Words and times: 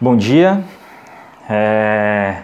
Bom 0.00 0.16
dia. 0.16 0.64
É... 1.48 2.42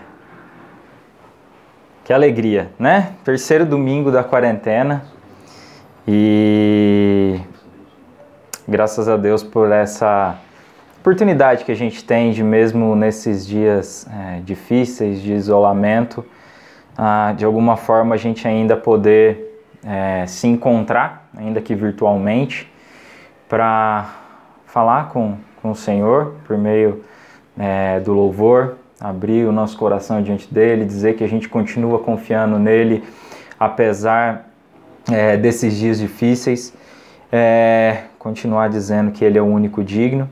Que 2.04 2.12
alegria, 2.12 2.70
né? 2.78 3.14
Terceiro 3.24 3.66
domingo 3.66 4.12
da 4.12 4.22
quarentena 4.22 5.02
e 6.06 7.40
graças 8.68 9.08
a 9.08 9.16
Deus 9.16 9.42
por 9.42 9.72
essa 9.72 10.38
oportunidade 11.00 11.64
que 11.64 11.72
a 11.72 11.74
gente 11.74 12.04
tem 12.04 12.30
de 12.30 12.44
mesmo 12.44 12.94
nesses 12.94 13.44
dias 13.44 14.06
é, 14.08 14.40
difíceis 14.40 15.20
de 15.20 15.32
isolamento, 15.32 16.24
ah, 16.96 17.34
de 17.36 17.44
alguma 17.44 17.76
forma 17.76 18.14
a 18.14 18.18
gente 18.18 18.46
ainda 18.46 18.76
poder 18.76 19.66
é, 19.84 20.24
se 20.24 20.46
encontrar, 20.46 21.28
ainda 21.36 21.60
que 21.60 21.74
virtualmente, 21.74 22.72
para 23.48 24.08
falar 24.66 25.08
com, 25.08 25.36
com 25.60 25.72
o 25.72 25.76
Senhor 25.76 26.36
por 26.46 26.56
meio 26.56 27.09
é, 27.60 28.00
do 28.00 28.14
louvor, 28.14 28.76
abrir 28.98 29.46
o 29.46 29.52
nosso 29.52 29.76
coração 29.76 30.22
diante 30.22 30.52
dele, 30.52 30.86
dizer 30.86 31.14
que 31.14 31.22
a 31.22 31.28
gente 31.28 31.46
continua 31.46 31.98
confiando 31.98 32.58
nele, 32.58 33.04
apesar 33.58 34.46
é, 35.12 35.36
desses 35.36 35.76
dias 35.76 35.98
difíceis, 35.98 36.72
é, 37.30 38.04
continuar 38.18 38.70
dizendo 38.70 39.10
que 39.10 39.22
ele 39.22 39.36
é 39.36 39.42
o 39.42 39.44
único 39.44 39.84
digno 39.84 40.26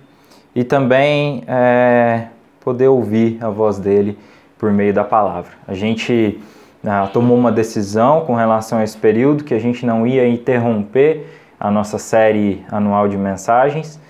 e 0.54 0.64
também 0.64 1.44
é, 1.46 2.28
poder 2.60 2.88
ouvir 2.88 3.36
a 3.42 3.50
voz 3.50 3.78
dele 3.78 4.18
por 4.56 4.72
meio 4.72 4.94
da 4.94 5.04
palavra. 5.04 5.50
A 5.66 5.74
gente 5.74 6.40
ah, 6.86 7.10
tomou 7.12 7.36
uma 7.36 7.52
decisão 7.52 8.22
com 8.22 8.34
relação 8.34 8.78
a 8.78 8.84
esse 8.84 8.96
período 8.96 9.44
que 9.44 9.52
a 9.52 9.58
gente 9.58 9.84
não 9.84 10.06
ia 10.06 10.26
interromper 10.26 11.26
a 11.60 11.70
nossa 11.70 11.98
série 11.98 12.64
anual 12.70 13.06
de 13.06 13.18
mensagens 13.18 14.00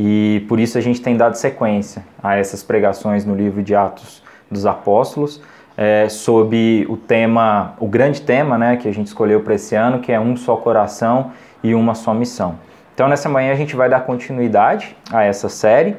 e 0.00 0.44
por 0.48 0.60
isso 0.60 0.78
a 0.78 0.80
gente 0.80 1.02
tem 1.02 1.16
dado 1.16 1.34
sequência 1.34 2.04
a 2.22 2.36
essas 2.36 2.62
pregações 2.62 3.24
no 3.24 3.34
livro 3.34 3.64
de 3.64 3.74
Atos 3.74 4.22
dos 4.48 4.64
Apóstolos, 4.64 5.42
é, 5.76 6.08
sob 6.08 6.86
o 6.88 6.96
tema, 6.96 7.74
o 7.80 7.88
grande 7.88 8.22
tema 8.22 8.56
né, 8.56 8.76
que 8.76 8.86
a 8.86 8.94
gente 8.94 9.08
escolheu 9.08 9.40
para 9.40 9.56
esse 9.56 9.74
ano, 9.74 9.98
que 9.98 10.12
é 10.12 10.20
um 10.20 10.36
só 10.36 10.54
coração 10.54 11.32
e 11.64 11.74
uma 11.74 11.96
só 11.96 12.14
missão. 12.14 12.60
Então 12.94 13.08
nessa 13.08 13.28
manhã 13.28 13.52
a 13.52 13.56
gente 13.56 13.74
vai 13.74 13.88
dar 13.88 14.02
continuidade 14.02 14.96
a 15.10 15.24
essa 15.24 15.48
série 15.48 15.96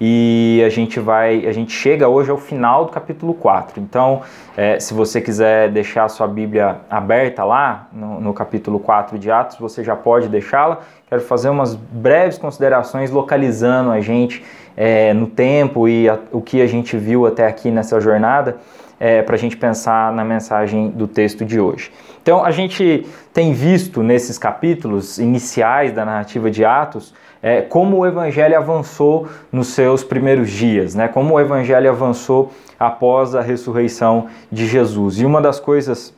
e 0.00 0.62
a 0.64 0.68
gente 0.68 1.00
vai, 1.00 1.46
a 1.46 1.52
gente 1.52 1.72
chega 1.72 2.08
hoje 2.08 2.30
ao 2.30 2.36
final 2.36 2.84
do 2.84 2.92
capítulo 2.92 3.32
4. 3.34 3.80
Então, 3.80 4.22
é, 4.56 4.78
se 4.78 4.92
você 4.92 5.20
quiser 5.20 5.70
deixar 5.70 6.04
a 6.04 6.08
sua 6.08 6.26
Bíblia 6.26 6.76
aberta 6.90 7.44
lá, 7.44 7.88
no, 7.92 8.20
no 8.20 8.34
capítulo 8.34 8.78
4 8.78 9.18
de 9.18 9.30
Atos, 9.30 9.58
você 9.58 9.82
já 9.82 9.96
pode 9.96 10.28
deixá-la. 10.28 10.80
Quero 11.08 11.22
fazer 11.22 11.48
umas 11.48 11.74
breves 11.74 12.36
considerações 12.36 13.10
localizando 13.10 13.90
a 13.90 14.00
gente 14.00 14.44
é, 14.76 15.14
no 15.14 15.26
tempo 15.26 15.88
e 15.88 16.08
a, 16.08 16.18
o 16.30 16.42
que 16.42 16.60
a 16.60 16.66
gente 16.66 16.96
viu 16.96 17.26
até 17.26 17.46
aqui 17.46 17.70
nessa 17.70 17.98
jornada, 18.00 18.56
é, 18.98 19.22
para 19.22 19.34
a 19.34 19.38
gente 19.38 19.56
pensar 19.56 20.12
na 20.12 20.24
mensagem 20.24 20.90
do 20.90 21.06
texto 21.06 21.44
de 21.44 21.60
hoje. 21.60 21.90
Então, 22.22 22.44
a 22.44 22.50
gente 22.50 23.06
tem 23.32 23.52
visto 23.52 24.02
nesses 24.02 24.38
capítulos 24.38 25.18
iniciais 25.18 25.92
da 25.92 26.04
narrativa 26.04 26.50
de 26.50 26.64
Atos 26.64 27.14
é, 27.42 27.60
como 27.60 27.98
o 27.98 28.06
evangelho 28.06 28.56
avançou 28.56 29.28
nos 29.52 29.68
seus 29.68 30.02
primeiros 30.02 30.50
dias, 30.50 30.94
né? 30.94 31.06
como 31.06 31.34
o 31.34 31.40
evangelho 31.40 31.88
avançou 31.88 32.50
após 32.78 33.34
a 33.34 33.40
ressurreição 33.40 34.26
de 34.50 34.66
Jesus. 34.66 35.20
E 35.20 35.24
uma 35.24 35.40
das 35.40 35.60
coisas 35.60 36.14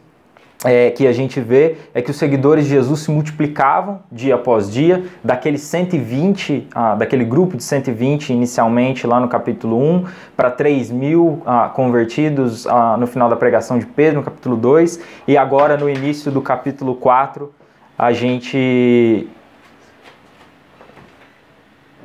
é, 0.64 0.90
que 0.90 1.06
a 1.06 1.12
gente 1.12 1.40
vê 1.40 1.76
é 1.94 2.02
que 2.02 2.10
os 2.10 2.16
seguidores 2.16 2.64
de 2.64 2.70
Jesus 2.70 3.00
se 3.00 3.10
multiplicavam 3.10 4.00
dia 4.10 4.34
após 4.34 4.70
dia, 4.70 5.04
daqueles 5.22 5.62
120, 5.62 6.68
ah, 6.74 6.94
daquele 6.96 7.24
grupo 7.24 7.56
de 7.56 7.62
120 7.62 8.30
inicialmente 8.30 9.06
lá 9.06 9.20
no 9.20 9.28
capítulo 9.28 9.78
1, 9.78 10.06
para 10.36 10.50
3 10.50 10.90
mil 10.90 11.42
ah, 11.46 11.70
convertidos 11.72 12.66
ah, 12.66 12.96
no 12.96 13.06
final 13.06 13.28
da 13.28 13.36
pregação 13.36 13.78
de 13.78 13.86
Pedro, 13.86 14.18
no 14.18 14.24
capítulo 14.24 14.56
2, 14.56 15.00
e 15.28 15.36
agora 15.36 15.76
no 15.76 15.88
início 15.88 16.30
do 16.32 16.42
capítulo 16.42 16.96
4, 16.96 17.52
a 17.96 18.12
gente 18.12 19.28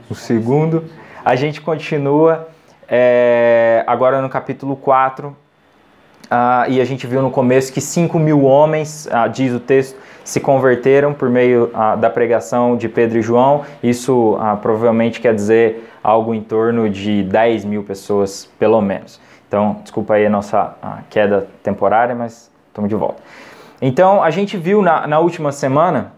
o 0.10 0.16
segundo. 0.16 0.86
A 1.26 1.36
gente 1.36 1.62
continua 1.62 2.50
é, 2.88 3.84
agora 3.88 4.22
no 4.22 4.30
capítulo 4.30 4.76
4, 4.76 5.36
ah, 6.30 6.66
e 6.68 6.82
a 6.82 6.86
gente 6.86 7.06
viu 7.06 7.22
no 7.22 7.30
começo 7.30 7.72
que 7.72 7.82
5 7.82 8.18
mil 8.20 8.44
homens, 8.44 9.08
ah, 9.12 9.28
diz 9.28 9.54
o 9.54 9.60
texto, 9.60 9.98
se 10.24 10.40
converteram 10.40 11.14
por 11.14 11.30
meio 11.30 11.70
ah, 11.74 11.96
da 11.96 12.10
pregação 12.10 12.76
de 12.76 12.88
Pedro 12.88 13.20
e 13.20 13.22
João. 13.22 13.64
Isso 13.82 14.38
ah, 14.40 14.56
provavelmente 14.56 15.20
quer 15.20 15.36
dizer 15.36 15.90
algo 16.04 16.34
em 16.34 16.42
torno 16.42 16.90
de 16.90 17.24
10 17.24 17.66
mil 17.66 17.84
pessoas, 17.84 18.50
pelo 18.58 18.82
menos. 18.82 19.20
Então, 19.48 19.78
desculpa 19.84 20.16
aí 20.16 20.26
a 20.26 20.30
nossa 20.30 20.76
queda 21.10 21.48
temporária, 21.62 22.16
mas 22.16 22.50
estamos 22.68 22.90
de 22.90 22.96
volta. 22.96 23.22
Então, 23.80 24.24
a 24.24 24.32
gente 24.32 24.58
viu 24.58 24.82
na, 24.82 25.06
na 25.06 25.20
última 25.20 25.52
semana 25.52 26.14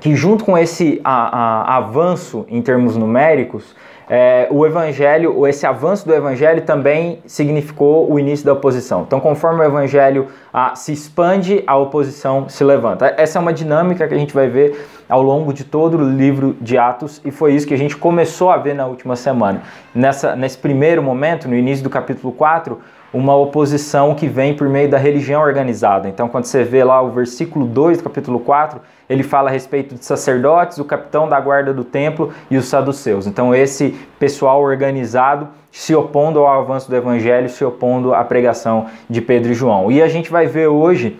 que 0.00 0.16
junto 0.16 0.44
com 0.44 0.58
esse 0.58 1.00
a, 1.04 1.38
a, 1.38 1.76
avanço 1.76 2.44
em 2.48 2.60
termos 2.60 2.96
numéricos, 2.96 3.74
é, 4.08 4.48
o 4.50 4.66
evangelho, 4.66 5.46
esse 5.46 5.66
avanço 5.66 6.06
do 6.06 6.14
evangelho 6.14 6.62
também 6.62 7.20
significou 7.26 8.10
o 8.10 8.18
início 8.18 8.44
da 8.44 8.52
oposição. 8.52 9.02
Então, 9.02 9.20
conforme 9.20 9.60
o 9.60 9.64
evangelho 9.64 10.28
a, 10.52 10.74
se 10.74 10.92
expande, 10.92 11.62
a 11.66 11.76
oposição 11.76 12.48
se 12.48 12.62
levanta. 12.62 13.14
Essa 13.16 13.38
é 13.38 13.40
uma 13.40 13.52
dinâmica 13.52 14.06
que 14.06 14.14
a 14.14 14.18
gente 14.18 14.34
vai 14.34 14.48
ver 14.48 14.86
ao 15.08 15.22
longo 15.22 15.52
de 15.52 15.64
todo 15.64 15.98
o 15.98 16.10
livro 16.10 16.56
de 16.60 16.76
Atos 16.76 17.20
e 17.24 17.30
foi 17.30 17.54
isso 17.54 17.66
que 17.66 17.74
a 17.74 17.78
gente 17.78 17.96
começou 17.96 18.50
a 18.50 18.56
ver 18.56 18.74
na 18.74 18.86
última 18.86 19.16
semana. 19.16 19.62
Nessa, 19.94 20.36
nesse 20.36 20.58
primeiro 20.58 21.02
momento, 21.02 21.48
no 21.48 21.54
início 21.54 21.82
do 21.82 21.90
capítulo 21.90 22.32
4, 22.32 22.78
uma 23.14 23.36
oposição 23.36 24.12
que 24.12 24.26
vem 24.26 24.54
por 24.54 24.68
meio 24.68 24.90
da 24.90 24.98
religião 24.98 25.40
organizada. 25.40 26.08
Então, 26.08 26.28
quando 26.28 26.46
você 26.46 26.64
vê 26.64 26.82
lá 26.82 27.00
o 27.00 27.12
versículo 27.12 27.64
2 27.64 27.98
do 27.98 28.04
capítulo 28.04 28.40
4, 28.40 28.80
ele 29.08 29.22
fala 29.22 29.48
a 29.48 29.52
respeito 29.52 29.94
de 29.94 30.04
sacerdotes, 30.04 30.78
o 30.78 30.84
capitão 30.84 31.28
da 31.28 31.40
guarda 31.40 31.72
do 31.72 31.84
templo 31.84 32.32
e 32.50 32.56
os 32.56 32.64
saduceus. 32.64 33.28
Então, 33.28 33.54
esse 33.54 33.90
pessoal 34.18 34.60
organizado 34.60 35.48
se 35.70 35.94
opondo 35.94 36.40
ao 36.40 36.60
avanço 36.60 36.90
do 36.90 36.96
evangelho, 36.96 37.48
se 37.48 37.64
opondo 37.64 38.12
à 38.12 38.24
pregação 38.24 38.86
de 39.08 39.20
Pedro 39.20 39.52
e 39.52 39.54
João. 39.54 39.92
E 39.92 40.02
a 40.02 40.08
gente 40.08 40.30
vai 40.30 40.46
ver 40.46 40.66
hoje 40.66 41.16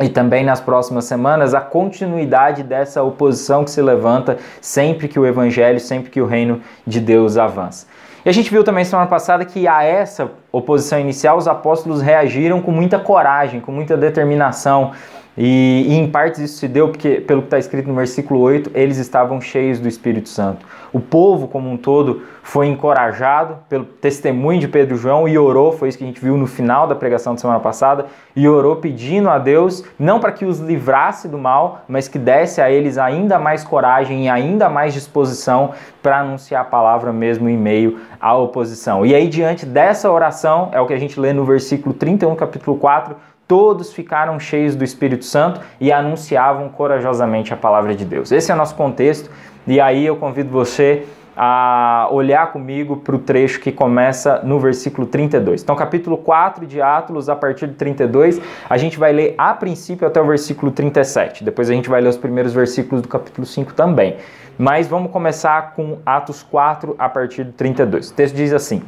e 0.00 0.08
também 0.08 0.44
nas 0.44 0.60
próximas 0.60 1.04
semanas 1.04 1.54
a 1.54 1.60
continuidade 1.60 2.62
dessa 2.62 3.02
oposição 3.02 3.64
que 3.64 3.70
se 3.70 3.82
levanta 3.82 4.38
sempre 4.60 5.08
que 5.08 5.18
o 5.18 5.26
evangelho, 5.26 5.80
sempre 5.80 6.10
que 6.10 6.20
o 6.20 6.26
reino 6.26 6.60
de 6.86 7.00
Deus 7.00 7.36
avança. 7.36 7.86
E 8.24 8.28
a 8.28 8.32
gente 8.32 8.50
viu 8.50 8.64
também 8.64 8.84
semana 8.84 9.08
passada 9.08 9.44
que 9.44 9.68
a 9.68 9.82
essa 9.82 10.30
oposição 10.50 10.98
inicial 10.98 11.36
os 11.36 11.46
apóstolos 11.46 12.02
reagiram 12.02 12.60
com 12.60 12.70
muita 12.70 12.98
coragem, 12.98 13.60
com 13.60 13.70
muita 13.70 13.96
determinação. 13.96 14.92
E, 15.40 15.86
e, 15.88 15.94
em 15.94 16.10
partes 16.10 16.40
isso 16.40 16.58
se 16.58 16.66
deu 16.66 16.88
porque, 16.88 17.20
pelo 17.20 17.42
que 17.42 17.46
está 17.46 17.58
escrito 17.60 17.88
no 17.88 17.94
versículo 17.94 18.40
8, 18.40 18.72
eles 18.74 18.98
estavam 18.98 19.40
cheios 19.40 19.78
do 19.78 19.86
Espírito 19.86 20.28
Santo. 20.28 20.66
O 20.92 20.98
povo 20.98 21.46
como 21.46 21.70
um 21.70 21.76
todo 21.76 22.22
foi 22.42 22.66
encorajado 22.66 23.58
pelo 23.68 23.84
testemunho 23.84 24.58
de 24.58 24.66
Pedro 24.66 24.96
e 24.96 24.98
João 24.98 25.28
e 25.28 25.38
orou, 25.38 25.70
foi 25.70 25.90
isso 25.90 25.98
que 25.98 26.02
a 26.02 26.06
gente 26.06 26.20
viu 26.20 26.36
no 26.36 26.46
final 26.46 26.88
da 26.88 26.94
pregação 26.94 27.34
da 27.34 27.40
semana 27.40 27.60
passada, 27.60 28.06
e 28.34 28.48
orou 28.48 28.76
pedindo 28.76 29.28
a 29.28 29.38
Deus, 29.38 29.84
não 29.98 30.18
para 30.18 30.32
que 30.32 30.44
os 30.44 30.58
livrasse 30.58 31.28
do 31.28 31.38
mal, 31.38 31.82
mas 31.86 32.08
que 32.08 32.18
desse 32.18 32.60
a 32.60 32.70
eles 32.70 32.98
ainda 32.98 33.38
mais 33.38 33.62
coragem 33.62 34.24
e 34.24 34.28
ainda 34.28 34.68
mais 34.68 34.92
disposição 34.92 35.72
para 36.02 36.20
anunciar 36.20 36.62
a 36.62 36.64
palavra 36.64 37.12
mesmo 37.12 37.48
em 37.48 37.56
meio 37.56 38.00
à 38.20 38.34
oposição. 38.34 39.04
E 39.06 39.14
aí, 39.14 39.28
diante 39.28 39.64
dessa 39.64 40.10
oração, 40.10 40.70
é 40.72 40.80
o 40.80 40.86
que 40.86 40.94
a 40.94 40.98
gente 40.98 41.20
lê 41.20 41.32
no 41.32 41.44
versículo 41.44 41.94
31, 41.94 42.34
capítulo 42.34 42.78
4, 42.78 43.14
todos 43.48 43.92
ficaram 43.92 44.38
cheios 44.38 44.76
do 44.76 44.84
Espírito 44.84 45.24
Santo 45.24 45.60
e 45.80 45.90
anunciavam 45.90 46.68
corajosamente 46.68 47.52
a 47.52 47.56
palavra 47.56 47.94
de 47.94 48.04
Deus. 48.04 48.30
Esse 48.30 48.52
é 48.52 48.54
o 48.54 48.58
nosso 48.58 48.74
contexto, 48.74 49.30
e 49.66 49.80
aí 49.80 50.04
eu 50.04 50.16
convido 50.16 50.50
você 50.50 51.06
a 51.40 52.08
olhar 52.10 52.52
comigo 52.52 52.96
para 52.96 53.14
o 53.14 53.18
trecho 53.18 53.60
que 53.60 53.70
começa 53.70 54.42
no 54.42 54.58
versículo 54.58 55.06
32. 55.06 55.62
Então, 55.62 55.76
capítulo 55.76 56.18
4 56.18 56.66
de 56.66 56.82
Atos, 56.82 57.28
a 57.28 57.36
partir 57.36 57.68
de 57.68 57.74
32, 57.74 58.40
a 58.68 58.76
gente 58.76 58.98
vai 58.98 59.12
ler 59.12 59.34
a 59.38 59.54
princípio 59.54 60.06
até 60.06 60.20
o 60.20 60.26
versículo 60.26 60.72
37. 60.72 61.44
Depois 61.44 61.70
a 61.70 61.72
gente 61.72 61.88
vai 61.88 62.00
ler 62.00 62.08
os 62.08 62.16
primeiros 62.16 62.52
versículos 62.52 63.00
do 63.00 63.08
capítulo 63.08 63.46
5 63.46 63.72
também. 63.72 64.16
Mas 64.58 64.88
vamos 64.88 65.12
começar 65.12 65.74
com 65.74 65.98
Atos 66.04 66.42
4 66.42 66.96
a 66.98 67.08
partir 67.08 67.44
de 67.44 67.52
32. 67.52 68.10
O 68.10 68.14
texto 68.14 68.34
diz 68.34 68.52
assim: 68.52 68.82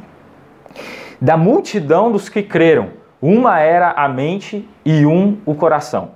Da 1.21 1.37
multidão 1.37 2.11
dos 2.11 2.27
que 2.27 2.43
creram, 2.43 2.89
uma 3.21 3.59
era 3.59 3.91
a 3.91 4.09
mente 4.09 4.67
e 4.83 5.05
um 5.05 5.37
o 5.45 5.53
coração. 5.53 6.09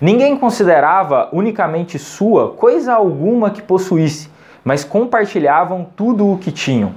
Ninguém 0.00 0.36
considerava 0.36 1.28
unicamente 1.32 1.98
sua 1.98 2.50
coisa 2.50 2.94
alguma 2.94 3.50
que 3.50 3.62
possuísse, 3.62 4.30
mas 4.64 4.84
compartilhavam 4.84 5.86
tudo 5.96 6.30
o 6.30 6.38
que 6.38 6.50
tinham. 6.50 6.92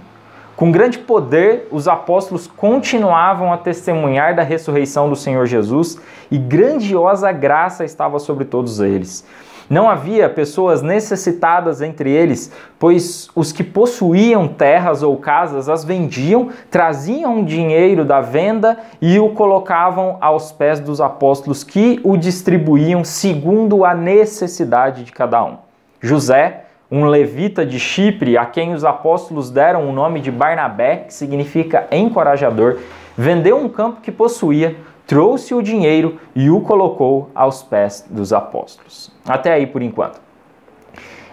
Com 0.55 0.71
grande 0.71 0.99
poder, 0.99 1.69
os 1.71 1.87
apóstolos 1.87 2.45
continuavam 2.45 3.53
a 3.53 3.57
testemunhar 3.57 4.35
da 4.35 4.43
ressurreição 4.43 5.09
do 5.09 5.15
Senhor 5.15 5.45
Jesus 5.45 5.97
e 6.29 6.37
grandiosa 6.37 7.31
graça 7.31 7.85
estava 7.85 8.19
sobre 8.19 8.43
todos 8.43 8.81
eles. 8.81 9.25
Não 9.69 9.87
havia 9.87 10.27
pessoas 10.27 10.81
necessitadas 10.81 11.79
entre 11.79 12.09
eles, 12.09 12.51
pois 12.79 13.29
os 13.35 13.51
que 13.51 13.63
possuíam 13.63 14.47
terras 14.47 15.03
ou 15.03 15.15
casas 15.17 15.69
as 15.69 15.85
vendiam, 15.85 16.49
traziam 16.71 17.43
dinheiro 17.43 18.03
da 18.03 18.19
venda 18.19 18.79
e 18.99 19.19
o 19.19 19.29
colocavam 19.29 20.17
aos 20.19 20.51
pés 20.51 20.79
dos 20.79 20.99
apóstolos 20.99 21.63
que 21.63 21.99
o 22.03 22.17
distribuíam 22.17 23.03
segundo 23.03 23.85
a 23.85 23.93
necessidade 23.93 25.03
de 25.03 25.11
cada 25.11 25.43
um. 25.43 25.57
José, 26.01 26.63
um 26.91 27.05
levita 27.05 27.63
de 27.63 27.79
Chipre, 27.79 28.37
a 28.37 28.47
quem 28.47 28.73
os 28.73 28.83
apóstolos 28.83 29.51
deram 29.51 29.87
o 29.87 29.93
nome 29.93 30.19
de 30.19 30.31
Barnabé, 30.31 31.03
que 31.07 31.13
significa 31.13 31.85
encorajador, 31.91 32.79
vendeu 33.15 33.57
um 33.57 33.69
campo 33.69 34.01
que 34.01 34.11
possuía, 34.11 34.75
trouxe 35.09 35.55
o 35.55 35.61
dinheiro 35.63 36.19
e 36.35 36.51
o 36.51 36.61
colocou 36.61 37.31
aos 37.33 37.63
pés 37.63 38.05
dos 38.07 38.31
apóstolos. 38.31 39.11
Até 39.27 39.51
aí 39.51 39.65
por 39.65 39.81
enquanto. 39.81 40.21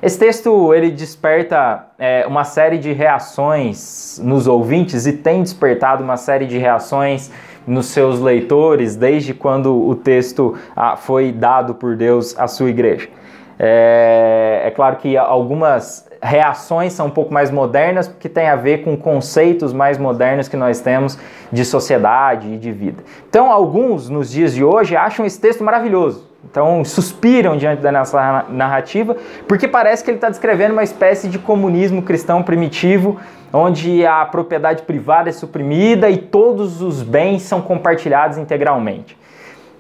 Esse 0.02 0.19
texto 0.19 0.73
ele 0.73 0.90
desperta 0.90 1.88
é, 1.99 2.26
uma 2.26 2.43
série 2.43 2.78
de 2.78 2.94
reações 2.94 4.19
nos 4.25 4.46
ouvintes 4.46 5.06
e 5.06 5.12
tem 5.12 5.43
despertado 5.43 6.02
uma 6.02 6.17
série 6.17 6.46
de 6.46 6.56
reações 6.56 7.31
nos 7.67 7.87
seus 7.87 8.19
leitores 8.19 8.96
desde 8.96 9.34
quando 9.34 9.87
o 9.87 9.94
texto 9.94 10.56
ah, 10.75 10.96
foi 10.96 11.31
dado 11.31 11.75
por 11.75 11.96
Deus 11.96 12.38
à 12.38 12.49
sua 12.49 12.70
igreja. 12.70 13.11
É, 13.58 14.62
é 14.64 14.70
claro 14.70 14.96
que 14.96 15.19
algumas 15.19 16.06
reações 16.23 16.93
são 16.93 17.07
um 17.07 17.11
pouco 17.11 17.33
mais 17.33 17.51
modernas, 17.51 18.09
porque 18.09 18.29
tem 18.29 18.49
a 18.49 18.57
ver 18.57 18.85
com 18.85 18.97
conceitos 18.97 19.73
mais 19.73 19.99
modernos 19.99 20.49
que 20.49 20.57
nós 20.57 20.81
temos 20.81 21.19
de 21.53 21.65
sociedade 21.65 22.53
e 22.53 22.57
de 22.57 22.73
vida. 22.73 23.03
Então, 23.29 23.51
alguns 23.51 24.09
nos 24.09 24.31
dias 24.31 24.55
de 24.55 24.65
hoje 24.65 24.97
acham 24.97 25.25
esse 25.25 25.41
texto 25.41 25.63
maravilhoso. 25.63 26.27
Então, 26.49 26.85
suspiram 26.85 27.57
diante 27.57 27.83
da 27.83 27.91
nossa 27.91 28.45
narrativa, 28.49 29.17
porque 29.49 29.67
parece 29.67 30.05
que 30.05 30.11
ele 30.11 30.19
está 30.19 30.29
descrevendo 30.29 30.73
uma 30.73 30.85
espécie 30.85 31.29
de 31.29 31.39
comunismo 31.39 32.03
cristão 32.03 32.43
primitivo, 32.43 33.19
onde 33.53 34.07
a 34.07 34.25
propriedade 34.25 34.83
privada 34.83 35.29
é 35.29 35.33
suprimida 35.33 36.09
e 36.09 36.17
todos 36.17 36.83
os 36.83 37.03
bens 37.03 37.43
são 37.43 37.61
compartilhados 37.61 38.39
integralmente. 38.39 39.17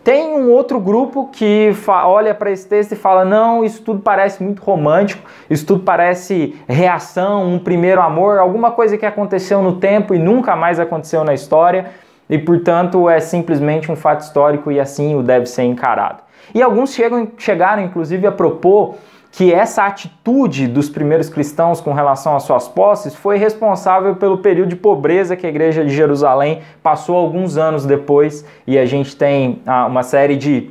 Tem 0.06 0.38
um 0.38 0.52
outro 0.52 0.78
grupo 0.78 1.30
que 1.32 1.74
olha 1.88 2.32
para 2.32 2.52
esse 2.52 2.64
texto 2.68 2.92
e 2.92 2.94
fala: 2.96 3.24
não, 3.24 3.64
isso 3.64 3.82
tudo 3.82 3.98
parece 3.98 4.40
muito 4.40 4.62
romântico, 4.62 5.28
isso 5.50 5.66
tudo 5.66 5.82
parece 5.82 6.54
reação, 6.68 7.44
um 7.44 7.58
primeiro 7.58 8.00
amor, 8.00 8.38
alguma 8.38 8.70
coisa 8.70 8.96
que 8.96 9.04
aconteceu 9.04 9.60
no 9.60 9.80
tempo 9.80 10.14
e 10.14 10.18
nunca 10.20 10.54
mais 10.54 10.78
aconteceu 10.78 11.24
na 11.24 11.34
história, 11.34 11.86
e 12.30 12.38
portanto 12.38 13.10
é 13.10 13.18
simplesmente 13.18 13.90
um 13.90 13.96
fato 13.96 14.20
histórico 14.20 14.70
e 14.70 14.78
assim 14.78 15.16
o 15.16 15.24
deve 15.24 15.46
ser 15.46 15.64
encarado. 15.64 16.22
E 16.54 16.62
alguns 16.62 16.94
chegam, 16.94 17.26
chegaram 17.36 17.82
inclusive 17.82 18.28
a 18.28 18.32
propor 18.32 18.94
que 19.36 19.52
essa 19.52 19.84
atitude 19.84 20.66
dos 20.66 20.88
primeiros 20.88 21.28
cristãos 21.28 21.78
com 21.78 21.92
relação 21.92 22.34
às 22.34 22.44
suas 22.44 22.68
posses 22.68 23.14
foi 23.14 23.36
responsável 23.36 24.16
pelo 24.16 24.38
período 24.38 24.70
de 24.70 24.76
pobreza 24.76 25.36
que 25.36 25.46
a 25.46 25.50
igreja 25.50 25.84
de 25.84 25.94
Jerusalém 25.94 26.62
passou 26.82 27.14
alguns 27.18 27.58
anos 27.58 27.84
depois, 27.84 28.46
e 28.66 28.78
a 28.78 28.86
gente 28.86 29.14
tem 29.14 29.60
ah, 29.66 29.84
uma 29.84 30.02
série 30.02 30.36
de 30.36 30.70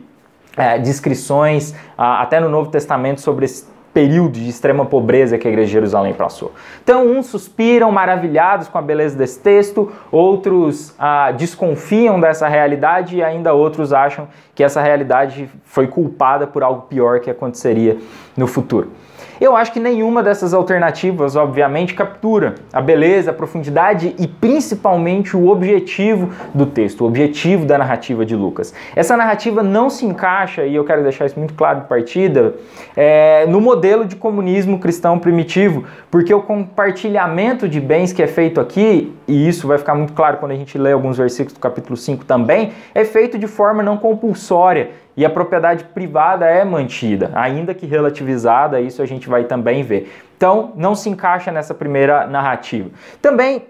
é, 0.58 0.80
descrições, 0.80 1.76
ah, 1.96 2.24
até 2.24 2.40
no 2.40 2.50
Novo 2.50 2.72
Testamento, 2.72 3.22
sobre 3.22 3.46
esse 3.46 3.75
período 3.96 4.34
de 4.34 4.50
extrema 4.50 4.86
pobreza 4.86 5.38
que 5.38 5.48
a 5.48 5.50
igreja 5.50 5.68
de 5.68 5.72
Jerusalém 5.72 6.14
passou. 6.14 6.52
Então, 6.84 7.08
uns 7.08 7.28
suspiram 7.28 7.90
maravilhados 7.94 8.68
com 8.68 8.78
a 8.78 8.82
beleza 8.82 9.18
desse 9.18 9.40
texto, 9.40 9.90
outros 10.12 10.94
ah, 11.00 11.32
desconfiam 11.32 12.20
dessa 12.20 12.46
realidade 12.50 13.16
e 13.16 13.24
ainda 13.24 13.54
outros 13.54 13.94
acham 13.94 14.28
que 14.54 14.62
essa 14.62 14.82
realidade 14.82 15.50
foi 15.64 15.88
culpada 15.88 16.46
por 16.46 16.62
algo 16.62 16.82
pior 16.90 17.22
que 17.22 17.30
aconteceria 17.30 17.98
no 18.36 18.48
futuro. 18.48 18.92
Eu 19.40 19.56
acho 19.56 19.74
que 19.74 19.80
nenhuma 19.80 20.24
dessas 20.24 20.54
alternativas, 20.54 21.36
obviamente, 21.36 21.94
captura 21.94 22.56
a 22.72 22.82
beleza, 22.82 23.32
a 23.32 23.34
profundidade 23.34 24.16
e 24.18 24.28
principalmente 24.28 25.36
o 25.36 25.50
objetivo 25.50 26.30
do 26.54 26.66
texto, 26.66 27.02
o 27.02 27.08
objetivo 27.08 27.66
da 27.66 27.78
narrativa 27.78 28.26
de 28.26 28.36
Lucas. 28.36 28.74
Essa 28.96 29.18
narrativa 29.18 29.62
não 29.62 29.90
se 29.90 30.06
encaixa, 30.06 30.66
e 30.66 30.76
eu 30.76 30.86
quero 30.86 31.04
deixar 31.04 31.26
isso 31.26 31.38
muito 31.38 31.54
claro 31.54 31.82
de 31.82 31.88
partida, 31.88 32.56
é, 32.96 33.46
no 33.48 33.60
modelo 33.60 34.06
de 34.06 34.16
comunismo 34.16 34.80
cristão 34.80 35.20
primitivo, 35.20 35.84
porque 36.10 36.34
o 36.34 36.42
compartilhamento 36.42 37.68
de 37.68 37.82
bens 37.82 38.14
que 38.14 38.24
é 38.24 38.28
feito 38.28 38.62
aqui, 38.62 39.14
e 39.28 39.48
isso 39.48 39.68
vai 39.68 39.78
ficar 39.78 39.96
muito 39.96 40.14
claro 40.14 40.38
quando 40.38 40.54
a 40.54 40.56
gente 40.56 40.78
lê 40.78 40.92
alguns 40.92 41.18
versículos 41.18 41.54
do 41.54 41.60
capítulo 41.60 41.98
5 41.98 42.24
também, 42.26 42.72
é 42.94 43.04
feito 43.04 43.38
de 43.38 43.48
forma 43.48 43.84
não 43.84 43.98
compulsória 43.98 44.92
e 45.18 45.26
a 45.26 45.30
propriedade 45.30 45.86
privada 45.86 46.46
é 46.46 46.64
mantida, 46.66 47.32
ainda 47.34 47.74
que 47.74 47.86
relativizada, 47.86 48.82
isso 48.82 49.02
a 49.02 49.06
gente 49.06 49.30
vai 49.30 49.46
também 49.46 49.84
ver. 49.84 50.12
Então, 50.36 50.74
não 50.76 50.94
se 50.96 51.10
encaixa 51.10 51.52
nessa 51.52 51.74
primeira 51.74 52.28
narrativa. 52.28 52.90
Também 53.22 53.64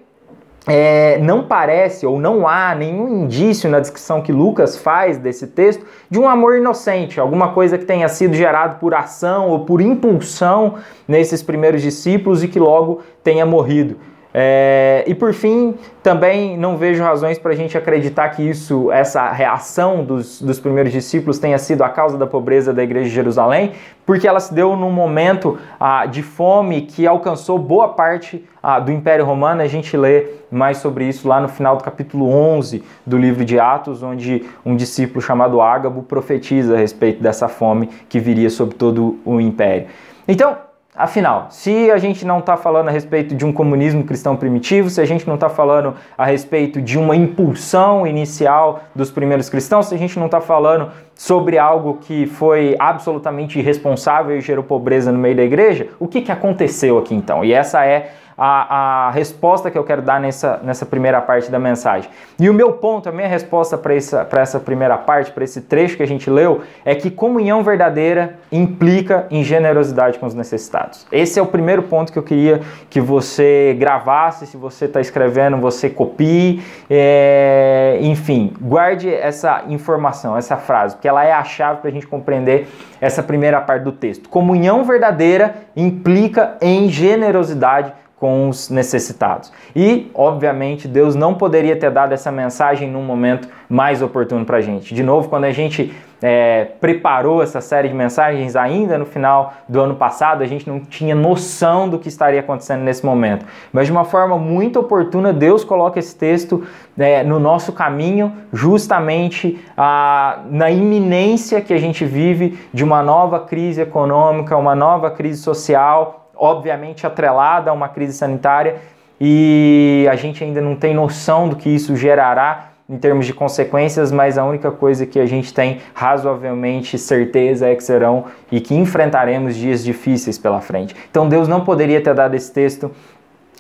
é, 0.68 1.20
não 1.20 1.44
parece 1.44 2.06
ou 2.06 2.20
não 2.20 2.48
há 2.48 2.74
nenhum 2.74 3.24
indício 3.24 3.70
na 3.70 3.80
descrição 3.80 4.22
que 4.22 4.32
Lucas 4.32 4.76
faz 4.76 5.18
desse 5.18 5.48
texto 5.48 5.86
de 6.10 6.20
um 6.20 6.28
amor 6.28 6.58
inocente, 6.58 7.20
alguma 7.20 7.50
coisa 7.50 7.78
que 7.78 7.86
tenha 7.86 8.10
sido 8.10 8.34
gerado 8.34 8.80
por 8.80 8.96
ação 8.96 9.50
ou 9.50 9.66
por 9.66 9.80
impulsão 9.80 10.76
nesses 11.08 11.44
primeiros 11.44 11.82
discípulos 11.82 12.44
e 12.44 12.48
que 12.48 12.60
logo 12.60 13.02
tenha 13.24 13.46
morrido. 13.46 13.98
É, 14.38 15.06
e 15.08 15.16
por 15.16 15.34
fim, 15.34 15.76
também 16.04 16.58
não 16.58 16.76
vejo 16.76 17.02
razões 17.02 17.40
para 17.40 17.54
a 17.54 17.56
gente 17.56 17.78
acreditar 17.78 18.28
que 18.32 18.44
isso, 18.44 18.92
essa 18.92 19.32
reação 19.32 20.04
dos, 20.04 20.42
dos 20.42 20.60
primeiros 20.60 20.92
discípulos 20.92 21.40
tenha 21.40 21.58
sido 21.58 21.86
a 21.86 21.90
causa 21.90 22.18
da 22.18 22.28
pobreza 22.28 22.74
da 22.74 22.84
igreja 22.84 23.08
de 23.08 23.16
Jerusalém, 23.16 23.72
porque 24.06 24.28
ela 24.28 24.42
se 24.42 24.54
deu 24.54 24.76
num 24.76 24.92
momento 24.92 25.58
ah, 25.80 26.06
de 26.06 26.22
fome 26.22 26.82
que 26.82 27.08
alcançou 27.08 27.58
boa 27.58 27.88
parte 27.88 28.44
ah, 28.62 28.78
do 28.78 28.92
Império 28.92 29.24
Romano. 29.24 29.62
A 29.62 29.68
gente 29.68 29.96
lê 29.96 30.28
mais 30.52 30.80
sobre 30.80 31.06
isso 31.08 31.30
lá 31.30 31.40
no 31.40 31.48
final 31.48 31.78
do 31.78 31.84
capítulo 31.86 32.30
11 32.30 32.84
do 33.06 33.18
livro 33.18 33.46
de 33.46 33.58
Atos, 33.58 34.04
onde 34.04 34.44
um 34.66 34.76
discípulo 34.76 35.22
chamado 35.22 35.62
Ágabo 35.62 36.04
profetiza 36.04 36.76
a 36.76 36.78
respeito 36.78 37.24
dessa 37.24 37.48
fome 37.48 37.88
que 38.10 38.20
viria 38.20 38.50
sobre 38.50 38.76
todo 38.76 39.18
o 39.24 39.40
império. 39.40 39.88
Então, 40.28 40.58
Afinal, 40.98 41.48
se 41.50 41.92
a 41.92 41.98
gente 41.98 42.26
não 42.26 42.40
está 42.40 42.56
falando 42.56 42.88
a 42.88 42.92
respeito 42.92 43.36
de 43.36 43.46
um 43.46 43.52
comunismo 43.52 44.06
cristão 44.06 44.38
primitivo, 44.38 44.90
se 44.90 45.02
a 45.02 45.06
gente 45.06 45.28
não 45.28 45.36
está 45.36 45.50
falando 45.50 45.94
a 46.18 46.26
respeito 46.26 46.82
de 46.82 46.98
uma 46.98 47.14
impulsão 47.14 48.08
inicial 48.08 48.82
dos 48.96 49.12
primeiros 49.12 49.50
cristãos, 49.50 49.88
se 49.88 49.96
a 49.96 49.98
gente 49.98 50.18
não 50.18 50.28
está 50.28 50.40
falando 50.40 50.90
sobre 51.14 51.58
algo 51.58 51.98
que 52.00 52.26
foi 52.26 52.78
absolutamente 52.80 53.60
irresponsável 53.60 54.38
e 54.38 54.42
gerou 54.42 54.64
pobreza 54.64 55.12
no 55.12 55.20
meio 55.20 55.36
da 55.36 55.44
igreja, 55.44 55.90
o 56.00 56.08
que, 56.08 56.22
que 56.22 56.32
aconteceu 56.32 56.98
aqui 56.98 57.14
então? 57.14 57.44
E 57.44 57.52
essa 57.52 57.86
é 57.86 58.14
a, 58.38 59.08
a 59.08 59.12
resposta 59.12 59.72
que 59.72 59.78
eu 59.78 59.84
quero 59.84 60.02
dar 60.02 60.20
nessa, 60.20 60.60
nessa 60.64 60.86
primeira 60.86 61.22
parte 61.22 61.50
da 61.50 61.58
mensagem. 61.60 62.10
E 62.40 62.50
o 62.50 62.54
meu 62.54 62.74
ponto, 62.74 63.08
a 63.08 63.12
minha 63.12 63.28
resposta 63.28 63.78
para 63.78 63.96
essa, 63.96 64.28
essa 64.32 64.60
primeira 64.60 64.98
parte, 64.98 65.32
para 65.32 65.44
esse 65.44 65.62
trecho 65.62 65.96
que 65.96 66.04
a 66.04 66.08
gente 66.08 66.30
leu, 66.30 66.62
é 66.84 66.94
que 66.96 67.10
comunhão 67.10 67.64
verdadeira 67.64 68.38
implica 68.52 69.26
em 69.32 69.44
generosidade 69.44 70.20
com 70.20 70.26
os 70.26 70.34
necessitados. 70.34 71.08
Esse 71.12 71.40
é 71.40 71.42
o 71.42 71.46
primeiro 71.46 71.84
ponto 71.84 72.12
que 72.12 72.20
eu 72.20 72.24
queria 72.24 72.62
que 72.90 73.00
você 73.00 73.76
gravasse, 73.80 74.46
se 74.48 74.58
você 74.58 74.86
está 74.86 75.00
escrevendo, 75.00 75.58
você 75.58 75.90
copie, 75.90 76.62
é, 76.90 77.98
enfim, 78.02 78.54
guarde 78.60 79.14
essa 79.14 79.64
informação, 79.70 80.38
essa 80.38 80.58
frase, 80.58 80.96
porque 80.96 81.08
ela 81.08 81.24
é 81.24 81.32
a 81.32 81.44
chave 81.44 81.82
para 81.82 81.90
a 81.90 81.94
gente 81.94 82.08
compreender 82.08 82.68
essa 83.00 83.24
primeira 83.24 83.62
parte 83.62 83.84
do 83.84 83.92
texto. 83.92 84.28
Comunhão 84.30 84.84
verdadeira 84.84 85.56
implica 85.76 86.58
em 86.62 86.90
generosidade 86.90 87.94
com 88.20 88.48
os 88.48 88.70
necessitados. 88.70 89.52
E, 89.76 90.10
obviamente, 90.14 90.88
Deus 90.88 91.16
não 91.16 91.34
poderia 91.34 91.76
ter 91.76 91.92
dado 91.92 92.14
essa 92.14 92.32
mensagem 92.32 92.90
num 92.90 93.04
momento 93.04 93.48
mais 93.68 94.02
oportuno 94.02 94.46
para 94.46 94.58
a 94.58 94.62
gente. 94.62 94.94
De 94.94 95.04
novo, 95.04 95.28
quando 95.28 95.44
a 95.44 95.52
gente 95.52 95.94
é, 96.22 96.66
preparou 96.80 97.44
essa 97.44 97.60
série 97.60 97.90
de 97.90 97.94
mensagens 97.94 98.56
ainda 98.56 98.98
no 98.98 99.06
final 99.06 99.54
do 99.68 99.82
ano 99.82 99.96
passado, 99.96 100.44
a 100.44 100.48
gente 100.48 100.68
não 100.68 100.80
tinha 100.80 101.14
noção 101.14 101.90
do 101.90 102.00
que 102.00 102.08
estaria 102.08 102.40
acontecendo 102.40 102.82
nesse 102.82 103.06
momento. 103.06 103.46
Mas 103.72 103.88
de 103.88 103.92
uma 103.92 104.06
forma 104.06 104.38
muito 104.38 104.80
oportuna, 104.80 105.34
Deus 105.34 105.64
coloca 105.64 106.00
esse 106.00 106.16
texto 106.16 106.64
é, 106.98 107.24
no 107.24 107.40
nosso 107.40 107.74
caminho, 107.74 108.32
justamente 108.54 109.60
ah, 109.78 110.40
na 110.50 110.72
iminência 110.72 111.60
que 111.62 111.74
a 111.74 111.78
gente 111.78 112.06
vive 112.06 112.58
de 112.74 112.84
uma 112.84 113.04
nova 113.04 113.42
crise 113.42 113.82
econômica, 113.82 114.56
uma 114.56 114.74
nova 114.74 115.12
crise 115.12 115.42
social 115.42 116.25
obviamente 116.36 117.06
atrelada 117.06 117.70
a 117.70 117.74
uma 117.74 117.90
crise 117.90 118.14
sanitária 118.14 118.78
e 119.20 120.08
a 120.12 120.16
gente 120.16 120.44
ainda 120.44 120.62
não 120.62 120.76
tem 120.76 120.94
noção 120.94 121.48
do 121.48 121.56
que 121.56 121.70
isso 121.70 121.96
gerará 121.96 122.72
em 122.88 122.98
termos 122.98 123.26
de 123.26 123.34
consequências, 123.34 124.12
mas 124.12 124.38
a 124.38 124.46
única 124.46 124.70
coisa 124.70 125.08
que 125.08 125.20
a 125.20 125.26
gente 125.26 125.52
tem 125.52 125.80
razoavelmente 125.94 127.00
certeza 127.00 127.68
é 127.68 127.74
que 127.76 127.84
serão 127.84 128.26
e 128.52 128.62
que 128.62 128.76
enfrentaremos 128.76 129.56
dias 129.56 129.84
difíceis 129.84 130.38
pela 130.38 130.62
frente. 130.62 130.96
Então 131.10 131.28
Deus 131.28 131.48
não 131.48 131.62
poderia 131.62 132.00
ter 132.00 132.14
dado 132.14 132.36
esse 132.36 132.52
texto 132.52 132.92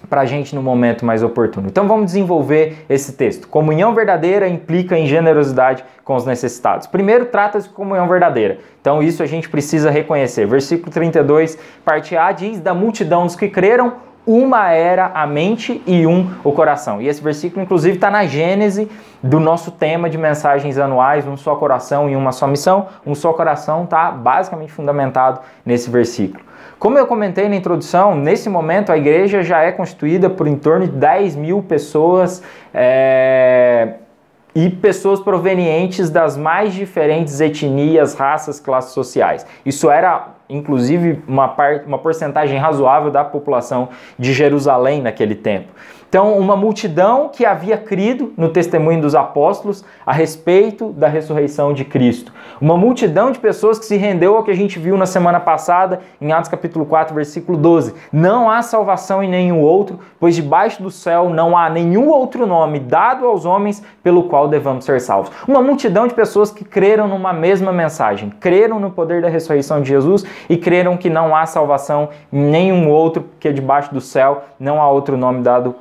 para 0.09 0.21
a 0.21 0.25
gente 0.25 0.53
no 0.53 0.61
momento 0.61 1.05
mais 1.05 1.23
oportuno. 1.23 1.67
Então 1.67 1.87
vamos 1.87 2.07
desenvolver 2.07 2.85
esse 2.89 3.13
texto. 3.13 3.47
Comunhão 3.47 3.93
verdadeira 3.93 4.47
implica 4.47 4.97
em 4.97 5.07
generosidade 5.07 5.83
com 6.03 6.15
os 6.15 6.25
necessitados. 6.25 6.87
Primeiro, 6.87 7.25
trata-se 7.25 7.67
de 7.67 7.73
comunhão 7.73 8.07
verdadeira. 8.07 8.59
Então 8.81 9.01
isso 9.01 9.23
a 9.23 9.25
gente 9.25 9.49
precisa 9.49 9.89
reconhecer. 9.89 10.45
Versículo 10.45 10.91
32, 10.91 11.57
parte 11.83 12.15
A, 12.15 12.31
diz: 12.31 12.59
Da 12.59 12.73
multidão 12.73 13.25
dos 13.25 13.35
que 13.35 13.49
creram, 13.49 13.93
uma 14.25 14.71
era 14.71 15.11
a 15.13 15.27
mente 15.27 15.81
e 15.85 16.07
um 16.07 16.31
o 16.43 16.51
coração. 16.51 17.01
E 17.01 17.07
esse 17.07 17.21
versículo, 17.21 17.61
inclusive, 17.61 17.95
está 17.95 18.09
na 18.09 18.25
gênese 18.25 18.89
do 19.21 19.39
nosso 19.39 19.71
tema 19.71 20.09
de 20.09 20.17
mensagens 20.17 20.77
anuais, 20.77 21.27
um 21.27 21.37
só 21.37 21.55
coração 21.55 22.09
e 22.09 22.15
uma 22.15 22.31
só 22.31 22.47
missão. 22.47 22.87
Um 23.05 23.13
só 23.13 23.33
coração 23.33 23.83
está 23.83 24.11
basicamente 24.11 24.71
fundamentado 24.71 25.41
nesse 25.65 25.89
versículo. 25.89 26.44
Como 26.77 26.97
eu 26.97 27.07
comentei 27.07 27.47
na 27.47 27.55
introdução, 27.55 28.15
nesse 28.15 28.49
momento 28.49 28.91
a 28.91 28.97
igreja 28.97 29.41
já 29.41 29.61
é 29.61 29.71
constituída 29.71 30.29
por 30.29 30.47
em 30.47 30.55
torno 30.55 30.85
de 30.85 30.91
10 30.91 31.35
mil 31.35 31.63
pessoas 31.63 32.43
é, 32.73 33.93
e 34.53 34.69
pessoas 34.69 35.19
provenientes 35.19 36.09
das 36.09 36.35
mais 36.35 36.73
diferentes 36.73 37.39
etnias, 37.39 38.13
raças, 38.13 38.59
classes 38.59 38.91
sociais. 38.91 39.45
Isso 39.65 39.89
era 39.89 40.35
inclusive 40.49 41.23
uma, 41.27 41.47
parte, 41.47 41.85
uma 41.85 41.97
porcentagem 41.97 42.57
razoável 42.57 43.11
da 43.11 43.23
população 43.23 43.89
de 44.17 44.33
Jerusalém 44.33 45.01
naquele 45.01 45.35
tempo. 45.35 45.71
Então, 46.15 46.37
uma 46.39 46.55
multidão 46.55 47.27
que 47.27 47.45
havia 47.45 47.77
crido 47.77 48.31
no 48.37 48.47
testemunho 48.47 49.01
dos 49.01 49.13
apóstolos 49.13 49.83
a 50.05 50.13
respeito 50.13 50.93
da 50.93 51.09
ressurreição 51.09 51.73
de 51.73 51.83
Cristo. 51.83 52.31
Uma 52.61 52.77
multidão 52.77 53.31
de 53.31 53.37
pessoas 53.37 53.77
que 53.77 53.83
se 53.83 53.97
rendeu 53.97 54.37
ao 54.37 54.41
que 54.41 54.49
a 54.49 54.55
gente 54.55 54.79
viu 54.79 54.95
na 54.95 55.05
semana 55.05 55.41
passada, 55.41 55.99
em 56.21 56.31
Atos 56.31 56.49
capítulo 56.49 56.85
4, 56.85 57.13
versículo 57.13 57.57
12. 57.57 57.93
Não 58.13 58.49
há 58.49 58.61
salvação 58.61 59.21
em 59.21 59.29
nenhum 59.29 59.59
outro, 59.59 59.99
pois 60.17 60.37
debaixo 60.37 60.81
do 60.81 60.89
céu 60.89 61.29
não 61.29 61.57
há 61.57 61.69
nenhum 61.69 62.07
outro 62.07 62.47
nome 62.47 62.79
dado 62.79 63.25
aos 63.25 63.43
homens 63.43 63.83
pelo 64.01 64.23
qual 64.23 64.47
devamos 64.47 64.85
ser 64.85 65.01
salvos. 65.01 65.33
Uma 65.45 65.61
multidão 65.61 66.07
de 66.07 66.13
pessoas 66.13 66.49
que 66.49 66.63
creram 66.63 67.09
numa 67.09 67.33
mesma 67.33 67.73
mensagem, 67.73 68.29
creram 68.39 68.79
no 68.79 68.89
poder 68.89 69.21
da 69.21 69.27
ressurreição 69.27 69.81
de 69.81 69.89
Jesus 69.89 70.23
e 70.49 70.55
creram 70.55 70.95
que 70.95 71.09
não 71.09 71.35
há 71.35 71.45
salvação 71.45 72.07
em 72.31 72.39
nenhum 72.39 72.89
outro, 72.89 73.23
porque 73.23 73.51
debaixo 73.51 73.93
do 73.93 73.99
céu 73.99 74.45
não 74.57 74.81
há 74.81 74.89
outro 74.89 75.17
nome 75.17 75.41
dado 75.41 75.75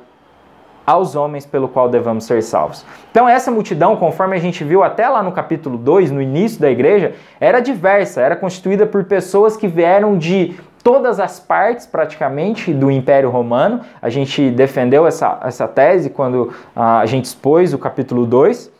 aos 0.85 1.15
homens 1.15 1.45
pelo 1.45 1.67
qual 1.67 1.89
devamos 1.89 2.25
ser 2.25 2.43
salvos. 2.43 2.85
Então, 3.11 3.27
essa 3.27 3.49
multidão, 3.49 3.95
conforme 3.95 4.35
a 4.35 4.39
gente 4.39 4.63
viu 4.63 4.83
até 4.83 5.07
lá 5.09 5.23
no 5.23 5.31
capítulo 5.31 5.77
2, 5.77 6.11
no 6.11 6.21
início 6.21 6.59
da 6.59 6.69
igreja, 6.69 7.15
era 7.39 7.59
diversa, 7.59 8.21
era 8.21 8.35
constituída 8.35 8.85
por 8.85 9.03
pessoas 9.05 9.57
que 9.57 9.67
vieram 9.67 10.17
de 10.17 10.55
todas 10.83 11.19
as 11.19 11.39
partes, 11.39 11.87
praticamente, 11.87 12.71
do 12.71 12.91
Império 12.91 13.31
Romano. 13.31 13.81
A 13.99 14.09
gente 14.09 14.51
defendeu 14.51 15.07
essa, 15.07 15.39
essa 15.43 15.67
tese 15.67 16.11
quando 16.11 16.53
uh, 16.75 16.79
a 17.01 17.05
gente 17.07 17.25
expôs 17.25 17.73
o 17.73 17.79
capítulo 17.79 18.25
2. 18.27 18.71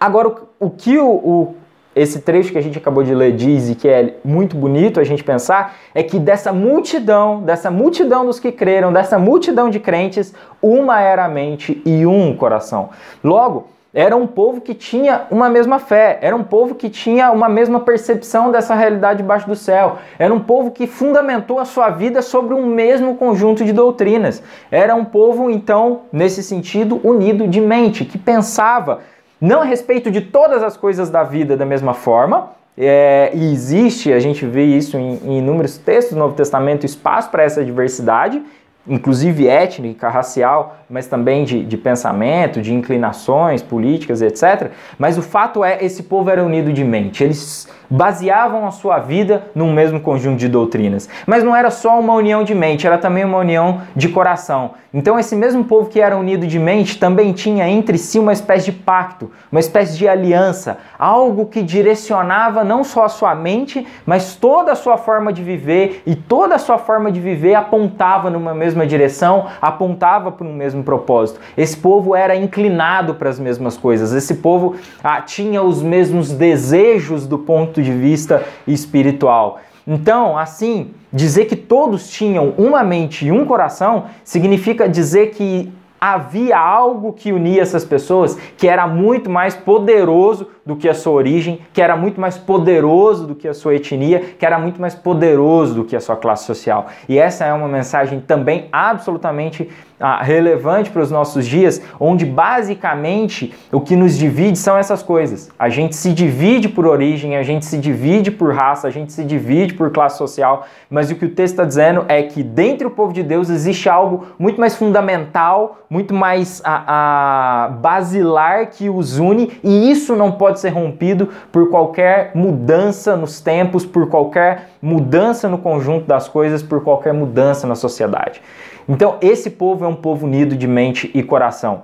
Agora, 0.00 0.28
o, 0.28 0.48
o 0.58 0.70
que 0.70 0.96
o, 0.96 1.06
o 1.06 1.56
esse 2.00 2.20
trecho 2.20 2.50
que 2.50 2.56
a 2.56 2.62
gente 2.62 2.78
acabou 2.78 3.02
de 3.02 3.14
ler 3.14 3.32
diz 3.32 3.68
e 3.68 3.74
que 3.74 3.86
é 3.86 4.14
muito 4.24 4.56
bonito 4.56 4.98
a 4.98 5.04
gente 5.04 5.22
pensar 5.22 5.76
é 5.94 6.02
que 6.02 6.18
dessa 6.18 6.50
multidão, 6.50 7.42
dessa 7.42 7.70
multidão 7.70 8.24
dos 8.24 8.40
que 8.40 8.50
creram, 8.50 8.90
dessa 8.90 9.18
multidão 9.18 9.68
de 9.68 9.78
crentes, 9.78 10.32
uma 10.62 10.98
era 10.98 11.26
a 11.26 11.28
mente 11.28 11.82
e 11.84 12.06
um 12.06 12.34
coração. 12.34 12.88
Logo, 13.22 13.68
era 13.92 14.16
um 14.16 14.26
povo 14.26 14.62
que 14.62 14.72
tinha 14.72 15.26
uma 15.30 15.50
mesma 15.50 15.78
fé, 15.78 16.18
era 16.22 16.34
um 16.34 16.44
povo 16.44 16.74
que 16.74 16.88
tinha 16.88 17.32
uma 17.32 17.50
mesma 17.50 17.80
percepção 17.80 18.50
dessa 18.50 18.74
realidade 18.74 19.20
debaixo 19.20 19.46
do 19.46 19.56
céu, 19.56 19.98
era 20.18 20.32
um 20.32 20.40
povo 20.40 20.70
que 20.70 20.86
fundamentou 20.86 21.58
a 21.58 21.66
sua 21.66 21.90
vida 21.90 22.22
sobre 22.22 22.54
um 22.54 22.64
mesmo 22.64 23.16
conjunto 23.16 23.62
de 23.62 23.72
doutrinas. 23.72 24.42
Era 24.70 24.94
um 24.94 25.04
povo, 25.04 25.50
então, 25.50 26.02
nesse 26.10 26.42
sentido, 26.42 26.98
unido 27.02 27.46
de 27.46 27.60
mente, 27.60 28.06
que 28.06 28.16
pensava 28.16 29.00
não 29.40 29.62
a 29.62 29.64
respeito 29.64 30.10
de 30.10 30.20
todas 30.20 30.62
as 30.62 30.76
coisas 30.76 31.08
da 31.08 31.22
vida 31.22 31.56
da 31.56 31.64
mesma 31.64 31.94
forma, 31.94 32.50
é, 32.76 33.30
e 33.34 33.52
existe, 33.52 34.12
a 34.12 34.20
gente 34.20 34.46
vê 34.46 34.64
isso 34.64 34.96
em, 34.96 35.20
em 35.24 35.38
inúmeros 35.38 35.76
textos 35.76 36.14
do 36.14 36.18
Novo 36.18 36.34
Testamento, 36.34 36.86
espaço 36.86 37.30
para 37.30 37.42
essa 37.42 37.64
diversidade, 37.64 38.42
inclusive 38.86 39.46
étnica, 39.46 40.08
racial, 40.08 40.76
mas 40.88 41.06
também 41.06 41.44
de, 41.44 41.64
de 41.64 41.76
pensamento, 41.76 42.60
de 42.60 42.74
inclinações 42.74 43.62
políticas, 43.62 44.22
etc. 44.22 44.70
Mas 44.98 45.16
o 45.16 45.22
fato 45.22 45.64
é, 45.64 45.84
esse 45.84 46.02
povo 46.04 46.30
era 46.30 46.44
unido 46.44 46.72
de 46.72 46.82
mente. 46.82 47.22
Eles 47.22 47.68
baseavam 47.90 48.66
a 48.66 48.70
sua 48.70 48.98
vida 48.98 49.44
num 49.54 49.72
mesmo 49.72 50.00
conjunto 50.00 50.38
de 50.38 50.48
doutrinas. 50.48 51.08
Mas 51.26 51.42
não 51.42 51.54
era 51.54 51.70
só 51.70 51.98
uma 51.98 52.14
união 52.14 52.44
de 52.44 52.54
mente, 52.54 52.86
era 52.86 52.96
também 52.96 53.24
uma 53.24 53.38
união 53.38 53.82
de 53.96 54.08
coração. 54.08 54.72
Então, 54.94 55.18
esse 55.18 55.36
mesmo 55.36 55.64
povo 55.64 55.88
que 55.88 56.00
era 56.00 56.16
unido 56.16 56.46
de 56.46 56.58
mente 56.58 56.98
também 56.98 57.32
tinha 57.32 57.68
entre 57.68 57.96
si 57.98 58.18
uma 58.18 58.32
espécie 58.32 58.66
de 58.66 58.72
pacto, 58.72 59.30
uma 59.50 59.60
espécie 59.60 59.96
de 59.96 60.08
aliança, 60.08 60.78
algo 60.98 61.46
que 61.46 61.62
direcionava 61.62 62.64
não 62.64 62.82
só 62.82 63.04
a 63.04 63.08
sua 63.08 63.34
mente, 63.34 63.86
mas 64.04 64.34
toda 64.34 64.72
a 64.72 64.76
sua 64.76 64.96
forma 64.96 65.32
de 65.32 65.42
viver 65.42 66.02
e 66.04 66.16
toda 66.16 66.56
a 66.56 66.58
sua 66.58 66.78
forma 66.78 67.10
de 67.10 67.20
viver 67.20 67.54
apontava 67.54 68.30
numa 68.30 68.52
mesma 68.52 68.79
direção, 68.86 69.46
apontava 69.60 70.30
para 70.32 70.46
um 70.46 70.54
mesmo 70.54 70.82
propósito. 70.82 71.40
Esse 71.56 71.76
povo 71.76 72.14
era 72.14 72.36
inclinado 72.36 73.14
para 73.14 73.28
as 73.28 73.38
mesmas 73.38 73.76
coisas, 73.76 74.12
esse 74.12 74.36
povo 74.36 74.76
ah, 75.02 75.20
tinha 75.20 75.62
os 75.62 75.82
mesmos 75.82 76.32
desejos 76.32 77.26
do 77.26 77.38
ponto 77.38 77.82
de 77.82 77.92
vista 77.92 78.44
espiritual. 78.66 79.60
Então, 79.86 80.38
assim, 80.38 80.90
dizer 81.12 81.46
que 81.46 81.56
todos 81.56 82.08
tinham 82.08 82.54
uma 82.56 82.84
mente 82.84 83.26
e 83.26 83.32
um 83.32 83.44
coração 83.44 84.04
significa 84.22 84.88
dizer 84.88 85.30
que 85.30 85.72
havia 86.00 86.58
algo 86.58 87.12
que 87.12 87.30
unia 87.30 87.60
essas 87.60 87.84
pessoas 87.84 88.36
que 88.56 88.66
era 88.66 88.86
muito 88.86 89.28
mais 89.28 89.54
poderoso 89.54 90.48
do 90.70 90.76
que 90.76 90.88
a 90.88 90.94
sua 90.94 91.14
origem, 91.14 91.58
que 91.72 91.82
era 91.82 91.96
muito 91.96 92.20
mais 92.20 92.38
poderoso 92.38 93.26
do 93.26 93.34
que 93.34 93.48
a 93.48 93.52
sua 93.52 93.74
etnia, 93.74 94.20
que 94.38 94.46
era 94.46 94.56
muito 94.56 94.80
mais 94.80 94.94
poderoso 94.94 95.74
do 95.74 95.84
que 95.84 95.96
a 95.96 96.00
sua 96.00 96.14
classe 96.14 96.44
social. 96.44 96.86
E 97.08 97.18
essa 97.18 97.44
é 97.44 97.52
uma 97.52 97.66
mensagem 97.66 98.20
também 98.20 98.68
absolutamente 98.70 99.68
ah, 100.00 100.22
relevante 100.22 100.90
para 100.90 101.02
os 101.02 101.10
nossos 101.10 101.46
dias, 101.46 101.82
onde 102.00 102.24
basicamente 102.24 103.52
o 103.70 103.80
que 103.80 103.94
nos 103.94 104.16
divide 104.16 104.58
são 104.58 104.78
essas 104.78 105.02
coisas. 105.02 105.50
A 105.58 105.68
gente 105.68 105.94
se 105.94 106.12
divide 106.12 106.68
por 106.68 106.86
origem, 106.86 107.36
a 107.36 107.42
gente 107.42 107.66
se 107.66 107.76
divide 107.76 108.30
por 108.30 108.54
raça, 108.54 108.88
a 108.88 108.90
gente 108.90 109.12
se 109.12 109.22
divide 109.24 109.74
por 109.74 109.90
classe 109.90 110.16
social, 110.16 110.66
mas 110.88 111.10
o 111.10 111.16
que 111.16 111.26
o 111.26 111.30
texto 111.30 111.54
está 111.54 111.64
dizendo 111.64 112.04
é 112.08 112.22
que 112.22 112.42
dentro 112.42 112.88
do 112.88 112.94
povo 112.94 113.12
de 113.12 113.22
Deus 113.22 113.50
existe 113.50 113.88
algo 113.88 114.26
muito 114.38 114.58
mais 114.58 114.74
fundamental, 114.74 115.80
muito 115.90 116.14
mais 116.14 116.62
a, 116.64 117.64
a 117.66 117.68
basilar 117.68 118.70
que 118.70 118.88
os 118.88 119.18
une, 119.18 119.52
e 119.62 119.90
isso 119.90 120.16
não 120.16 120.32
pode 120.32 120.59
ser 120.60 120.70
rompido 120.70 121.28
por 121.50 121.70
qualquer 121.70 122.32
mudança 122.34 123.16
nos 123.16 123.40
tempos, 123.40 123.84
por 123.84 124.08
qualquer 124.08 124.70
mudança 124.80 125.48
no 125.48 125.58
conjunto 125.58 126.06
das 126.06 126.28
coisas, 126.28 126.62
por 126.62 126.82
qualquer 126.82 127.12
mudança 127.12 127.66
na 127.66 127.74
sociedade. 127.74 128.40
Então, 128.88 129.16
esse 129.20 129.50
povo 129.50 129.84
é 129.84 129.88
um 129.88 129.94
povo 129.94 130.26
unido 130.26 130.56
de 130.56 130.66
mente 130.66 131.10
e 131.14 131.22
coração. 131.22 131.82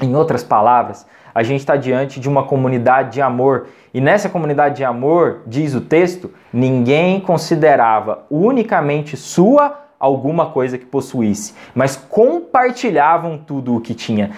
Em 0.00 0.14
outras 0.14 0.42
palavras, 0.44 1.06
a 1.34 1.42
gente 1.42 1.60
está 1.60 1.76
diante 1.76 2.20
de 2.20 2.28
uma 2.28 2.44
comunidade 2.44 3.12
de 3.12 3.22
amor. 3.22 3.66
E 3.92 4.00
nessa 4.00 4.28
comunidade 4.28 4.76
de 4.76 4.84
amor, 4.84 5.42
diz 5.46 5.74
o 5.74 5.80
texto, 5.80 6.32
ninguém 6.52 7.20
considerava 7.20 8.24
unicamente 8.30 9.16
sua 9.16 9.84
alguma 9.98 10.46
coisa 10.46 10.78
que 10.78 10.86
possuísse, 10.86 11.54
mas 11.74 11.96
compartilhavam 11.96 13.38
tudo 13.38 13.74
o 13.74 13.80
que 13.80 13.94
tinha. 13.94 14.30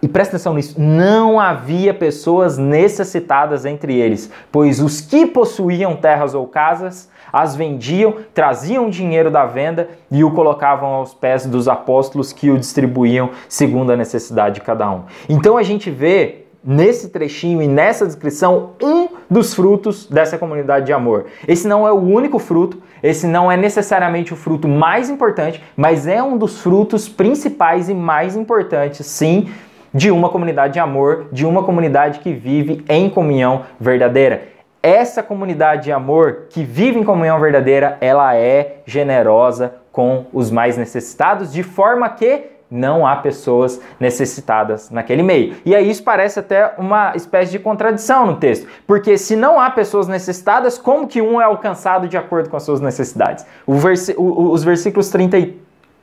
E 0.00 0.08
presta 0.08 0.36
atenção 0.36 0.54
nisso, 0.54 0.80
não 0.80 1.38
havia 1.38 1.92
pessoas 1.92 2.56
necessitadas 2.56 3.66
entre 3.66 3.98
eles, 3.98 4.30
pois 4.50 4.80
os 4.80 5.00
que 5.00 5.26
possuíam 5.26 5.94
terras 5.94 6.34
ou 6.34 6.46
casas 6.46 7.10
as 7.32 7.56
vendiam, 7.56 8.14
traziam 8.32 8.88
dinheiro 8.88 9.28
da 9.30 9.44
venda 9.44 9.88
e 10.10 10.22
o 10.22 10.30
colocavam 10.30 10.90
aos 10.90 11.12
pés 11.12 11.44
dos 11.44 11.66
apóstolos 11.66 12.32
que 12.32 12.48
o 12.48 12.56
distribuíam 12.56 13.30
segundo 13.48 13.90
a 13.90 13.96
necessidade 13.96 14.56
de 14.56 14.60
cada 14.60 14.88
um. 14.90 15.02
Então 15.28 15.58
a 15.58 15.62
gente 15.64 15.90
vê 15.90 16.44
nesse 16.64 17.10
trechinho 17.10 17.60
e 17.60 17.66
nessa 17.66 18.06
descrição 18.06 18.70
um 18.80 19.08
dos 19.28 19.52
frutos 19.52 20.06
dessa 20.06 20.38
comunidade 20.38 20.86
de 20.86 20.92
amor. 20.92 21.26
Esse 21.46 21.68
não 21.68 21.86
é 21.86 21.92
o 21.92 22.00
único 22.00 22.38
fruto, 22.38 22.78
esse 23.02 23.26
não 23.26 23.52
é 23.52 23.56
necessariamente 23.56 24.32
o 24.32 24.36
fruto 24.36 24.66
mais 24.66 25.10
importante, 25.10 25.62
mas 25.76 26.06
é 26.06 26.22
um 26.22 26.38
dos 26.38 26.60
frutos 26.60 27.08
principais 27.08 27.90
e 27.90 27.94
mais 27.94 28.34
importantes, 28.34 29.04
sim, 29.06 29.48
de 29.94 30.10
uma 30.10 30.28
comunidade 30.28 30.74
de 30.74 30.80
amor, 30.80 31.28
de 31.30 31.46
uma 31.46 31.62
comunidade 31.62 32.18
que 32.18 32.32
vive 32.32 32.84
em 32.88 33.08
comunhão 33.08 33.62
verdadeira. 33.78 34.48
Essa 34.82 35.22
comunidade 35.22 35.84
de 35.84 35.92
amor 35.92 36.46
que 36.50 36.64
vive 36.64 36.98
em 36.98 37.04
comunhão 37.04 37.40
verdadeira, 37.40 37.96
ela 38.00 38.34
é 38.34 38.78
generosa 38.84 39.76
com 39.92 40.26
os 40.32 40.50
mais 40.50 40.76
necessitados, 40.76 41.52
de 41.52 41.62
forma 41.62 42.08
que 42.10 42.50
não 42.70 43.06
há 43.06 43.14
pessoas 43.16 43.80
necessitadas 44.00 44.90
naquele 44.90 45.22
meio. 45.22 45.54
E 45.64 45.76
aí 45.76 45.88
isso 45.88 46.02
parece 46.02 46.40
até 46.40 46.74
uma 46.76 47.14
espécie 47.14 47.52
de 47.52 47.58
contradição 47.60 48.26
no 48.26 48.36
texto, 48.36 48.66
porque 48.86 49.16
se 49.16 49.36
não 49.36 49.60
há 49.60 49.70
pessoas 49.70 50.08
necessitadas, 50.08 50.76
como 50.76 51.06
que 51.06 51.22
um 51.22 51.40
é 51.40 51.44
alcançado 51.44 52.08
de 52.08 52.16
acordo 52.16 52.50
com 52.50 52.56
as 52.56 52.64
suas 52.64 52.80
necessidades? 52.80 53.46
Vers 53.66 54.12
os 54.18 54.64
versículos 54.64 55.08
30 55.08 55.62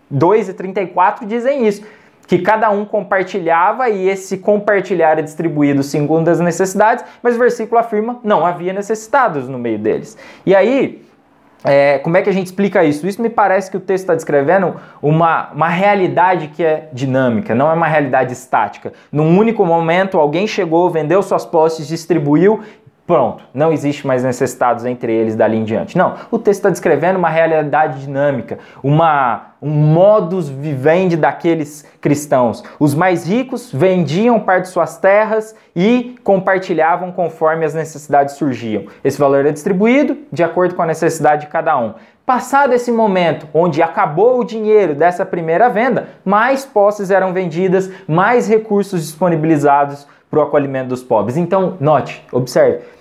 2 0.10 0.50
e 0.50 0.54
34 0.54 1.26
dizem 1.26 1.66
isso 1.66 1.84
que 2.32 2.40
cada 2.40 2.70
um 2.70 2.86
compartilhava 2.86 3.90
e 3.90 4.08
esse 4.08 4.38
compartilhar 4.38 5.20
é 5.20 5.22
distribuído 5.22 5.84
segundo 5.84 6.30
as 6.30 6.40
necessidades, 6.40 7.04
mas 7.22 7.36
o 7.36 7.38
versículo 7.38 7.78
afirma 7.78 8.22
não 8.24 8.46
havia 8.46 8.72
necessitados 8.72 9.50
no 9.50 9.60
meio 9.60 9.78
deles. 9.78 10.18
E 10.46 10.56
aí, 10.56 11.04
é, 11.62 12.00
como 12.00 12.16
é 12.16 12.22
que 12.22 12.30
a 12.30 12.34
gente 12.34 12.46
explica 12.46 12.86
isso? 12.86 13.06
Isso 13.06 13.22
me 13.22 13.30
parece 13.30 13.70
que 13.70 13.76
o 13.76 13.82
texto 13.82 14.04
está 14.04 14.16
descrevendo 14.16 14.78
uma, 15.02 15.52
uma 15.52 15.68
realidade 15.68 16.48
que 16.48 16.64
é 16.64 16.88
dinâmica, 16.94 17.54
não 17.54 17.70
é 17.70 17.74
uma 17.74 17.88
realidade 17.88 18.32
estática. 18.32 18.94
Num 19.12 19.38
único 19.38 19.66
momento, 19.66 20.18
alguém 20.18 20.48
chegou, 20.48 20.90
vendeu 20.90 21.22
suas 21.22 21.46
posses, 21.46 21.86
distribuiu 21.86 22.62
Pronto, 23.12 23.44
não 23.53 23.74
existe 23.74 24.08
mais 24.08 24.24
necessitados 24.24 24.86
entre 24.86 25.12
eles 25.12 25.36
dali 25.36 25.58
em 25.58 25.65
diante. 25.65 25.98
Não, 25.98 26.15
o 26.32 26.39
texto 26.39 26.60
está 26.60 26.70
descrevendo 26.70 27.20
uma 27.20 27.27
realidade 27.27 28.00
dinâmica, 28.00 28.58
uma, 28.82 29.48
um 29.62 29.70
modus 29.70 30.48
vivendi 30.48 31.18
daqueles 31.18 31.86
cristãos. 32.00 32.63
Os 32.80 32.96
mais 32.96 33.27
ricos 33.27 33.70
vendiam 33.70 34.39
parte 34.39 34.68
de 34.68 34.70
suas 34.70 34.96
terras 34.96 35.53
e 35.75 36.15
compartilhavam 36.24 37.12
conforme 37.12 37.65
as 37.65 37.74
necessidades 37.74 38.36
surgiam. 38.36 38.86
Esse 39.03 39.20
valor 39.20 39.46
é 39.46 39.51
distribuído 39.51 40.18
de 40.32 40.41
acordo 40.41 40.74
com 40.74 40.82
a 40.82 40.88
necessidade 40.88 41.48
de 41.48 41.51
cada 41.51 41.77
um. 41.77 41.96
Passado 42.25 42.72
esse 42.72 42.94
momento 42.94 43.46
onde 43.53 43.82
acabou 43.82 44.39
o 44.39 44.46
dinheiro 44.46 44.96
dessa 44.96 45.25
primeira 45.25 45.68
venda, 45.68 46.08
mais 46.24 46.63
posses 46.65 47.12
eram 47.12 47.34
vendidas, 47.34 47.91
mais 48.08 48.48
recursos 48.48 49.01
disponibilizados 49.01 50.08
para 50.30 50.39
o 50.39 50.44
acolhimento 50.44 50.88
dos 50.88 51.03
pobres. 51.03 51.36
Então, 51.36 51.75
note, 51.82 52.25
observe 52.32 53.00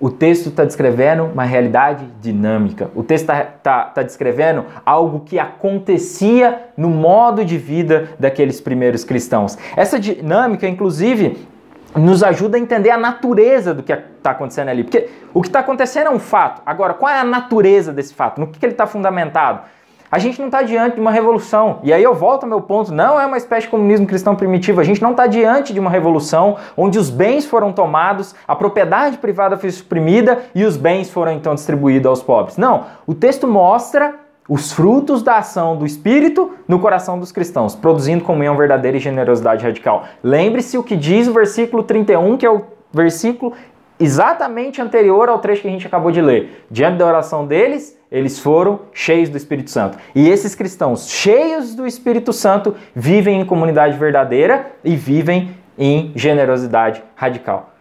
o 0.00 0.10
texto 0.10 0.48
está 0.48 0.64
descrevendo 0.64 1.24
uma 1.24 1.44
realidade 1.44 2.06
dinâmica. 2.20 2.90
O 2.94 3.02
texto 3.02 3.24
está 3.24 3.44
tá, 3.44 3.84
tá 3.84 4.02
descrevendo 4.02 4.64
algo 4.86 5.20
que 5.20 5.38
acontecia 5.38 6.68
no 6.76 6.88
modo 6.88 7.44
de 7.44 7.58
vida 7.58 8.10
daqueles 8.18 8.60
primeiros 8.60 9.04
cristãos. 9.04 9.58
Essa 9.76 9.98
dinâmica, 9.98 10.68
inclusive, 10.68 11.48
nos 11.96 12.22
ajuda 12.22 12.56
a 12.56 12.60
entender 12.60 12.90
a 12.90 12.98
natureza 12.98 13.74
do 13.74 13.82
que 13.82 13.92
está 13.92 14.30
acontecendo 14.30 14.68
ali. 14.68 14.84
Porque 14.84 15.08
o 15.34 15.42
que 15.42 15.48
está 15.48 15.60
acontecendo 15.60 16.06
é 16.06 16.10
um 16.10 16.20
fato. 16.20 16.62
Agora, 16.64 16.94
qual 16.94 17.12
é 17.12 17.18
a 17.18 17.24
natureza 17.24 17.92
desse 17.92 18.14
fato? 18.14 18.40
No 18.40 18.46
que, 18.46 18.58
que 18.58 18.66
ele 18.66 18.74
está 18.74 18.86
fundamentado? 18.86 19.62
A 20.10 20.18
gente 20.18 20.38
não 20.38 20.46
está 20.46 20.62
diante 20.62 20.94
de 20.94 21.00
uma 21.00 21.10
revolução. 21.10 21.80
E 21.82 21.92
aí 21.92 22.02
eu 22.02 22.14
volto 22.14 22.44
ao 22.44 22.48
meu 22.48 22.60
ponto: 22.60 22.92
não 22.92 23.20
é 23.20 23.26
uma 23.26 23.36
espécie 23.36 23.66
de 23.66 23.70
comunismo 23.70 24.06
cristão 24.06 24.34
primitivo. 24.34 24.80
A 24.80 24.84
gente 24.84 25.02
não 25.02 25.10
está 25.10 25.26
diante 25.26 25.72
de 25.72 25.80
uma 25.80 25.90
revolução 25.90 26.56
onde 26.76 26.98
os 26.98 27.10
bens 27.10 27.46
foram 27.46 27.72
tomados, 27.72 28.34
a 28.46 28.56
propriedade 28.56 29.18
privada 29.18 29.56
foi 29.56 29.70
suprimida 29.70 30.44
e 30.54 30.64
os 30.64 30.76
bens 30.76 31.10
foram 31.10 31.32
então 31.32 31.54
distribuídos 31.54 32.06
aos 32.06 32.22
pobres. 32.22 32.56
Não. 32.56 32.84
O 33.06 33.14
texto 33.14 33.46
mostra 33.46 34.14
os 34.48 34.72
frutos 34.72 35.22
da 35.22 35.36
ação 35.36 35.76
do 35.76 35.84
Espírito 35.84 36.52
no 36.66 36.78
coração 36.78 37.18
dos 37.18 37.30
cristãos, 37.30 37.74
produzindo 37.74 38.24
comunhão 38.24 38.56
verdadeira 38.56 38.96
e 38.96 39.00
generosidade 39.00 39.62
radical. 39.62 40.04
Lembre-se 40.22 40.78
o 40.78 40.82
que 40.82 40.96
diz 40.96 41.28
o 41.28 41.34
versículo 41.34 41.82
31, 41.82 42.38
que 42.38 42.46
é 42.46 42.50
o 42.50 42.64
versículo 42.90 43.52
exatamente 44.00 44.80
anterior 44.80 45.28
ao 45.28 45.38
trecho 45.38 45.62
que 45.62 45.68
a 45.68 45.70
gente 45.70 45.86
acabou 45.86 46.10
de 46.10 46.22
ler. 46.22 46.64
Diante 46.70 46.96
da 46.96 47.06
oração 47.06 47.46
deles, 47.46 47.97
eles 48.10 48.38
foram 48.38 48.80
cheios 48.92 49.28
do 49.28 49.36
Espírito 49.36 49.70
Santo. 49.70 49.98
E 50.14 50.28
esses 50.28 50.54
cristãos 50.54 51.08
cheios 51.08 51.74
do 51.74 51.86
Espírito 51.86 52.32
Santo 52.32 52.74
vivem 52.94 53.40
em 53.40 53.44
comunidade 53.44 53.98
verdadeira 53.98 54.72
e 54.82 54.96
vivem 54.96 55.54
em 55.78 56.12
generosidade 56.16 57.02
radical. 57.14 57.74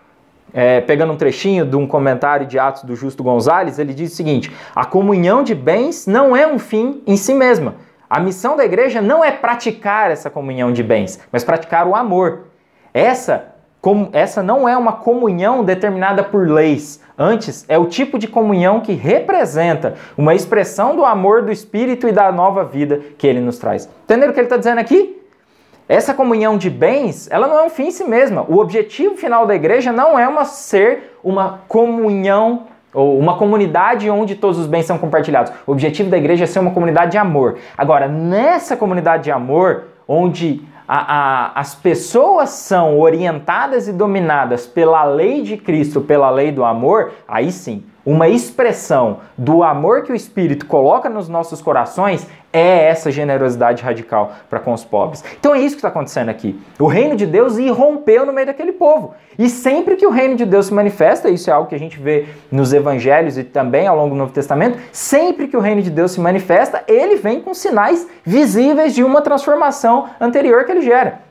É, 0.53 0.81
pegando 0.81 1.13
um 1.13 1.17
trechinho 1.17 1.65
de 1.65 1.75
um 1.75 1.86
comentário 1.86 2.46
de 2.46 2.57
Atos 2.57 2.84
do 2.84 2.96
Justo 2.96 3.24
Gonzalez, 3.24 3.79
ele 3.79 3.93
diz 3.93 4.13
o 4.13 4.15
seguinte: 4.15 4.51
a 4.75 4.86
comunhão 4.86 5.43
de 5.43 5.53
bens 5.53 6.07
não 6.07 6.36
é 6.36 6.48
um 6.48 6.60
fim 6.60 7.01
em 7.05 7.17
si 7.17 7.34
mesma. 7.34 7.75
A 8.10 8.19
missão 8.19 8.55
da 8.55 8.63
igreja 8.63 9.01
não 9.01 9.24
é 9.24 9.31
praticar 9.31 10.10
essa 10.10 10.29
comunhão 10.29 10.72
de 10.72 10.81
bens, 10.81 11.19
mas 11.31 11.43
praticar 11.43 11.86
o 11.86 11.96
amor. 11.96 12.48
Essa 12.93 13.57
como 13.81 14.10
essa 14.12 14.41
não 14.41 14.67
é 14.67 14.75
uma 14.75 14.93
comunhão 14.93 15.63
determinada 15.63 16.24
por 16.24 16.48
leis. 16.48 17.01
Antes, 17.17 17.65
é 17.67 17.77
o 17.77 17.86
tipo 17.86 18.19
de 18.19 18.27
comunhão 18.27 18.81
que 18.81 18.93
representa 18.93 19.96
uma 20.17 20.36
expressão 20.36 20.96
do 20.96 21.05
amor 21.05 21.43
do 21.43 21.51
Espírito 21.51 22.07
e 22.07 22.12
da 22.12 22.31
nova 22.31 22.63
vida 22.63 23.01
que 23.17 23.25
ele 23.25 23.39
nos 23.39 23.57
traz. 23.57 23.89
Entenderam 24.03 24.31
o 24.31 24.34
que 24.34 24.39
ele 24.39 24.46
está 24.46 24.57
dizendo 24.57 24.79
aqui? 24.79 25.17
Essa 25.89 26.13
comunhão 26.13 26.57
de 26.57 26.69
bens, 26.69 27.29
ela 27.31 27.48
não 27.48 27.60
é 27.60 27.63
um 27.63 27.69
fim 27.69 27.88
em 27.88 27.91
si 27.91 28.03
mesma. 28.03 28.46
O 28.48 28.57
objetivo 28.57 29.15
final 29.15 29.46
da 29.46 29.55
igreja 29.55 29.91
não 29.91 30.19
é 30.19 30.27
uma 30.27 30.43
ser 30.43 31.17
uma 31.23 31.62
comunhão 31.67 32.63
ou 32.93 33.17
uma 33.17 33.38
comunidade 33.38 34.10
onde 34.10 34.36
todos 34.36 34.60
os 34.60 34.67
bens 34.67 34.86
são 34.86 34.97
compartilhados. 34.97 35.54
O 35.65 35.71
objetivo 35.71 36.10
da 36.10 36.17
igreja 36.17 36.43
é 36.43 36.47
ser 36.47 36.60
uma 36.60 36.71
comunidade 36.71 37.12
de 37.12 37.17
amor. 37.17 37.58
Agora, 37.78 38.08
nessa 38.08 38.75
comunidade 38.75 39.23
de 39.23 39.32
amor, 39.32 39.86
onde 40.08 40.62
a, 40.88 40.97
a, 40.97 41.60
as 41.60 41.76
pessoas 41.76 42.50
são 42.52 43.00
orientadas 43.00 43.88
e 43.88 43.93
dominadas 43.93 44.65
pela 44.65 45.04
lei 45.04 45.41
de 45.41 45.58
Cristo, 45.58 46.00
pela 46.00 46.30
lei 46.30 46.52
do 46.52 46.63
amor, 46.63 47.12
aí 47.28 47.52
sim, 47.52 47.84
uma 48.06 48.30
expressão 48.30 49.19
do 49.38 49.63
amor 49.63 50.04
que 50.04 50.13
o 50.13 50.15
Espírito 50.15 50.65
coloca 50.65 51.10
nos 51.10 51.28
nossos 51.28 51.62
corações 51.62 52.26
é 52.58 52.86
essa 52.89 53.12
generosidade 53.12 53.84
radical 53.84 54.34
para 54.50 54.60
com 54.60 54.74
os 54.74 54.84
pobres. 54.84 55.24
Então 55.39 55.54
é 55.54 55.60
isso 55.60 55.76
que 55.76 55.80
está 55.80 55.88
acontecendo 55.88 56.30
aqui. 56.30 56.60
O 56.80 56.88
reino 56.88 57.15
de 57.15 57.26
Deus 57.26 57.58
irrompeu 57.58 58.26
no 58.26 58.34
meio 58.34 58.48
daquele 58.48 58.72
povo. 58.72 59.13
E 59.38 59.48
sempre 59.50 59.96
que 59.96 60.06
o 60.06 60.10
reino 60.10 60.36
de 60.36 60.46
Deus 60.46 60.67
se 60.67 60.74
manifesta, 60.74 61.30
isso 61.30 61.50
é 61.50 61.54
algo 61.54 61.70
que 61.70 61.76
a 61.76 61.80
gente 61.80 62.00
vê 62.00 62.26
nos 62.52 62.74
evangelhos 62.74 63.38
e 63.38 63.43
também 63.43 63.88
ao 63.88 63.96
longo 63.96 64.10
do 64.10 64.15
Novo 64.15 64.34
Testamento, 64.34 64.80
sempre 64.91 65.48
que 65.48 65.56
o 65.56 65.60
reino 65.60 65.82
de 65.82 65.91
Deus 65.91 66.12
se 66.12 66.20
manifesta, 66.20 66.84
ele 66.88 67.15
vem 67.15 67.41
com 67.41 67.54
sinais 67.54 68.08
visíveis 68.26 68.96
de 68.96 69.04
uma 69.04 69.22
transformação 69.22 70.10
anterior 70.20 70.65
que 70.65 70.72
ele 70.72 70.82
gera. 70.82 71.22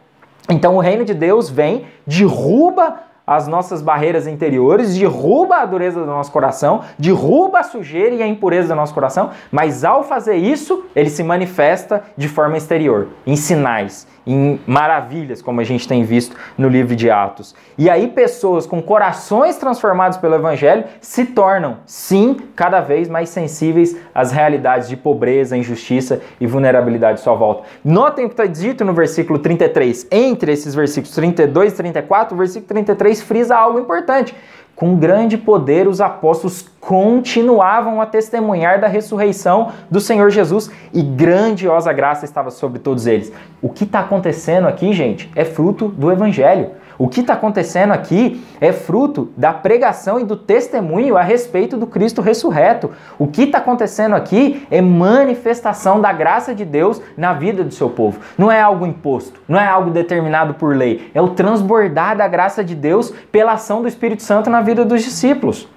Então 0.48 0.76
o 0.76 0.80
reino 0.80 1.04
de 1.04 1.14
Deus 1.14 1.50
vem, 1.50 1.86
derruba 2.06 3.00
as 3.26 3.48
nossas 3.48 3.82
barreiras 3.82 4.26
interiores, 4.26 4.96
derruba 4.96 5.56
a 5.56 5.66
dureza 5.66 6.00
do 6.00 6.06
nosso 6.06 6.30
coração, 6.30 6.82
derruba 6.98 7.60
a 7.60 7.64
sujeira 7.64 8.14
e 8.14 8.22
a 8.22 8.26
impureza 8.26 8.68
do 8.68 8.74
nosso 8.76 8.94
coração, 8.94 9.30
mas 9.50 9.84
ao 9.84 10.04
fazer 10.04 10.36
isso, 10.36 10.84
ele 10.94 11.10
se 11.10 11.22
manifesta 11.22 12.04
de 12.16 12.28
forma 12.28 12.56
exterior, 12.56 13.08
em 13.26 13.34
sinais, 13.34 14.06
em 14.26 14.58
maravilhas, 14.66 15.40
como 15.40 15.60
a 15.60 15.64
gente 15.64 15.86
tem 15.86 16.02
visto 16.02 16.34
no 16.58 16.68
livro 16.68 16.96
de 16.96 17.10
Atos. 17.10 17.54
E 17.78 17.88
aí, 17.88 18.08
pessoas 18.08 18.66
com 18.66 18.82
corações 18.82 19.56
transformados 19.56 20.18
pelo 20.18 20.34
Evangelho 20.34 20.84
se 21.00 21.26
tornam, 21.26 21.78
sim, 21.86 22.36
cada 22.56 22.80
vez 22.80 23.08
mais 23.08 23.28
sensíveis 23.28 23.96
às 24.14 24.32
realidades 24.32 24.88
de 24.88 24.96
pobreza, 24.96 25.56
injustiça 25.56 26.20
e 26.40 26.46
vulnerabilidade 26.46 27.20
à 27.20 27.22
sua 27.22 27.34
volta. 27.34 27.64
Notem 27.84 28.24
o 28.24 28.28
que 28.28 28.34
está 28.34 28.46
dito 28.46 28.84
no 28.84 28.92
versículo 28.92 29.38
33. 29.38 30.08
Entre 30.10 30.52
esses 30.52 30.74
versículos 30.74 31.14
32 31.14 31.72
e 31.72 31.76
34, 31.76 32.34
o 32.34 32.38
versículo 32.38 32.68
33 32.68 33.22
frisa 33.22 33.56
algo 33.56 33.78
importante. 33.78 34.34
Com 34.76 34.94
grande 34.94 35.38
poder, 35.38 35.88
os 35.88 36.02
apóstolos 36.02 36.68
continuavam 36.78 37.98
a 37.98 38.04
testemunhar 38.04 38.78
da 38.78 38.86
ressurreição 38.86 39.72
do 39.90 40.00
Senhor 40.00 40.28
Jesus 40.28 40.70
e 40.92 41.00
grandiosa 41.00 41.90
graça 41.94 42.26
estava 42.26 42.50
sobre 42.50 42.78
todos 42.78 43.06
eles. 43.06 43.32
O 43.62 43.70
que 43.70 43.84
está 43.84 44.00
acontecendo 44.00 44.68
aqui, 44.68 44.92
gente, 44.92 45.32
é 45.34 45.46
fruto 45.46 45.88
do 45.88 46.12
Evangelho. 46.12 46.72
O 46.98 47.08
que 47.08 47.20
está 47.20 47.34
acontecendo 47.34 47.92
aqui 47.92 48.44
é 48.60 48.72
fruto 48.72 49.32
da 49.36 49.52
pregação 49.52 50.18
e 50.18 50.24
do 50.24 50.36
testemunho 50.36 51.16
a 51.16 51.22
respeito 51.22 51.76
do 51.76 51.86
Cristo 51.86 52.22
ressurreto. 52.22 52.90
O 53.18 53.26
que 53.26 53.42
está 53.42 53.58
acontecendo 53.58 54.14
aqui 54.14 54.66
é 54.70 54.80
manifestação 54.80 56.00
da 56.00 56.12
graça 56.12 56.54
de 56.54 56.64
Deus 56.64 57.00
na 57.16 57.32
vida 57.32 57.62
do 57.62 57.74
seu 57.74 57.90
povo. 57.90 58.20
Não 58.38 58.50
é 58.50 58.60
algo 58.60 58.86
imposto, 58.86 59.40
não 59.46 59.58
é 59.58 59.66
algo 59.66 59.90
determinado 59.90 60.54
por 60.54 60.74
lei, 60.74 61.10
é 61.14 61.20
o 61.20 61.30
transbordar 61.30 62.16
da 62.16 62.26
graça 62.26 62.64
de 62.64 62.74
Deus 62.74 63.10
pela 63.30 63.52
ação 63.52 63.82
do 63.82 63.88
Espírito 63.88 64.22
Santo 64.22 64.48
na 64.48 64.60
vida 64.60 64.84
dos 64.84 65.02
discípulos. 65.02 65.68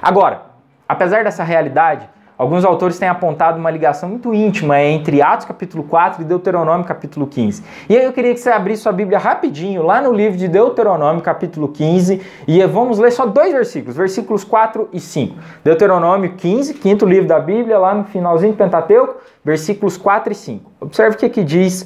Agora, 0.00 0.42
apesar 0.88 1.24
dessa 1.24 1.44
realidade, 1.44 2.08
Alguns 2.40 2.64
autores 2.64 2.98
têm 2.98 3.06
apontado 3.06 3.58
uma 3.58 3.70
ligação 3.70 4.08
muito 4.08 4.32
íntima 4.32 4.80
entre 4.80 5.20
Atos 5.20 5.44
capítulo 5.44 5.84
4 5.84 6.22
e 6.22 6.24
Deuteronômio 6.24 6.86
capítulo 6.86 7.26
15. 7.26 7.62
E 7.86 7.94
aí 7.94 8.02
eu 8.02 8.14
queria 8.14 8.32
que 8.32 8.40
você 8.40 8.48
abrisse 8.48 8.84
sua 8.84 8.92
Bíblia 8.92 9.18
rapidinho 9.18 9.82
lá 9.82 10.00
no 10.00 10.10
livro 10.10 10.38
de 10.38 10.48
Deuteronômio 10.48 11.20
capítulo 11.20 11.68
15 11.68 12.18
e 12.48 12.64
vamos 12.64 12.98
ler 12.98 13.12
só 13.12 13.26
dois 13.26 13.52
versículos, 13.52 13.94
versículos 13.94 14.42
4 14.42 14.88
e 14.90 14.98
5. 14.98 15.36
Deuteronômio 15.62 16.32
15, 16.32 16.72
quinto 16.72 17.04
livro 17.04 17.28
da 17.28 17.38
Bíblia, 17.38 17.78
lá 17.78 17.92
no 17.92 18.04
finalzinho 18.04 18.54
do 18.54 18.56
Pentateuco, 18.56 19.16
versículos 19.44 19.98
4 19.98 20.32
e 20.32 20.34
5. 20.34 20.72
Observe 20.80 21.16
o 21.16 21.18
que, 21.18 21.28
que 21.28 21.44
diz, 21.44 21.82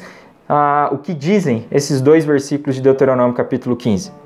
uh, 0.49 0.95
o 0.95 0.99
que 0.99 1.13
dizem 1.13 1.67
esses 1.69 2.01
dois 2.01 2.25
versículos 2.25 2.77
de 2.77 2.81
Deuteronômio 2.81 3.35
capítulo 3.35 3.75
15. 3.75 4.24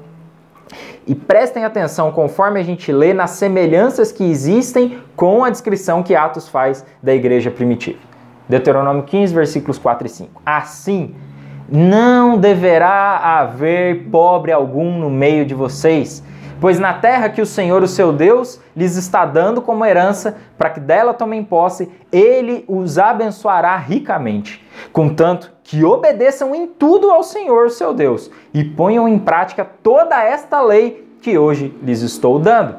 E 1.06 1.14
prestem 1.14 1.64
atenção 1.64 2.12
conforme 2.12 2.60
a 2.60 2.62
gente 2.62 2.92
lê 2.92 3.14
nas 3.14 3.30
semelhanças 3.32 4.12
que 4.12 4.24
existem 4.24 4.98
com 5.16 5.44
a 5.44 5.50
descrição 5.50 6.02
que 6.02 6.14
Atos 6.14 6.48
faz 6.48 6.84
da 7.02 7.14
igreja 7.14 7.50
primitiva. 7.50 7.98
Deuteronômio 8.48 9.02
15, 9.02 9.34
versículos 9.34 9.78
4 9.78 10.06
e 10.06 10.10
5. 10.10 10.42
Assim, 10.44 11.14
não 11.68 12.38
deverá 12.38 13.18
haver 13.18 14.08
pobre 14.10 14.52
algum 14.52 14.98
no 14.98 15.10
meio 15.10 15.44
de 15.44 15.54
vocês, 15.54 16.22
Pois 16.60 16.78
na 16.78 16.92
terra 16.92 17.28
que 17.28 17.40
o 17.40 17.46
Senhor, 17.46 17.82
o 17.82 17.88
seu 17.88 18.12
Deus, 18.12 18.60
lhes 18.76 18.96
está 18.96 19.24
dando 19.24 19.62
como 19.62 19.84
herança, 19.84 20.36
para 20.56 20.70
que 20.70 20.80
dela 20.80 21.14
tomem 21.14 21.44
posse, 21.44 21.88
ele 22.10 22.64
os 22.66 22.98
abençoará 22.98 23.76
ricamente. 23.76 24.64
Contanto 24.92 25.52
que 25.68 25.84
obedeçam 25.84 26.54
em 26.54 26.66
tudo 26.66 27.10
ao 27.10 27.22
Senhor, 27.22 27.70
seu 27.70 27.92
Deus, 27.92 28.30
e 28.54 28.64
ponham 28.64 29.06
em 29.06 29.18
prática 29.18 29.66
toda 29.82 30.24
esta 30.24 30.62
lei 30.62 31.06
que 31.20 31.36
hoje 31.36 31.76
lhes 31.82 32.00
estou 32.00 32.38
dando. 32.38 32.76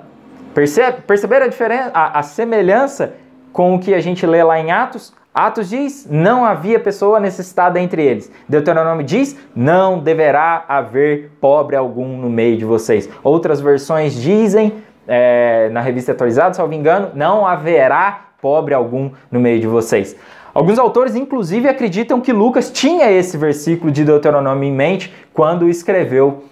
Percebe, 0.55 1.03
perceberam 1.05 1.45
a 1.45 1.49
diferença, 1.49 1.91
a, 1.93 2.17
a 2.17 2.23
semelhança 2.23 3.13
com 3.53 3.75
o 3.75 3.79
que 3.79 3.93
a 3.93 4.01
gente 4.01 4.25
lê 4.25 4.41
lá 4.41 4.59
em 4.59 4.71
Atos? 4.71 5.13
Atos 5.31 5.69
diz: 5.69 6.07
não 6.09 6.43
havia 6.43 6.79
pessoa 6.79 7.19
necessitada 7.19 7.79
entre 7.79 8.03
eles. 8.03 8.31
Deuteronômio 8.49 9.05
diz: 9.05 9.37
não 9.55 9.99
deverá 9.99 10.65
haver 10.67 11.29
pobre 11.39 11.75
algum 11.75 12.17
no 12.17 12.27
meio 12.27 12.57
de 12.57 12.65
vocês. 12.65 13.07
Outras 13.23 13.61
versões 13.61 14.15
dizem, 14.15 14.83
é, 15.07 15.69
na 15.69 15.79
revista 15.79 16.13
atualizada, 16.13 16.55
se 16.55 16.61
engano, 16.75 17.11
não 17.13 17.45
haverá 17.45 18.29
pobre 18.41 18.73
algum 18.73 19.11
no 19.29 19.39
meio 19.39 19.59
de 19.59 19.67
vocês. 19.67 20.15
Alguns 20.59 20.77
autores, 20.77 21.15
inclusive, 21.15 21.69
acreditam 21.69 22.19
que 22.19 22.33
Lucas 22.33 22.69
tinha 22.69 23.09
esse 23.09 23.37
versículo 23.37 23.89
de 23.89 24.03
Deuteronômio 24.03 24.65
em 24.67 24.73
mente 24.73 25.09
quando 25.33 25.69
escreveu 25.69 26.43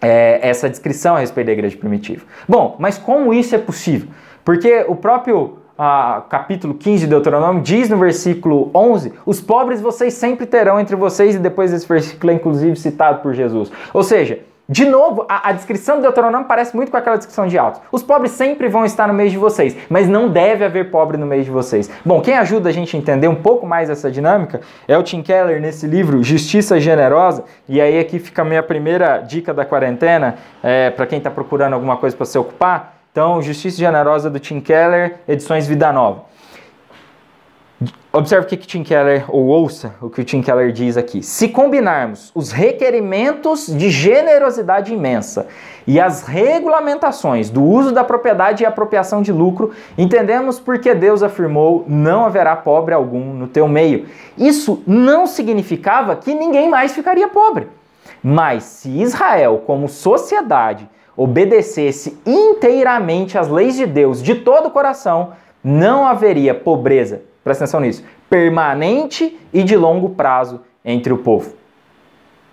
é, 0.00 0.38
essa 0.40 0.70
descrição 0.70 1.16
a 1.16 1.18
respeito 1.18 1.48
da 1.48 1.52
igreja 1.54 1.76
primitiva. 1.76 2.24
Bom, 2.48 2.76
mas 2.78 2.96
como 2.96 3.34
isso 3.34 3.52
é 3.52 3.58
possível? 3.58 4.08
Porque 4.44 4.84
o 4.86 4.94
próprio 4.94 5.58
ah, 5.76 6.22
capítulo 6.30 6.74
15 6.74 7.00
de 7.00 7.06
Deuteronômio, 7.08 7.60
diz 7.60 7.88
no 7.88 7.98
versículo 7.98 8.70
11: 8.72 9.14
Os 9.26 9.40
pobres 9.40 9.80
vocês 9.80 10.14
sempre 10.14 10.46
terão 10.46 10.78
entre 10.78 10.94
vocês, 10.94 11.34
e 11.34 11.40
depois 11.40 11.72
esse 11.72 11.88
versículo 11.88 12.30
é 12.30 12.36
inclusive 12.36 12.76
citado 12.76 13.20
por 13.20 13.34
Jesus. 13.34 13.72
Ou 13.92 14.04
seja, 14.04 14.38
de 14.70 14.84
novo, 14.84 15.26
a, 15.28 15.48
a, 15.48 15.52
descrição 15.52 15.96
do 15.96 16.02
Deuteronômio 16.02 16.46
parece 16.46 16.76
muito 16.76 16.92
com 16.92 16.96
aquela 16.96 17.16
descrição 17.16 17.48
de 17.48 17.58
Atos. 17.58 17.80
Os 17.90 18.04
pobres 18.04 18.30
sempre 18.30 18.68
vão 18.68 18.84
estar 18.84 19.08
no 19.08 19.12
meio 19.12 19.28
de 19.28 19.36
vocês, 19.36 19.76
mas 19.88 20.08
não 20.08 20.28
deve 20.28 20.64
haver 20.64 20.92
pobre 20.92 21.16
no 21.16 21.26
meio 21.26 21.42
de 21.42 21.50
vocês. 21.50 21.90
Bom, 22.04 22.20
quem 22.20 22.38
ajuda 22.38 22.68
a 22.68 22.72
gente 22.72 22.94
a 22.94 22.98
entender 23.00 23.26
um 23.26 23.34
pouco 23.34 23.66
mais 23.66 23.90
essa 23.90 24.08
dinâmica 24.08 24.60
é 24.86 24.96
o 24.96 25.02
Tim 25.02 25.22
Keller 25.22 25.60
nesse 25.60 25.88
livro 25.88 26.22
Justiça 26.22 26.78
Generosa. 26.78 27.42
E 27.68 27.80
aí 27.80 27.98
aqui 27.98 28.20
fica 28.20 28.42
a 28.42 28.44
minha 28.44 28.62
primeira 28.62 29.18
dica 29.18 29.52
da 29.52 29.64
quarentena, 29.64 30.36
é, 30.62 30.90
para 30.90 31.04
quem 31.04 31.18
está 31.18 31.32
procurando 31.32 31.72
alguma 31.72 31.96
coisa 31.96 32.16
para 32.16 32.26
se 32.26 32.38
ocupar. 32.38 32.94
Então, 33.10 33.42
Justiça 33.42 33.76
Generosa 33.76 34.30
do 34.30 34.38
Tim 34.38 34.60
Keller, 34.60 35.16
edições 35.26 35.66
Vida 35.66 35.92
Nova. 35.92 36.29
Observe 38.12 38.44
o 38.44 38.48
que, 38.48 38.56
que 38.58 38.66
Tim 38.66 38.82
Keller, 38.82 39.24
ou 39.28 39.46
ouça 39.46 39.94
o 40.02 40.10
que 40.10 40.20
o 40.20 40.24
Tim 40.24 40.42
Keller 40.42 40.70
diz 40.70 40.98
aqui. 40.98 41.22
Se 41.22 41.48
combinarmos 41.48 42.30
os 42.34 42.52
requerimentos 42.52 43.68
de 43.68 43.88
generosidade 43.88 44.92
imensa 44.92 45.46
e 45.86 45.98
as 45.98 46.24
regulamentações 46.24 47.48
do 47.48 47.62
uso 47.62 47.92
da 47.92 48.04
propriedade 48.04 48.62
e 48.62 48.66
apropriação 48.66 49.22
de 49.22 49.32
lucro, 49.32 49.70
entendemos 49.96 50.60
porque 50.60 50.92
Deus 50.92 51.22
afirmou: 51.22 51.84
não 51.88 52.26
haverá 52.26 52.54
pobre 52.54 52.92
algum 52.92 53.32
no 53.32 53.46
teu 53.46 53.66
meio. 53.66 54.06
Isso 54.36 54.82
não 54.86 55.26
significava 55.26 56.16
que 56.16 56.34
ninguém 56.34 56.68
mais 56.68 56.92
ficaria 56.92 57.28
pobre. 57.28 57.68
Mas 58.22 58.64
se 58.64 58.90
Israel, 58.90 59.62
como 59.66 59.88
sociedade, 59.88 60.86
obedecesse 61.16 62.18
inteiramente 62.26 63.38
às 63.38 63.48
leis 63.48 63.76
de 63.76 63.86
Deus 63.86 64.22
de 64.22 64.34
todo 64.34 64.66
o 64.66 64.70
coração, 64.70 65.32
não 65.62 66.06
haveria 66.06 66.54
pobreza, 66.54 67.29
presta 67.50 67.64
atenção 67.64 67.80
nisso, 67.80 68.04
permanente 68.28 69.36
e 69.52 69.64
de 69.64 69.76
longo 69.76 70.10
prazo 70.10 70.60
entre 70.84 71.12
o 71.12 71.18
povo. 71.18 71.52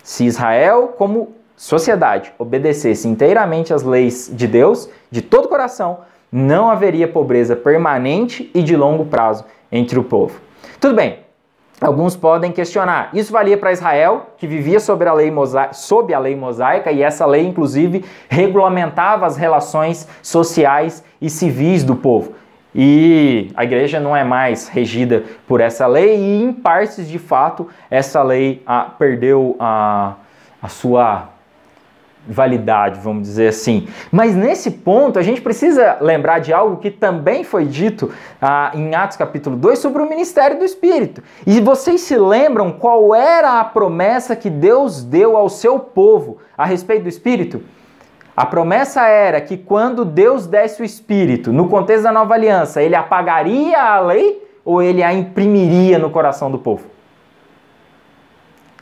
Se 0.02 0.24
Israel, 0.24 0.94
como 0.98 1.34
sociedade, 1.56 2.32
obedecesse 2.36 3.06
inteiramente 3.06 3.72
às 3.72 3.84
leis 3.84 4.28
de 4.32 4.48
Deus 4.48 4.88
de 5.08 5.22
todo 5.22 5.44
o 5.44 5.48
coração, 5.48 6.00
não 6.32 6.68
haveria 6.68 7.06
pobreza 7.06 7.54
permanente 7.54 8.50
e 8.52 8.60
de 8.60 8.76
longo 8.76 9.04
prazo 9.04 9.44
entre 9.70 9.98
o 9.98 10.02
povo. 10.02 10.40
Tudo 10.80 10.94
bem, 10.94 11.20
Alguns 11.80 12.16
podem 12.16 12.50
questionar. 12.50 13.10
Isso 13.14 13.32
valia 13.32 13.56
para 13.56 13.70
Israel, 13.70 14.30
que 14.36 14.48
vivia 14.48 14.80
sobre 14.80 15.08
a, 15.08 15.12
lei 15.12 15.30
mosaica, 15.30 15.72
sob 15.72 16.12
a 16.12 16.18
lei 16.18 16.34
mosaica, 16.34 16.90
e 16.90 17.04
essa 17.04 17.24
lei, 17.24 17.46
inclusive, 17.46 18.04
regulamentava 18.28 19.24
as 19.24 19.36
relações 19.36 20.08
sociais 20.20 21.04
e 21.22 21.30
civis 21.30 21.84
do 21.84 21.94
povo. 21.94 22.32
E 22.80 23.50
a 23.56 23.64
igreja 23.64 23.98
não 23.98 24.16
é 24.16 24.22
mais 24.22 24.68
regida 24.68 25.24
por 25.48 25.60
essa 25.60 25.84
lei, 25.84 26.16
e 26.16 26.44
em 26.44 26.52
partes, 26.52 27.08
de 27.08 27.18
fato, 27.18 27.66
essa 27.90 28.22
lei 28.22 28.62
ah, 28.64 28.88
perdeu 28.96 29.56
a, 29.58 30.14
a 30.62 30.68
sua 30.68 31.28
validade, 32.24 33.00
vamos 33.00 33.24
dizer 33.24 33.48
assim. 33.48 33.88
Mas 34.12 34.32
nesse 34.36 34.70
ponto, 34.70 35.18
a 35.18 35.22
gente 35.22 35.40
precisa 35.40 35.98
lembrar 36.00 36.38
de 36.38 36.52
algo 36.52 36.76
que 36.76 36.88
também 36.88 37.42
foi 37.42 37.64
dito 37.64 38.12
ah, 38.40 38.70
em 38.72 38.94
Atos 38.94 39.16
capítulo 39.16 39.56
2 39.56 39.76
sobre 39.76 40.00
o 40.00 40.08
ministério 40.08 40.56
do 40.56 40.64
Espírito. 40.64 41.20
E 41.44 41.60
vocês 41.60 42.02
se 42.02 42.16
lembram 42.16 42.70
qual 42.70 43.12
era 43.12 43.58
a 43.58 43.64
promessa 43.64 44.36
que 44.36 44.48
Deus 44.48 45.02
deu 45.02 45.36
ao 45.36 45.48
seu 45.48 45.80
povo 45.80 46.38
a 46.56 46.64
respeito 46.64 47.02
do 47.02 47.08
Espírito? 47.08 47.60
A 48.38 48.46
promessa 48.46 49.04
era 49.04 49.40
que 49.40 49.56
quando 49.56 50.04
Deus 50.04 50.46
desse 50.46 50.80
o 50.80 50.84
Espírito, 50.84 51.52
no 51.52 51.68
contexto 51.68 52.04
da 52.04 52.12
nova 52.12 52.34
aliança, 52.34 52.80
ele 52.80 52.94
apagaria 52.94 53.82
a 53.82 53.98
lei 53.98 54.40
ou 54.64 54.80
ele 54.80 55.02
a 55.02 55.12
imprimiria 55.12 55.98
no 55.98 56.08
coração 56.08 56.48
do 56.48 56.56
povo? 56.56 56.84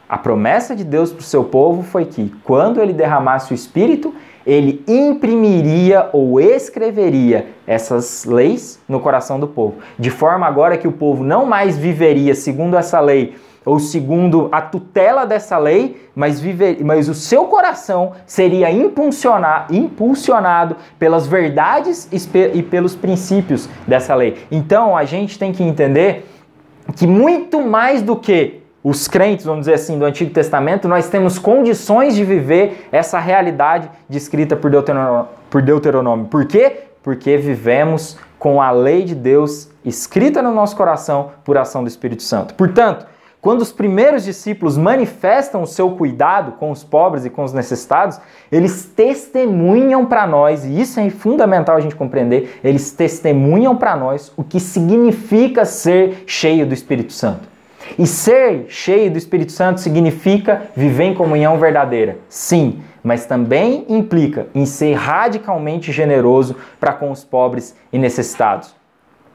A 0.07 0.19
promessa 0.19 0.77
de 0.77 0.85
Deus 0.85 1.11
para 1.11 1.21
o 1.21 1.25
seu 1.25 1.43
povo 1.43 1.83
foi 1.83 2.05
que, 2.05 2.35
quando 2.45 2.83
ele 2.83 2.93
derramasse 2.93 3.51
o 3.51 3.55
Espírito, 3.55 4.15
ele 4.47 4.85
imprimiria 4.87 6.11
ou 6.13 6.39
escreveria 6.39 7.47
essas 7.67 8.27
leis 8.27 8.79
no 8.87 9.01
coração 9.01 9.41
do 9.41 9.49
povo. 9.49 9.77
De 9.99 10.11
forma 10.11 10.47
agora 10.47 10.77
que 10.77 10.87
o 10.87 10.93
povo 10.93 11.25
não 11.25 11.47
mais 11.47 11.79
viveria 11.79 12.35
segundo 12.35 12.77
essa 12.77 13.01
lei 13.01 13.35
ou 13.67 13.81
segundo 13.81 14.49
a 14.53 14.63
tutela 14.63 15.27
dessa 15.27 15.59
lei, 15.59 16.01
mas, 16.15 16.41
viver, 16.41 16.79
mas 16.85 17.09
o 17.09 17.15
seu 17.15 17.47
coração 17.47 18.13
seria 18.25 18.71
impulsionado 18.71 20.77
pelas 20.99 21.27
verdades 21.27 22.09
e 22.53 22.63
pelos 22.63 22.95
princípios 22.95 23.69
dessa 23.87 24.15
lei. 24.15 24.37
Então 24.53 24.97
a 24.97 25.05
gente 25.05 25.37
tem 25.37 25.53
que 25.53 25.65
entender 25.65 26.25
que 26.95 27.09
muito 27.09 27.61
mais 27.61 28.01
do 28.01 28.15
que 28.15 28.63
os 28.85 29.09
crentes, 29.09 29.45
vamos 29.45 29.63
dizer 29.63 29.75
assim, 29.75 29.99
do 29.99 30.05
Antigo 30.05 30.31
Testamento, 30.31 30.87
nós 30.87 31.09
temos 31.09 31.41
condições 31.41 32.15
de 32.15 32.25
viver 32.25 32.87
essa 32.93 33.19
realidade 33.19 33.91
descrita 34.09 34.55
por 34.55 34.71
Deuteronômio. 34.71 35.27
Por, 35.51 35.61
Deuteronômio. 35.61 36.27
por 36.27 36.47
quê? 36.47 36.85
Porque 37.03 37.37
vivemos 37.37 38.17
com 38.39 38.63
a 38.63 38.71
lei 38.71 39.03
de 39.03 39.17
Deus 39.17 39.69
escrita 39.85 40.41
no 40.41 40.53
nosso 40.53 40.77
coração 40.77 41.31
por 41.45 41.59
ação 41.59 41.83
do 41.83 41.89
Espírito 41.89 42.23
Santo. 42.23 42.55
Portanto, 42.55 43.07
quando 43.41 43.61
os 43.61 43.73
primeiros 43.73 44.25
discípulos 44.25 44.77
manifestam 44.77 45.63
o 45.63 45.67
seu 45.67 45.93
cuidado 45.93 46.53
com 46.53 46.71
os 46.71 46.83
pobres 46.83 47.25
e 47.25 47.31
com 47.31 47.45
os 47.45 47.53
necessitados, 47.53 48.19
eles 48.51 48.85
testemunham 48.85 50.05
para 50.05 50.27
nós, 50.27 50.65
e 50.65 50.81
isso 50.81 50.99
é 50.99 51.09
fundamental 51.11 51.77
a 51.77 51.81
gente 51.81 51.95
compreender, 51.95 52.59
eles 52.65 52.91
testemunham 52.91 53.77
para 53.77 53.97
nós 53.97 54.33
o 54.37 54.43
que 54.43 54.59
significa 54.59 55.65
ser 55.65 56.25
cheio 56.27 56.67
do 56.67 56.75
Espírito 56.75 57.13
Santo. 57.13 57.49
E 57.99 58.07
ser 58.07 58.67
cheio 58.69 59.11
do 59.11 59.19
Espírito 59.19 59.53
Santo 59.53 59.81
significa 59.81 60.63
viver 60.75 61.05
em 61.05 61.15
comunhão 61.15 61.57
verdadeira. 61.59 62.19
Sim, 62.29 62.81
mas 63.03 63.27
também 63.27 63.87
implica 63.89 64.49
em 64.53 64.67
ser 64.67 64.95
radicalmente 64.95 65.93
generoso 65.93 66.57
para 66.81 66.93
com 66.93 67.13
os 67.13 67.25
pobres 67.25 67.77
e 67.93 67.99
necessitados. 67.99 68.75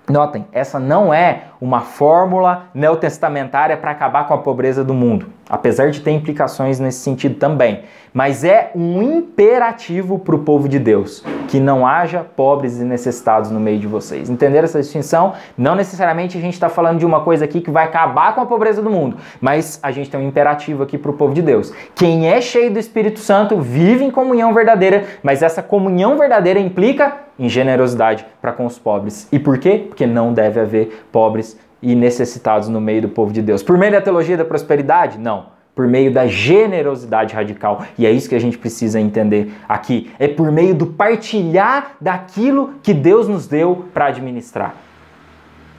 Notem, 0.10 0.46
essa 0.52 0.78
não 0.78 1.14
é 1.14 1.44
uma 1.62 1.82
fórmula 1.82 2.66
neotestamentária 2.74 3.78
para 3.78 3.92
acabar 3.92 4.28
com 4.28 4.34
a 4.34 4.40
pobreza 4.40 4.84
do 4.84 4.96
mundo, 4.96 5.28
apesar 5.48 5.92
de 5.92 6.02
ter 6.02 6.10
implicações 6.10 6.80
nesse 6.80 7.02
sentido 7.02 7.36
também. 7.36 7.84
Mas 8.12 8.44
é 8.44 8.72
um 8.76 9.02
imperativo 9.02 10.20
para 10.20 10.36
o 10.36 10.40
povo 10.40 10.68
de 10.68 10.80
Deus 10.80 11.24
que 11.48 11.60
não 11.60 11.86
haja 11.86 12.26
pobres 12.36 12.80
e 12.80 12.84
necessitados 12.84 13.52
no 13.52 13.60
meio 13.60 13.78
de 13.78 13.86
vocês. 13.86 14.30
Entender 14.30 14.64
essa 14.64 14.82
distinção? 14.82 15.34
Não 15.58 15.76
necessariamente 15.76 16.38
a 16.38 16.42
gente 16.42 16.54
está 16.54 16.70
falando 16.70 17.00
de 17.00 17.06
uma 17.06 17.22
coisa 17.22 17.44
aqui 17.46 17.60
que 17.60 17.70
vai 17.70 17.86
acabar 17.86 18.34
com 18.34 18.42
a 18.42 18.46
pobreza 18.46 18.82
do 18.82 18.90
mundo, 18.90 19.18
mas 19.40 19.78
a 19.84 19.92
gente 19.92 20.10
tem 20.10 20.20
um 20.20 20.28
imperativo 20.28 20.82
aqui 20.82 20.98
para 20.98 21.12
o 21.12 21.14
povo 21.14 21.34
de 21.34 21.42
Deus. 21.42 21.74
Quem 21.94 22.30
é 22.30 22.40
cheio 22.42 22.72
do 22.72 22.80
Espírito 22.80 23.20
Santo 23.20 23.60
vive 23.60 24.04
em 24.04 24.12
comunhão 24.12 24.54
verdadeira, 24.54 25.06
mas 25.22 25.44
essa 25.44 25.62
comunhão 25.62 26.18
verdadeira 26.18 26.60
implica 26.60 27.18
em 27.38 27.50
generosidade 27.50 28.26
para 28.42 28.52
com 28.52 28.66
os 28.66 28.78
pobres. 28.78 29.28
E 29.32 29.40
por 29.40 29.58
quê? 29.58 29.86
Porque 29.88 30.06
não 30.06 30.34
deve 30.34 30.60
haver 30.60 31.06
pobres 31.12 31.51
e 31.82 31.96
necessitados 31.96 32.70
no 32.70 32.80
meio 32.80 33.02
do 33.02 33.10
povo 33.10 33.34
de 33.34 33.42
Deus. 33.42 33.64
Por 33.64 33.78
meio 33.78 33.92
da 33.92 34.02
teologia 34.02 34.38
da 34.38 34.46
prosperidade? 34.46 35.18
Não. 35.18 35.48
Por 35.74 35.88
meio 35.88 36.12
da 36.12 36.28
generosidade 36.28 37.34
radical. 37.34 37.84
E 37.98 38.06
é 38.06 38.12
isso 38.12 38.30
que 38.30 38.36
a 38.36 38.40
gente 38.40 38.58
precisa 38.58 39.00
entender 39.00 39.54
aqui. 39.68 40.12
É 40.20 40.28
por 40.28 40.52
meio 40.52 40.76
do 40.76 40.88
partilhar 40.88 41.94
daquilo 42.00 42.74
que 42.84 42.94
Deus 42.94 43.28
nos 43.28 43.48
deu 43.48 43.86
para 43.94 44.08
administrar. 44.08 44.76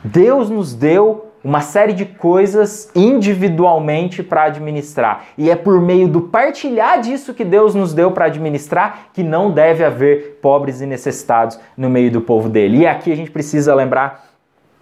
Deus 0.03 0.51
nos 0.51 0.75
deu 0.75 1.33
uma 1.45 1.61
série 1.61 1.93
de 1.93 2.05
coisas 2.05 2.91
individualmente 2.95 4.23
para 4.23 4.45
administrar. 4.45 5.25
E 5.37 5.51
é 5.51 5.57
por 5.57 5.81
meio 5.81 6.07
do 6.07 6.23
partilhar 6.23 7.01
disso 7.01 7.35
que 7.35 7.45
Deus 7.45 7.75
nos 7.75 7.93
deu 7.93 8.13
para 8.13 8.27
administrar 8.27 9.09
que 9.13 9.23
não 9.23 9.51
deve 9.51 9.85
haver 9.85 10.39
pobres 10.41 10.81
e 10.81 10.87
necessitados 10.87 11.59
no 11.77 11.91
meio 11.91 12.11
do 12.11 12.21
povo 12.21 12.49
dele. 12.49 12.79
E 12.79 12.87
aqui 12.87 13.13
a 13.13 13.17
gente 13.17 13.31
precisa 13.31 13.75
lembrar 13.75 14.32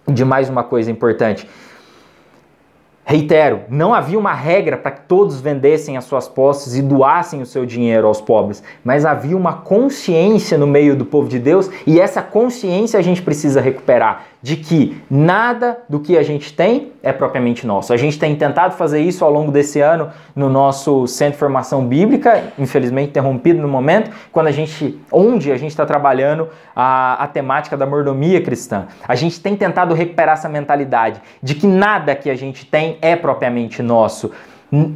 de 0.07 0.25
mais 0.25 0.49
uma 0.49 0.63
coisa 0.63 0.91
importante. 0.91 1.47
Reitero, 3.03 3.63
não 3.67 3.93
havia 3.93 4.17
uma 4.17 4.33
regra 4.33 4.77
para 4.77 4.91
que 4.91 5.01
todos 5.01 5.41
vendessem 5.41 5.97
as 5.97 6.05
suas 6.05 6.27
posses 6.27 6.75
e 6.75 6.81
doassem 6.81 7.41
o 7.41 7.45
seu 7.45 7.65
dinheiro 7.65 8.07
aos 8.07 8.21
pobres, 8.21 8.63
mas 8.83 9.05
havia 9.05 9.35
uma 9.35 9.53
consciência 9.53 10.57
no 10.57 10.67
meio 10.67 10.95
do 10.95 11.03
povo 11.03 11.27
de 11.27 11.39
Deus 11.39 11.69
e 11.85 11.99
essa 11.99 12.21
consciência 12.21 12.99
a 12.99 13.01
gente 13.01 13.21
precisa 13.21 13.59
recuperar 13.59 14.27
de 14.41 14.55
que 14.55 15.01
nada 15.09 15.79
do 15.87 15.99
que 15.99 16.17
a 16.17 16.23
gente 16.23 16.53
tem 16.53 16.91
é 17.03 17.13
propriamente 17.13 17.65
nosso. 17.67 17.93
A 17.93 17.97
gente 17.97 18.17
tem 18.17 18.35
tentado 18.35 18.75
fazer 18.75 18.99
isso 18.99 19.23
ao 19.23 19.31
longo 19.31 19.51
desse 19.51 19.79
ano 19.79 20.09
no 20.35 20.49
nosso 20.49 21.05
Centro 21.07 21.33
de 21.33 21.39
Formação 21.39 21.85
Bíblica, 21.85 22.43
infelizmente 22.57 23.09
interrompido 23.09 23.61
no 23.61 23.67
momento, 23.67 24.09
quando 24.31 24.47
a 24.47 24.51
gente, 24.51 24.99
onde 25.11 25.51
a 25.51 25.57
gente 25.57 25.71
está 25.71 25.85
trabalhando 25.85 26.49
a, 26.75 27.23
a 27.23 27.27
temática 27.27 27.77
da 27.77 27.85
mordomia 27.85 28.41
cristã. 28.41 28.87
A 29.07 29.15
gente 29.15 29.39
tem 29.39 29.55
tentado 29.55 29.93
recuperar 29.93 30.33
essa 30.33 30.49
mentalidade 30.49 31.21
de 31.41 31.55
que 31.55 31.67
nada 31.67 32.15
que 32.15 32.29
a 32.29 32.35
gente 32.35 32.65
tem 32.65 32.97
é 33.01 33.15
propriamente 33.15 33.83
nosso 33.83 34.31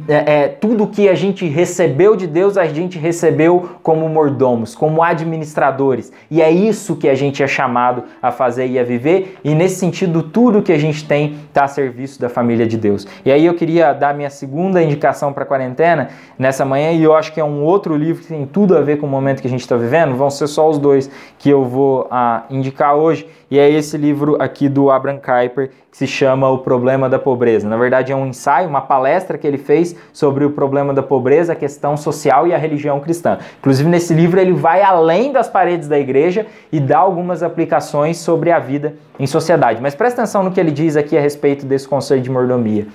é, 0.08 0.32
é, 0.44 0.48
tudo 0.48 0.86
que 0.86 1.06
a 1.06 1.14
gente 1.14 1.46
recebeu 1.46 2.16
de 2.16 2.26
Deus, 2.26 2.56
a 2.56 2.64
gente 2.64 2.98
recebeu 2.98 3.76
como 3.82 4.08
mordomos, 4.08 4.74
como 4.74 5.02
administradores. 5.02 6.10
E 6.30 6.40
é 6.40 6.50
isso 6.50 6.96
que 6.96 7.06
a 7.06 7.14
gente 7.14 7.42
é 7.42 7.46
chamado 7.46 8.04
a 8.22 8.30
fazer 8.30 8.66
e 8.66 8.78
a 8.78 8.82
viver. 8.82 9.36
E 9.44 9.54
nesse 9.54 9.76
sentido, 9.76 10.22
tudo 10.22 10.62
que 10.62 10.72
a 10.72 10.78
gente 10.78 11.06
tem 11.06 11.36
está 11.48 11.64
a 11.64 11.68
serviço 11.68 12.18
da 12.18 12.30
família 12.30 12.66
de 12.66 12.78
Deus. 12.78 13.06
E 13.22 13.30
aí 13.30 13.44
eu 13.44 13.54
queria 13.54 13.92
dar 13.92 14.14
minha 14.14 14.30
segunda 14.30 14.82
indicação 14.82 15.30
para 15.32 15.42
a 15.42 15.46
quarentena 15.46 16.08
nessa 16.38 16.64
manhã, 16.64 16.92
e 16.92 17.02
eu 17.02 17.14
acho 17.14 17.32
que 17.32 17.40
é 17.40 17.44
um 17.44 17.62
outro 17.62 17.94
livro 17.96 18.22
que 18.22 18.28
tem 18.28 18.46
tudo 18.46 18.76
a 18.76 18.80
ver 18.80 18.98
com 18.98 19.06
o 19.06 19.10
momento 19.10 19.42
que 19.42 19.46
a 19.46 19.50
gente 19.50 19.60
está 19.60 19.76
vivendo. 19.76 20.14
Vão 20.16 20.30
ser 20.30 20.46
só 20.46 20.70
os 20.70 20.78
dois 20.78 21.10
que 21.38 21.50
eu 21.50 21.64
vou 21.64 22.08
ah, 22.10 22.44
indicar 22.48 22.94
hoje. 22.94 23.28
E 23.48 23.60
é 23.60 23.70
esse 23.70 23.96
livro 23.96 24.36
aqui 24.42 24.68
do 24.68 24.90
Abraham 24.90 25.18
Kuyper 25.18 25.70
que 25.90 25.96
se 25.96 26.06
chama 26.06 26.48
O 26.50 26.58
Problema 26.58 27.08
da 27.08 27.16
Pobreza. 27.16 27.68
Na 27.68 27.76
verdade, 27.76 28.10
é 28.10 28.16
um 28.16 28.26
ensaio, 28.26 28.68
uma 28.68 28.80
palestra 28.80 29.38
que 29.38 29.46
ele 29.46 29.56
fez 29.56 29.94
sobre 30.12 30.44
o 30.44 30.50
problema 30.50 30.92
da 30.92 31.02
pobreza, 31.02 31.52
a 31.52 31.56
questão 31.56 31.96
social 31.96 32.48
e 32.48 32.52
a 32.52 32.58
religião 32.58 32.98
cristã. 32.98 33.38
Inclusive, 33.60 33.88
nesse 33.88 34.12
livro, 34.12 34.40
ele 34.40 34.52
vai 34.52 34.82
além 34.82 35.30
das 35.30 35.48
paredes 35.48 35.86
da 35.86 35.96
igreja 35.96 36.44
e 36.72 36.80
dá 36.80 36.98
algumas 36.98 37.42
aplicações 37.42 38.16
sobre 38.18 38.50
a 38.50 38.58
vida 38.58 38.94
em 39.18 39.28
sociedade. 39.28 39.80
Mas 39.80 39.94
presta 39.94 40.22
atenção 40.22 40.42
no 40.42 40.50
que 40.50 40.58
ele 40.58 40.72
diz 40.72 40.96
aqui 40.96 41.16
a 41.16 41.20
respeito 41.20 41.64
desse 41.64 41.86
conceito 41.86 42.24
de 42.24 42.30
mordomia. 42.30 42.88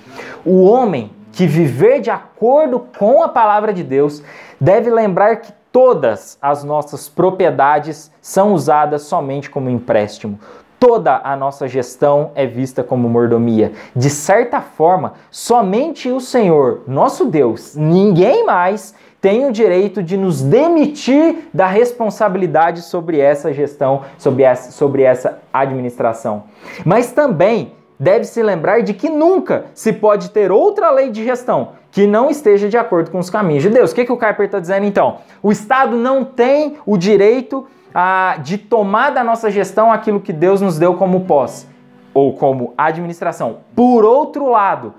O 0.44 0.64
homem 0.64 1.10
que 1.32 1.46
viver 1.46 2.00
de 2.00 2.10
acordo 2.10 2.86
com 2.98 3.22
a 3.22 3.28
palavra 3.28 3.72
de 3.72 3.82
Deus 3.82 4.22
deve 4.60 4.90
lembrar 4.90 5.36
que 5.36 5.50
todas 5.72 6.38
as 6.40 6.62
nossas 6.62 7.08
propriedades 7.08 8.12
são 8.20 8.52
usadas 8.52 9.02
somente 9.02 9.50
como 9.50 9.70
empréstimo. 9.70 10.38
Toda 10.78 11.20
a 11.24 11.34
nossa 11.36 11.66
gestão 11.66 12.32
é 12.34 12.44
vista 12.44 12.82
como 12.82 13.08
mordomia. 13.08 13.72
De 13.94 14.10
certa 14.10 14.60
forma, 14.60 15.14
somente 15.30 16.10
o 16.10 16.20
Senhor, 16.20 16.82
nosso 16.86 17.24
Deus, 17.24 17.74
ninguém 17.76 18.44
mais 18.44 18.94
tem 19.20 19.46
o 19.46 19.52
direito 19.52 20.02
de 20.02 20.16
nos 20.16 20.42
demitir 20.42 21.48
da 21.54 21.68
responsabilidade 21.68 22.82
sobre 22.82 23.20
essa 23.20 23.52
gestão, 23.52 24.02
sobre 24.18 24.42
essa, 24.42 24.72
sobre 24.72 25.02
essa 25.02 25.38
administração. 25.52 26.42
Mas 26.84 27.12
também 27.12 27.72
deve-se 28.02 28.42
lembrar 28.42 28.82
de 28.82 28.92
que 28.92 29.08
nunca 29.08 29.66
se 29.74 29.92
pode 29.92 30.30
ter 30.30 30.50
outra 30.50 30.90
lei 30.90 31.08
de 31.08 31.24
gestão 31.24 31.74
que 31.92 32.04
não 32.04 32.28
esteja 32.28 32.68
de 32.68 32.76
acordo 32.76 33.12
com 33.12 33.20
os 33.20 33.30
caminhos 33.30 33.62
de 33.62 33.70
Deus. 33.70 33.92
O 33.92 33.94
que, 33.94 34.04
que 34.04 34.10
o 34.10 34.16
Kuiper 34.16 34.46
está 34.46 34.58
dizendo 34.58 34.84
então? 34.84 35.18
O 35.40 35.52
Estado 35.52 35.96
não 35.96 36.24
tem 36.24 36.78
o 36.84 36.96
direito 36.96 37.64
ah, 37.94 38.38
de 38.42 38.58
tomar 38.58 39.10
da 39.10 39.22
nossa 39.22 39.52
gestão 39.52 39.92
aquilo 39.92 40.18
que 40.18 40.32
Deus 40.32 40.60
nos 40.60 40.80
deu 40.80 40.94
como 40.94 41.26
posse 41.26 41.68
ou 42.12 42.32
como 42.32 42.74
administração. 42.76 43.58
Por 43.76 44.04
outro 44.04 44.50
lado, 44.50 44.94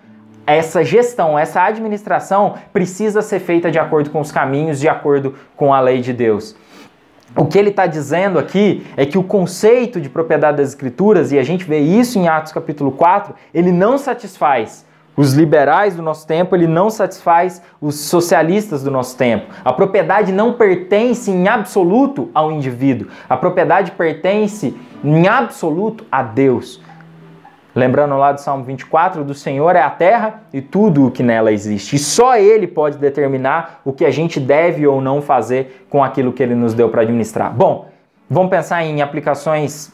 essa 0.48 0.82
gestão, 0.82 1.38
essa 1.38 1.62
administração 1.62 2.54
precisa 2.72 3.22
ser 3.22 3.40
feita 3.40 3.70
de 3.70 3.80
acordo 3.80 4.12
com 4.12 4.22
os 4.22 4.32
caminhos, 4.32 4.80
de 4.80 4.88
acordo 4.88 5.36
com 5.58 5.74
a 5.74 5.82
lei 5.82 6.00
de 6.00 6.14
Deus. 6.14 6.56
O 7.36 7.46
que 7.46 7.58
ele 7.58 7.70
está 7.70 7.88
dizendo 7.88 8.38
aqui 8.38 8.86
é 8.96 9.08
que 9.08 9.18
o 9.18 9.24
conceito 9.24 10.00
de 10.00 10.08
propriedade 10.08 10.58
das 10.58 10.70
escrituras, 10.70 11.32
e 11.32 11.40
a 11.40 11.44
gente 11.44 11.66
vê 11.66 11.80
isso 11.80 12.20
em 12.20 12.28
Atos 12.28 12.52
capítulo 12.52 12.92
4, 12.92 13.34
ele 13.52 13.72
não 13.72 13.98
satisfaz 13.98 14.86
os 15.16 15.34
liberais 15.34 15.96
do 15.96 16.02
nosso 16.02 16.28
tempo, 16.28 16.56
ele 16.56 16.68
não 16.68 16.90
satisfaz 16.90 17.62
os 17.82 17.96
socialistas 17.96 18.84
do 18.84 18.92
nosso 18.92 19.18
tempo. 19.18 19.48
A 19.66 19.74
propriedade 19.74 20.32
não 20.32 20.54
pertence 20.54 21.32
em 21.32 21.48
absoluto 21.48 22.30
ao 22.34 22.52
indivíduo. 22.52 23.08
A 23.28 23.36
propriedade 23.36 23.92
pertence 23.92 24.76
em 25.04 25.28
absoluto 25.28 26.06
a 26.12 26.22
Deus. 26.22 26.82
Lembrando 27.76 28.16
lá 28.18 28.32
do 28.32 28.40
Salmo 28.40 28.64
24, 28.64 29.24
do 29.24 29.34
Senhor 29.34 29.76
é 29.76 29.82
a 29.82 29.90
terra 29.90 30.44
e 30.54 30.62
tudo 30.62 31.08
o 31.08 31.12
que 31.12 31.24
nela 31.24 31.52
existe. 31.52 31.96
E 31.96 32.00
só 32.00 32.38
Ele 32.38 32.68
pode 32.68 32.98
determinar 32.98 33.82
o 33.84 33.92
que 33.92 34.06
a 34.06 34.12
gente 34.12 34.40
deve 34.40 34.86
ou 34.86 35.02
não 35.02 35.22
fazer 35.22 35.86
com 35.90 36.04
aquilo 36.04 36.32
que 36.32 36.44
Ele 36.44 36.54
nos 36.54 36.74
deu 36.76 36.90
para 36.90 37.02
administrar. 37.02 37.52
Bom, 37.52 37.90
vamos 38.30 38.52
pensar 38.52 38.84
em 38.84 39.02
aplicações 39.02 39.92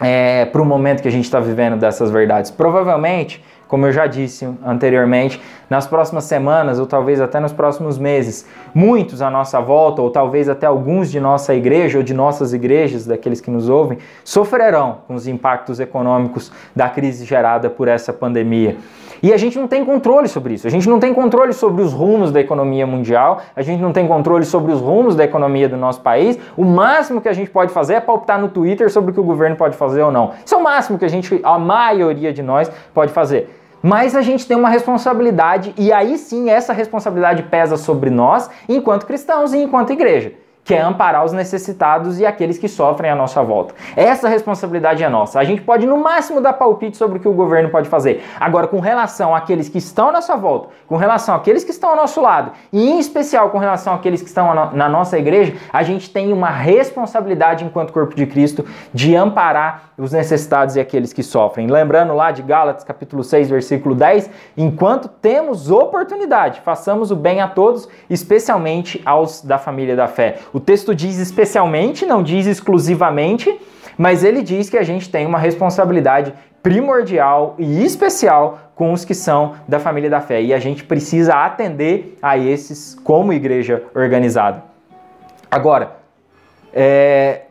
é, 0.00 0.46
para 0.46 0.62
o 0.62 0.64
momento 0.64 1.02
que 1.02 1.08
a 1.08 1.10
gente 1.10 1.24
está 1.24 1.40
vivendo 1.40 1.76
dessas 1.76 2.10
verdades. 2.10 2.50
Provavelmente 2.50 3.44
como 3.68 3.86
eu 3.86 3.92
já 3.92 4.06
disse 4.06 4.48
anteriormente, 4.64 5.40
nas 5.68 5.86
próximas 5.86 6.24
semanas 6.24 6.78
ou 6.78 6.86
talvez 6.86 7.20
até 7.20 7.40
nos 7.40 7.52
próximos 7.52 7.98
meses, 7.98 8.46
muitos 8.74 9.22
à 9.22 9.30
nossa 9.30 9.60
volta, 9.60 10.02
ou 10.02 10.10
talvez 10.10 10.48
até 10.48 10.66
alguns 10.66 11.10
de 11.10 11.20
nossa 11.20 11.54
igreja 11.54 11.98
ou 11.98 12.04
de 12.04 12.14
nossas 12.14 12.52
igrejas, 12.52 13.06
daqueles 13.06 13.40
que 13.40 13.50
nos 13.50 13.68
ouvem, 13.68 13.98
sofrerão 14.24 14.98
com 15.06 15.14
os 15.14 15.26
impactos 15.26 15.80
econômicos 15.80 16.52
da 16.74 16.88
crise 16.88 17.24
gerada 17.24 17.70
por 17.70 17.88
essa 17.88 18.12
pandemia. 18.12 18.76
E 19.24 19.32
a 19.32 19.38
gente 19.38 19.58
não 19.58 19.66
tem 19.66 19.82
controle 19.86 20.28
sobre 20.28 20.52
isso. 20.52 20.66
A 20.66 20.70
gente 20.70 20.86
não 20.86 21.00
tem 21.00 21.14
controle 21.14 21.54
sobre 21.54 21.80
os 21.80 21.94
rumos 21.94 22.30
da 22.30 22.40
economia 22.40 22.86
mundial, 22.86 23.40
a 23.56 23.62
gente 23.62 23.80
não 23.80 23.90
tem 23.90 24.06
controle 24.06 24.44
sobre 24.44 24.70
os 24.70 24.82
rumos 24.82 25.16
da 25.16 25.24
economia 25.24 25.66
do 25.66 25.78
nosso 25.78 26.02
país. 26.02 26.38
O 26.54 26.62
máximo 26.62 27.22
que 27.22 27.28
a 27.30 27.32
gente 27.32 27.48
pode 27.50 27.72
fazer 27.72 27.94
é 27.94 28.00
palpitar 28.02 28.38
no 28.38 28.50
Twitter 28.50 28.92
sobre 28.92 29.12
o 29.12 29.14
que 29.14 29.20
o 29.20 29.24
governo 29.24 29.56
pode 29.56 29.78
fazer 29.78 30.02
ou 30.02 30.12
não. 30.12 30.32
Isso 30.44 30.54
é 30.54 30.58
o 30.58 30.62
máximo 30.62 30.98
que 30.98 31.06
a 31.06 31.08
gente, 31.08 31.40
a 31.42 31.58
maioria 31.58 32.34
de 32.34 32.42
nós, 32.42 32.70
pode 32.92 33.14
fazer. 33.14 33.48
Mas 33.82 34.14
a 34.14 34.20
gente 34.20 34.46
tem 34.46 34.58
uma 34.58 34.68
responsabilidade 34.68 35.72
e 35.78 35.90
aí 35.90 36.18
sim 36.18 36.50
essa 36.50 36.74
responsabilidade 36.74 37.44
pesa 37.44 37.78
sobre 37.78 38.10
nós 38.10 38.50
enquanto 38.68 39.06
cristãos 39.06 39.54
e 39.54 39.58
enquanto 39.58 39.90
igreja 39.90 40.43
que 40.64 40.74
é 40.74 40.80
amparar 40.80 41.24
os 41.24 41.32
necessitados 41.32 42.18
e 42.18 42.24
aqueles 42.24 42.56
que 42.56 42.68
sofrem 42.68 43.10
à 43.10 43.14
nossa 43.14 43.42
volta. 43.42 43.74
Essa 43.94 44.28
responsabilidade 44.28 45.04
é 45.04 45.08
nossa. 45.08 45.38
A 45.38 45.44
gente 45.44 45.60
pode, 45.60 45.86
no 45.86 45.98
máximo, 45.98 46.40
dar 46.40 46.54
palpite 46.54 46.96
sobre 46.96 47.18
o 47.18 47.20
que 47.20 47.28
o 47.28 47.34
governo 47.34 47.68
pode 47.68 47.88
fazer. 47.88 48.24
Agora, 48.40 48.66
com 48.66 48.80
relação 48.80 49.34
àqueles 49.34 49.68
que 49.68 49.78
estão 49.78 50.08
à 50.08 50.12
nossa 50.12 50.36
volta, 50.36 50.70
com 50.86 50.96
relação 50.96 51.34
àqueles 51.34 51.62
que 51.62 51.70
estão 51.70 51.90
ao 51.90 51.96
nosso 51.96 52.20
lado, 52.20 52.52
e 52.72 52.90
em 52.90 52.98
especial 52.98 53.50
com 53.50 53.58
relação 53.58 53.94
àqueles 53.94 54.22
que 54.22 54.28
estão 54.28 54.72
na 54.72 54.88
nossa 54.88 55.18
igreja, 55.18 55.54
a 55.72 55.82
gente 55.82 56.10
tem 56.10 56.32
uma 56.32 56.48
responsabilidade, 56.48 57.64
enquanto 57.64 57.92
corpo 57.92 58.14
de 58.14 58.26
Cristo, 58.26 58.64
de 58.92 59.14
amparar 59.14 59.90
os 59.98 60.12
necessitados 60.12 60.76
e 60.76 60.80
aqueles 60.80 61.12
que 61.12 61.22
sofrem. 61.22 61.66
Lembrando 61.66 62.14
lá 62.14 62.30
de 62.30 62.42
Gálatas, 62.42 62.84
capítulo 62.84 63.22
6, 63.22 63.50
versículo 63.50 63.94
10, 63.94 64.30
enquanto 64.56 65.08
temos 65.08 65.70
oportunidade, 65.70 66.60
façamos 66.62 67.10
o 67.10 67.16
bem 67.16 67.40
a 67.40 67.48
todos, 67.48 67.88
especialmente 68.08 69.00
aos 69.04 69.42
da 69.42 69.58
família 69.58 69.94
da 69.94 70.08
fé. 70.08 70.38
O 70.54 70.60
texto 70.60 70.94
diz 70.94 71.18
especialmente, 71.18 72.06
não 72.06 72.22
diz 72.22 72.46
exclusivamente, 72.46 73.60
mas 73.98 74.22
ele 74.22 74.40
diz 74.40 74.70
que 74.70 74.78
a 74.78 74.84
gente 74.84 75.10
tem 75.10 75.26
uma 75.26 75.36
responsabilidade 75.36 76.32
primordial 76.62 77.56
e 77.58 77.84
especial 77.84 78.70
com 78.76 78.92
os 78.92 79.04
que 79.04 79.14
são 79.14 79.56
da 79.66 79.80
família 79.80 80.08
da 80.08 80.20
fé. 80.20 80.40
E 80.40 80.54
a 80.54 80.60
gente 80.60 80.84
precisa 80.84 81.34
atender 81.34 82.16
a 82.22 82.38
esses 82.38 82.96
como 83.02 83.32
igreja 83.32 83.82
organizada. 83.96 84.62
Agora, 85.50 85.96
é, 86.72 87.42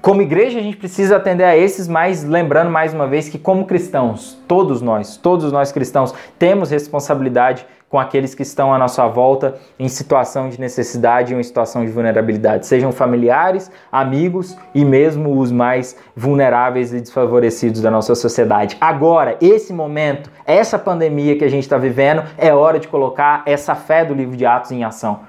como 0.00 0.22
igreja, 0.22 0.58
a 0.58 0.62
gente 0.62 0.78
precisa 0.78 1.16
atender 1.16 1.44
a 1.44 1.54
esses, 1.54 1.86
mas 1.86 2.24
lembrando 2.24 2.70
mais 2.70 2.94
uma 2.94 3.06
vez 3.06 3.28
que, 3.28 3.38
como 3.38 3.66
cristãos, 3.66 4.38
todos 4.48 4.80
nós, 4.80 5.18
todos 5.18 5.52
nós 5.52 5.70
cristãos, 5.70 6.14
temos 6.38 6.70
responsabilidade 6.70 7.66
com 7.88 7.98
aqueles 7.98 8.34
que 8.34 8.42
estão 8.42 8.74
à 8.74 8.78
nossa 8.78 9.06
volta 9.06 9.56
em 9.78 9.88
situação 9.88 10.48
de 10.48 10.60
necessidade 10.60 11.32
ou 11.32 11.40
em 11.40 11.42
situação 11.42 11.84
de 11.84 11.90
vulnerabilidade, 11.90 12.66
sejam 12.66 12.90
familiares, 12.90 13.70
amigos 13.92 14.56
e 14.74 14.84
mesmo 14.84 15.38
os 15.38 15.52
mais 15.52 15.96
vulneráveis 16.14 16.92
e 16.92 17.00
desfavorecidos 17.00 17.80
da 17.80 17.90
nossa 17.90 18.14
sociedade. 18.14 18.76
Agora, 18.80 19.36
esse 19.40 19.72
momento, 19.72 20.30
essa 20.44 20.78
pandemia 20.78 21.36
que 21.38 21.44
a 21.44 21.48
gente 21.48 21.62
está 21.62 21.78
vivendo, 21.78 22.24
é 22.36 22.52
hora 22.52 22.78
de 22.78 22.88
colocar 22.88 23.42
essa 23.46 23.74
fé 23.74 24.04
do 24.04 24.14
livro 24.14 24.36
de 24.36 24.44
Atos 24.44 24.72
em 24.72 24.82
ação. 24.82 25.20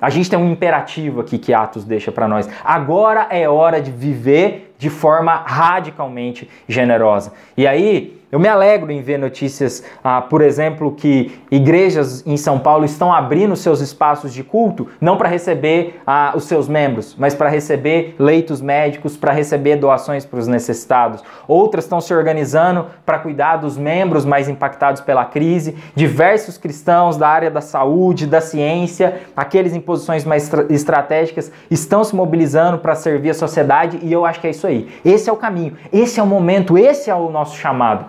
A 0.00 0.08
gente 0.08 0.30
tem 0.30 0.38
um 0.38 0.50
imperativo 0.50 1.20
aqui 1.20 1.38
que 1.38 1.52
Atos 1.52 1.84
deixa 1.84 2.10
para 2.10 2.26
nós. 2.26 2.48
Agora 2.64 3.26
é 3.30 3.48
hora 3.48 3.82
de 3.82 3.90
viver 3.90 4.74
de 4.78 4.88
forma 4.88 5.42
radicalmente 5.46 6.48
generosa. 6.66 7.32
E 7.54 7.66
aí, 7.66 8.19
Eu 8.32 8.38
me 8.38 8.46
alegro 8.46 8.92
em 8.92 9.02
ver 9.02 9.18
notícias, 9.18 9.82
ah, 10.04 10.22
por 10.22 10.40
exemplo, 10.40 10.92
que 10.92 11.36
igrejas 11.50 12.24
em 12.24 12.36
São 12.36 12.60
Paulo 12.60 12.84
estão 12.84 13.12
abrindo 13.12 13.56
seus 13.56 13.80
espaços 13.80 14.32
de 14.32 14.44
culto, 14.44 14.86
não 15.00 15.16
para 15.16 15.28
receber 15.28 16.00
ah, 16.06 16.32
os 16.36 16.44
seus 16.44 16.68
membros, 16.68 17.16
mas 17.18 17.34
para 17.34 17.48
receber 17.48 18.14
leitos 18.20 18.60
médicos, 18.60 19.16
para 19.16 19.32
receber 19.32 19.74
doações 19.74 20.24
para 20.24 20.38
os 20.38 20.46
necessitados. 20.46 21.24
Outras 21.48 21.84
estão 21.84 22.00
se 22.00 22.14
organizando 22.14 22.86
para 23.04 23.18
cuidar 23.18 23.56
dos 23.56 23.76
membros 23.76 24.24
mais 24.24 24.48
impactados 24.48 25.00
pela 25.00 25.24
crise. 25.24 25.76
Diversos 25.96 26.56
cristãos 26.56 27.16
da 27.16 27.26
área 27.26 27.50
da 27.50 27.60
saúde, 27.60 28.28
da 28.28 28.40
ciência, 28.40 29.22
aqueles 29.36 29.74
em 29.74 29.80
posições 29.80 30.24
mais 30.24 30.48
estratégicas, 30.70 31.50
estão 31.68 32.04
se 32.04 32.14
mobilizando 32.14 32.78
para 32.78 32.94
servir 32.94 33.30
a 33.30 33.34
sociedade 33.34 33.98
e 34.00 34.12
eu 34.12 34.24
acho 34.24 34.40
que 34.40 34.46
é 34.46 34.50
isso 34.50 34.68
aí. 34.68 34.88
Esse 35.04 35.28
é 35.28 35.32
o 35.32 35.36
caminho, 35.36 35.76
esse 35.92 36.20
é 36.20 36.22
o 36.22 36.26
momento, 36.26 36.78
esse 36.78 37.10
é 37.10 37.14
o 37.14 37.28
nosso 37.28 37.56
chamado. 37.56 38.06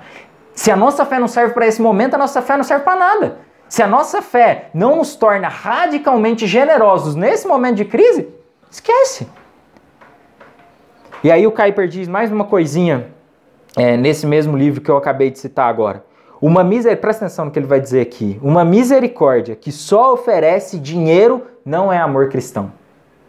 Se 0.54 0.72
a 0.72 0.76
nossa 0.76 1.06
fé 1.06 1.20
não 1.20 1.28
serve 1.28 1.54
para 1.54 1.68
esse 1.68 1.82
momento, 1.82 2.16
a 2.16 2.18
nossa 2.18 2.42
fé 2.42 2.58
não 2.58 2.64
serve 2.64 2.84
para 2.84 2.96
nada. 2.96 3.38
Se 3.70 3.82
a 3.82 3.88
nossa 3.88 4.22
fé 4.22 4.70
não 4.74 4.98
nos 4.98 5.16
torna 5.16 5.48
radicalmente 5.48 6.46
generosos 6.46 7.16
nesse 7.16 7.48
momento 7.48 7.78
de 7.78 7.86
crise, 7.86 8.28
esquece. 8.70 9.28
E 11.24 11.32
aí 11.32 11.48
o 11.48 11.52
Kuyper 11.52 11.88
diz 11.88 12.08
mais 12.08 12.32
uma 12.32 12.46
coisinha 12.46 13.08
é, 13.78 13.96
nesse 13.96 14.26
mesmo 14.26 14.58
livro 14.58 14.82
que 14.82 14.92
eu 14.92 14.98
acabei 14.98 15.30
de 15.30 15.40
citar 15.40 15.70
agora. 15.70 16.04
Uma 16.42 16.64
misericórdia, 16.64 17.02
presta 17.02 17.26
atenção 17.26 17.46
no 17.46 17.52
que 17.52 17.60
ele 17.60 17.68
vai 17.68 17.80
dizer 17.80 18.02
aqui. 18.02 18.40
Uma 18.42 18.66
misericórdia 18.66 19.56
que 19.56 19.72
só 19.72 20.14
oferece 20.14 20.80
dinheiro 20.80 21.46
não 21.64 21.94
é 21.94 22.00
amor 22.00 22.30
cristão. 22.30 22.74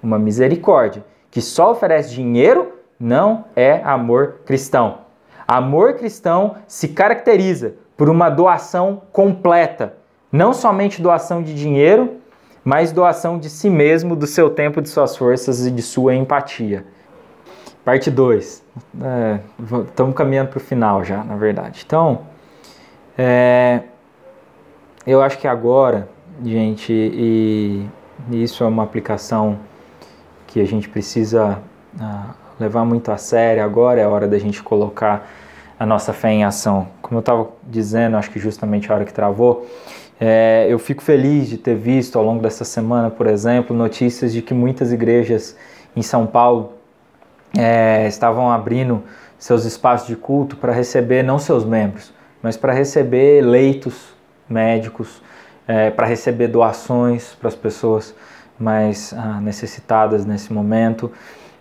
Uma 0.02 0.18
misericórdia 0.18 1.04
que 1.30 1.40
só 1.40 1.70
oferece 1.70 2.14
dinheiro 2.14 2.72
não 2.98 3.44
é 3.54 3.82
amor 3.84 4.40
cristão. 4.46 4.98
Amor 5.46 5.94
cristão 5.94 6.56
se 6.66 6.88
caracteriza 6.88 7.74
por 7.96 8.08
uma 8.08 8.28
doação 8.28 9.02
completa, 9.12 9.94
não 10.30 10.52
somente 10.52 11.02
doação 11.02 11.42
de 11.42 11.54
dinheiro, 11.54 12.16
mas 12.64 12.92
doação 12.92 13.38
de 13.38 13.50
si 13.50 13.68
mesmo, 13.68 14.14
do 14.14 14.26
seu 14.26 14.48
tempo, 14.48 14.80
de 14.80 14.88
suas 14.88 15.16
forças 15.16 15.66
e 15.66 15.70
de 15.70 15.82
sua 15.82 16.14
empatia. 16.14 16.84
Parte 17.84 18.10
2. 18.10 18.64
É, 19.02 19.40
estamos 19.88 20.14
caminhando 20.14 20.50
para 20.50 20.58
o 20.58 20.60
final 20.60 21.04
já, 21.04 21.24
na 21.24 21.36
verdade. 21.36 21.82
Então, 21.84 22.20
é, 23.18 23.80
eu 25.04 25.20
acho 25.20 25.38
que 25.38 25.48
agora, 25.48 26.08
gente, 26.44 26.92
e 26.92 27.88
isso 28.30 28.62
é 28.62 28.66
uma 28.66 28.84
aplicação 28.84 29.58
que 30.46 30.60
a 30.60 30.64
gente 30.64 30.88
precisa 30.88 31.58
ah, 32.00 32.34
levar 32.58 32.84
muito 32.84 33.10
a 33.10 33.16
sério. 33.16 33.62
Agora 33.62 34.00
é 34.00 34.04
a 34.04 34.08
hora 34.08 34.26
da 34.28 34.38
gente 34.38 34.62
colocar 34.62 35.28
a 35.78 35.86
nossa 35.86 36.12
fé 36.12 36.30
em 36.30 36.44
ação. 36.44 36.88
Como 37.00 37.18
eu 37.18 37.20
estava 37.20 37.48
dizendo, 37.66 38.16
acho 38.16 38.30
que 38.30 38.38
justamente 38.38 38.90
a 38.90 38.94
hora 38.94 39.04
que 39.04 39.12
travou, 39.12 39.66
é, 40.20 40.66
eu 40.68 40.78
fico 40.78 41.02
feliz 41.02 41.48
de 41.48 41.58
ter 41.58 41.74
visto 41.74 42.18
ao 42.18 42.24
longo 42.24 42.40
dessa 42.40 42.64
semana, 42.64 43.10
por 43.10 43.26
exemplo, 43.26 43.74
notícias 43.76 44.32
de 44.32 44.40
que 44.40 44.54
muitas 44.54 44.92
igrejas 44.92 45.56
em 45.96 46.02
São 46.02 46.26
Paulo 46.26 46.74
é, 47.58 48.06
estavam 48.06 48.50
abrindo 48.50 49.02
seus 49.38 49.64
espaços 49.64 50.06
de 50.06 50.14
culto 50.14 50.56
para 50.56 50.72
receber 50.72 51.24
não 51.24 51.38
seus 51.38 51.64
membros, 51.64 52.14
mas 52.40 52.56
para 52.56 52.72
receber 52.72 53.42
leitos 53.42 54.14
médicos, 54.48 55.20
é, 55.66 55.90
para 55.90 56.06
receber 56.06 56.46
doações 56.48 57.34
para 57.34 57.48
as 57.48 57.56
pessoas 57.56 58.14
mais 58.58 59.12
ah, 59.12 59.40
necessitadas 59.40 60.24
nesse 60.24 60.52
momento. 60.52 61.10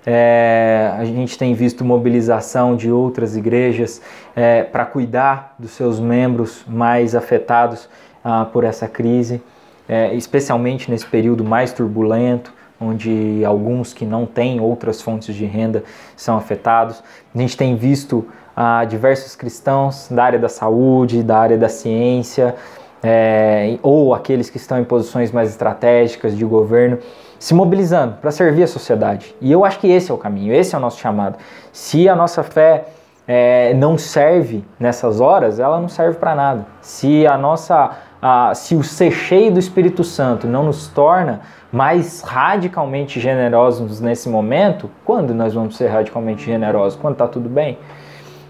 É, 0.05 0.91
a 0.97 1.05
gente 1.05 1.37
tem 1.37 1.53
visto 1.53 1.85
mobilização 1.85 2.75
de 2.75 2.91
outras 2.91 3.37
igrejas 3.37 4.01
é, 4.35 4.63
para 4.63 4.85
cuidar 4.85 5.53
dos 5.59 5.71
seus 5.71 5.99
membros 5.99 6.63
mais 6.67 7.13
afetados 7.13 7.87
ah, 8.23 8.45
por 8.45 8.63
essa 8.63 8.87
crise, 8.87 9.41
é, 9.87 10.13
especialmente 10.15 10.89
nesse 10.89 11.05
período 11.05 11.43
mais 11.43 11.71
turbulento, 11.71 12.53
onde 12.79 13.43
alguns 13.45 13.93
que 13.93 14.05
não 14.05 14.25
têm 14.25 14.59
outras 14.59 15.01
fontes 15.01 15.35
de 15.35 15.45
renda 15.45 15.83
são 16.15 16.35
afetados. 16.35 17.03
A 17.33 17.37
gente 17.37 17.55
tem 17.55 17.75
visto 17.75 18.27
ah, 18.55 18.83
diversos 18.85 19.35
cristãos 19.35 20.07
da 20.09 20.23
área 20.23 20.39
da 20.39 20.49
saúde, 20.49 21.21
da 21.21 21.37
área 21.37 21.57
da 21.57 21.69
ciência, 21.69 22.55
é, 23.03 23.77
ou 23.81 24.13
aqueles 24.13 24.49
que 24.49 24.57
estão 24.57 24.79
em 24.79 24.83
posições 24.83 25.31
mais 25.31 25.49
estratégicas 25.49 26.35
de 26.35 26.45
governo, 26.45 26.99
se 27.41 27.55
mobilizando 27.55 28.17
para 28.21 28.29
servir 28.29 28.61
a 28.61 28.67
sociedade. 28.67 29.35
E 29.41 29.51
eu 29.51 29.65
acho 29.65 29.79
que 29.79 29.87
esse 29.87 30.11
é 30.11 30.13
o 30.13 30.17
caminho, 30.17 30.53
esse 30.53 30.75
é 30.75 30.77
o 30.77 30.81
nosso 30.81 30.99
chamado. 30.99 31.39
Se 31.73 32.07
a 32.07 32.15
nossa 32.15 32.43
fé 32.43 32.85
é, 33.27 33.73
não 33.73 33.97
serve 33.97 34.63
nessas 34.79 35.19
horas, 35.19 35.59
ela 35.59 35.81
não 35.81 35.87
serve 35.87 36.19
para 36.19 36.35
nada. 36.35 36.67
Se 36.81 37.25
a 37.25 37.39
nossa, 37.39 37.97
a, 38.21 38.53
se 38.53 38.75
o 38.75 38.83
ser 38.83 39.09
cheio 39.09 39.51
do 39.51 39.57
Espírito 39.57 40.03
Santo 40.03 40.45
não 40.45 40.65
nos 40.65 40.87
torna 40.89 41.41
mais 41.71 42.21
radicalmente 42.21 43.19
generosos 43.19 43.99
nesse 43.99 44.29
momento, 44.29 44.87
quando 45.03 45.33
nós 45.33 45.55
vamos 45.55 45.75
ser 45.75 45.87
radicalmente 45.87 46.45
generosos? 46.45 46.99
Quando 47.01 47.13
está 47.13 47.27
tudo 47.27 47.49
bem? 47.49 47.79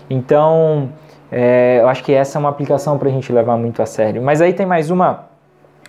Então, 0.09 0.89
é, 1.31 1.79
eu 1.79 1.87
acho 1.87 2.03
que 2.03 2.11
essa 2.11 2.37
é 2.37 2.39
uma 2.39 2.49
aplicação 2.49 2.97
para 2.97 3.07
a 3.07 3.11
gente 3.11 3.31
levar 3.31 3.55
muito 3.55 3.81
a 3.81 3.85
sério. 3.85 4.21
Mas 4.21 4.41
aí 4.41 4.51
tem 4.51 4.65
mais 4.65 4.91
uma, 4.91 5.30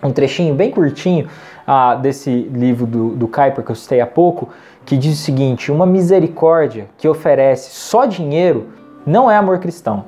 um 0.03 0.11
trechinho 0.11 0.53
bem 0.53 0.69
curtinho 0.71 1.27
ah, 1.65 1.95
desse 1.95 2.29
livro 2.29 2.85
do, 2.85 3.09
do 3.09 3.27
Kuyper 3.27 3.63
que 3.63 3.71
eu 3.71 3.75
citei 3.75 4.01
há 4.01 4.07
pouco, 4.07 4.49
que 4.85 4.97
diz 4.97 5.19
o 5.19 5.23
seguinte: 5.23 5.71
uma 5.71 5.85
misericórdia 5.85 6.87
que 6.97 7.07
oferece 7.07 7.71
só 7.71 8.05
dinheiro 8.05 8.67
não 9.05 9.29
é 9.29 9.35
amor 9.35 9.59
cristão. 9.59 10.05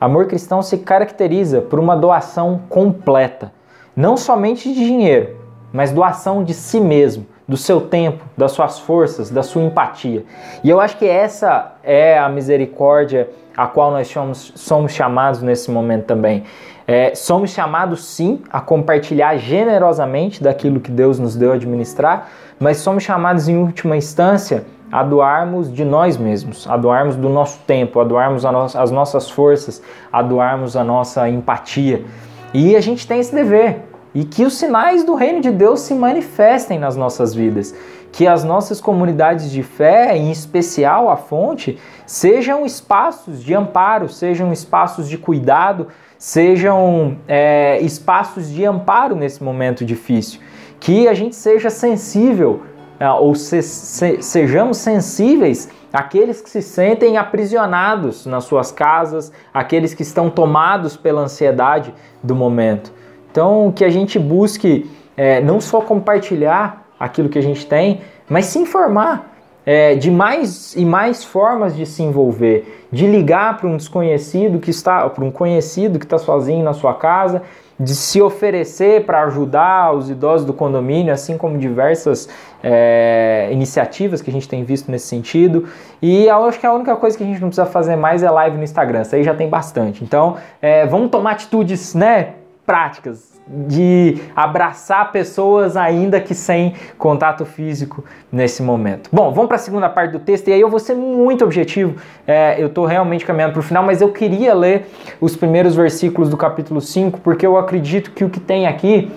Amor 0.00 0.26
cristão 0.26 0.62
se 0.62 0.78
caracteriza 0.78 1.60
por 1.60 1.78
uma 1.78 1.96
doação 1.96 2.60
completa, 2.68 3.52
não 3.94 4.16
somente 4.16 4.72
de 4.72 4.84
dinheiro, 4.84 5.36
mas 5.72 5.92
doação 5.92 6.42
de 6.42 6.54
si 6.54 6.80
mesmo, 6.80 7.24
do 7.46 7.56
seu 7.56 7.80
tempo, 7.80 8.24
das 8.36 8.52
suas 8.52 8.78
forças, 8.78 9.30
da 9.30 9.42
sua 9.42 9.62
empatia. 9.62 10.24
E 10.62 10.70
eu 10.70 10.80
acho 10.80 10.96
que 10.96 11.06
essa 11.06 11.72
é 11.82 12.18
a 12.18 12.28
misericórdia 12.28 13.28
a 13.56 13.66
qual 13.66 13.90
nós 13.90 14.08
somos, 14.08 14.52
somos 14.54 14.92
chamados 14.92 15.42
nesse 15.42 15.70
momento 15.70 16.06
também. 16.06 16.44
É, 16.86 17.14
somos 17.14 17.50
chamados 17.50 18.04
sim 18.04 18.42
a 18.50 18.60
compartilhar 18.60 19.36
generosamente 19.36 20.42
daquilo 20.42 20.80
que 20.80 20.90
Deus 20.90 21.18
nos 21.18 21.36
deu 21.36 21.52
a 21.52 21.54
administrar, 21.54 22.28
mas 22.58 22.78
somos 22.78 23.02
chamados 23.02 23.48
em 23.48 23.56
última 23.56 23.96
instância 23.96 24.64
a 24.90 25.02
doarmos 25.02 25.72
de 25.72 25.84
nós 25.84 26.18
mesmos, 26.18 26.68
a 26.68 26.76
doarmos 26.76 27.16
do 27.16 27.28
nosso 27.28 27.60
tempo, 27.66 27.98
a 27.98 28.04
doarmos 28.04 28.44
a 28.44 28.52
no 28.52 28.62
as 28.62 28.90
nossas 28.90 29.30
forças, 29.30 29.82
a 30.12 30.20
doarmos 30.20 30.76
a 30.76 30.84
nossa 30.84 31.28
empatia. 31.28 32.04
E 32.52 32.76
a 32.76 32.80
gente 32.80 33.06
tem 33.06 33.18
esse 33.18 33.34
dever, 33.34 33.80
e 34.14 34.24
que 34.24 34.44
os 34.44 34.58
sinais 34.58 35.04
do 35.04 35.14
reino 35.14 35.40
de 35.40 35.50
Deus 35.50 35.80
se 35.80 35.94
manifestem 35.94 36.78
nas 36.78 36.96
nossas 36.96 37.34
vidas 37.34 37.74
que 38.12 38.26
as 38.26 38.44
nossas 38.44 38.80
comunidades 38.80 39.50
de 39.50 39.62
fé, 39.62 40.14
em 40.16 40.30
especial 40.30 41.08
a 41.08 41.16
fonte, 41.16 41.78
sejam 42.06 42.66
espaços 42.66 43.42
de 43.42 43.54
amparo, 43.54 44.08
sejam 44.08 44.52
espaços 44.52 45.08
de 45.08 45.16
cuidado, 45.16 45.88
sejam 46.18 47.16
é, 47.26 47.80
espaços 47.80 48.50
de 48.50 48.66
amparo 48.66 49.16
nesse 49.16 49.42
momento 49.42 49.82
difícil. 49.82 50.40
Que 50.78 51.08
a 51.08 51.14
gente 51.14 51.34
seja 51.34 51.70
sensível, 51.70 52.62
é, 53.00 53.08
ou 53.10 53.34
se, 53.34 53.62
se, 53.62 54.20
sejamos 54.20 54.76
sensíveis 54.76 55.70
àqueles 55.90 56.42
que 56.42 56.50
se 56.50 56.60
sentem 56.60 57.16
aprisionados 57.16 58.26
nas 58.26 58.44
suas 58.44 58.70
casas, 58.70 59.32
aqueles 59.54 59.94
que 59.94 60.02
estão 60.02 60.28
tomados 60.28 60.98
pela 60.98 61.22
ansiedade 61.22 61.94
do 62.22 62.34
momento. 62.34 62.92
Então, 63.32 63.72
que 63.74 63.82
a 63.82 63.88
gente 63.88 64.18
busque 64.18 64.90
é, 65.16 65.40
não 65.40 65.58
só 65.58 65.80
compartilhar 65.80 66.86
aquilo 67.00 67.30
que 67.30 67.38
a 67.38 67.42
gente 67.42 67.66
tem, 67.66 68.02
mas 68.28 68.44
se 68.44 68.58
informar 68.58 69.32
é, 69.64 69.94
de 69.94 70.10
mais 70.10 70.76
e 70.76 70.84
mais 70.84 71.24
formas 71.24 71.74
de 71.74 71.86
se 71.86 72.02
envolver, 72.02 72.86
de 72.92 73.06
ligar 73.06 73.56
para 73.56 73.66
um 73.68 73.76
desconhecido 73.78 74.58
que 74.58 74.70
está, 74.70 75.08
para 75.08 75.24
um 75.24 75.30
conhecido 75.30 75.98
que 75.98 76.04
está 76.04 76.18
sozinho 76.18 76.62
na 76.62 76.74
sua 76.74 76.92
casa, 76.92 77.42
de 77.80 77.94
se 77.94 78.20
oferecer 78.20 79.06
para 79.06 79.22
ajudar 79.22 79.94
os 79.94 80.10
idosos 80.10 80.46
do 80.46 80.52
condomínio, 80.52 81.10
assim 81.10 81.38
como 81.38 81.56
diversas 81.56 82.28
é, 82.62 83.48
iniciativas 83.50 84.20
que 84.20 84.28
a 84.28 84.32
gente 84.32 84.46
tem 84.46 84.62
visto 84.62 84.90
nesse 84.90 85.06
sentido. 85.06 85.66
E 86.02 86.26
eu 86.26 86.44
acho 86.44 86.60
que 86.60 86.66
a 86.66 86.72
única 86.72 86.94
coisa 86.96 87.16
que 87.16 87.24
a 87.24 87.26
gente 87.26 87.40
não 87.40 87.48
precisa 87.48 87.66
fazer 87.66 87.96
mais 87.96 88.22
é 88.22 88.30
live 88.30 88.58
no 88.58 88.62
Instagram, 88.62 89.00
isso 89.00 89.16
aí 89.16 89.24
já 89.24 89.34
tem 89.34 89.48
bastante. 89.48 90.04
Então, 90.04 90.36
é, 90.60 90.86
vamos 90.86 91.10
tomar 91.10 91.32
atitudes, 91.32 91.94
né? 91.94 92.34
Práticas, 92.64 93.40
de 93.46 94.18
abraçar 94.36 95.10
pessoas 95.10 95.76
ainda 95.76 96.20
que 96.20 96.34
sem 96.34 96.74
contato 96.96 97.44
físico 97.44 98.04
nesse 98.30 98.62
momento. 98.62 99.10
Bom, 99.12 99.32
vamos 99.32 99.48
para 99.48 99.56
a 99.56 99.58
segunda 99.58 99.88
parte 99.88 100.12
do 100.12 100.20
texto 100.20 100.48
e 100.48 100.52
aí 100.52 100.60
eu 100.60 100.70
vou 100.70 100.78
ser 100.78 100.94
muito 100.94 101.44
objetivo. 101.44 102.00
É, 102.26 102.62
eu 102.62 102.68
estou 102.68 102.86
realmente 102.86 103.24
caminhando 103.26 103.52
para 103.52 103.60
o 103.60 103.62
final, 103.62 103.82
mas 103.82 104.00
eu 104.00 104.12
queria 104.12 104.54
ler 104.54 104.86
os 105.20 105.36
primeiros 105.36 105.74
versículos 105.74 106.28
do 106.28 106.36
capítulo 106.36 106.80
5 106.80 107.20
porque 107.20 107.44
eu 107.44 107.56
acredito 107.56 108.12
que 108.12 108.24
o 108.24 108.30
que 108.30 108.38
tem 108.38 108.66
aqui 108.66 109.10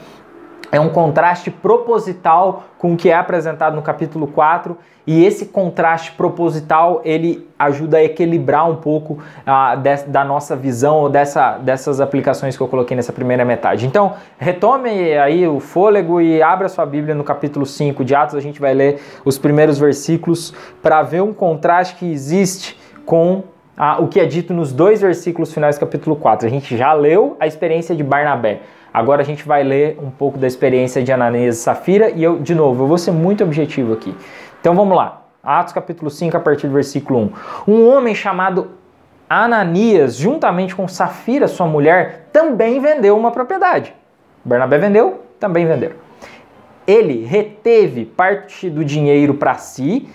é 0.71 0.79
um 0.79 0.89
contraste 0.89 1.49
proposital 1.49 2.65
com 2.77 2.93
o 2.93 2.97
que 2.97 3.09
é 3.09 3.15
apresentado 3.15 3.75
no 3.75 3.81
capítulo 3.81 4.27
4 4.27 4.77
e 5.07 5.23
esse 5.23 5.45
contraste 5.45 6.11
proposital 6.13 7.01
ele 7.05 7.47
ajuda 7.59 7.97
a 7.97 8.03
equilibrar 8.03 8.69
um 8.69 8.75
pouco 8.75 9.13
uh, 9.13 9.77
de, 9.77 10.03
da 10.07 10.23
nossa 10.23 10.55
visão 10.55 10.97
ou 10.97 11.09
dessa, 11.09 11.57
dessas 11.59 12.01
aplicações 12.01 12.57
que 12.57 12.63
eu 12.63 12.67
coloquei 12.67 12.97
nessa 12.97 13.13
primeira 13.13 13.45
metade. 13.45 13.85
Então, 13.85 14.13
retome 14.37 14.89
aí 15.17 15.47
o 15.47 15.59
fôlego 15.59 16.19
e 16.19 16.41
abra 16.41 16.67
sua 16.67 16.85
Bíblia 16.85 17.13
no 17.13 17.23
capítulo 17.23 17.65
5 17.65 18.03
de 18.03 18.15
Atos, 18.15 18.35
a 18.35 18.39
gente 18.39 18.59
vai 18.59 18.73
ler 18.73 18.99
os 19.23 19.37
primeiros 19.37 19.77
versículos 19.77 20.53
para 20.81 21.03
ver 21.03 21.21
um 21.21 21.33
contraste 21.33 21.95
que 21.95 22.11
existe 22.11 22.77
com 23.05 23.43
uh, 23.77 24.01
o 24.01 24.07
que 24.07 24.19
é 24.19 24.25
dito 24.25 24.53
nos 24.53 24.73
dois 24.73 25.01
versículos 25.01 25.53
finais 25.53 25.77
do 25.77 25.79
capítulo 25.81 26.15
4. 26.15 26.47
A 26.47 26.49
gente 26.49 26.75
já 26.75 26.93
leu 26.93 27.37
a 27.39 27.45
experiência 27.45 27.95
de 27.95 28.03
Barnabé. 28.03 28.61
Agora 28.95 29.23
a 29.23 29.25
gente 29.25 29.45
vai 29.45 29.61
ler 29.61 29.99
um 30.01 30.09
pouco 30.09 30.37
da 30.37 30.47
experiência 30.47 31.03
de 31.03 31.11
Ananias 31.11 31.57
e 31.57 31.59
Safira 31.59 32.11
e 32.11 32.23
eu, 32.23 32.39
de 32.39 32.55
novo, 32.55 32.85
eu 32.85 32.87
vou 32.87 32.97
ser 32.97 33.11
muito 33.11 33.43
objetivo 33.43 33.91
aqui. 33.91 34.15
Então 34.61 34.73
vamos 34.73 34.95
lá. 34.95 35.25
Atos 35.43 35.73
capítulo 35.73 36.09
5, 36.09 36.37
a 36.37 36.39
partir 36.39 36.67
do 36.67 36.73
versículo 36.73 37.19
1. 37.67 37.73
Um 37.73 37.89
homem 37.89 38.15
chamado 38.15 38.71
Ananias, 39.29 40.15
juntamente 40.15 40.73
com 40.73 40.87
Safira, 40.87 41.45
sua 41.49 41.67
mulher, 41.67 42.29
também 42.31 42.79
vendeu 42.79 43.17
uma 43.17 43.31
propriedade. 43.31 43.93
Bernabé 44.45 44.77
vendeu, 44.77 45.25
também 45.41 45.65
venderam. 45.65 45.97
Ele 46.87 47.25
reteve 47.25 48.05
parte 48.05 48.69
do 48.69 48.85
dinheiro 48.85 49.33
para 49.33 49.55
si, 49.55 50.07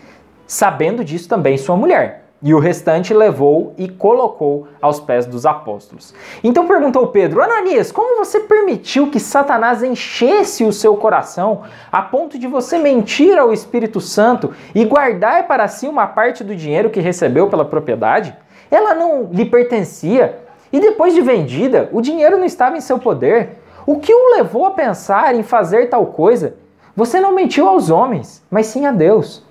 sabendo 0.47 1.05
disso 1.05 1.29
também 1.29 1.59
sua 1.59 1.77
mulher 1.77 2.30
e 2.43 2.55
o 2.55 2.59
restante 2.59 3.13
levou 3.13 3.75
e 3.77 3.89
colocou 3.89 4.67
aos 4.81 4.99
pés 4.99 5.27
dos 5.27 5.45
apóstolos. 5.45 6.15
Então 6.43 6.67
perguntou 6.67 7.09
Pedro: 7.09 7.43
Ananias, 7.43 7.93
como 7.93 8.17
você 8.17 8.41
permitiu 8.41 9.11
que 9.11 9.21
Satanás 9.21 9.83
enchesse 9.83 10.65
o 10.65 10.73
seu 10.73 10.97
coração 10.97 11.63
a 11.93 12.01
ponto 12.01 12.39
de 12.39 12.47
você 12.47 12.79
mentir 12.79 13.39
ao 13.39 13.53
Espírito 13.53 14.01
Santo 14.01 14.53
e 14.75 14.85
guardar 14.85 15.47
para 15.47 15.69
si 15.69 15.87
uma 15.87 16.07
parte 16.07 16.43
do 16.43 16.57
dinheiro 16.57 16.91
que 16.91 17.01
recebeu 17.01 17.49
pela 17.49 17.65
propriedade? 17.65 18.35
Ela 18.71 18.95
não 18.95 19.29
lhe 19.33 19.45
pertencia 19.45 20.39
e 20.73 20.81
depois 20.81 21.13
de 21.13 21.21
vendida, 21.21 21.89
o 21.93 22.01
dinheiro 22.01 22.39
não 22.39 22.45
estava 22.45 22.77
em 22.77 22.81
seu 22.81 22.99
poder. 22.99 23.59
O 23.85 23.99
que 23.99 24.15
o 24.15 24.37
levou 24.37 24.67
a 24.67 24.71
pensar 24.71 25.35
em 25.35 25.43
fazer 25.43 25.89
tal 25.89 26.07
coisa? 26.07 26.55
Você 26.95 27.19
não 27.19 27.35
mentiu 27.35 27.69
aos 27.69 27.91
homens, 27.91 28.43
mas 28.51 28.67
sim 28.67 28.87
a 28.87 28.93
Deus. 28.93 29.43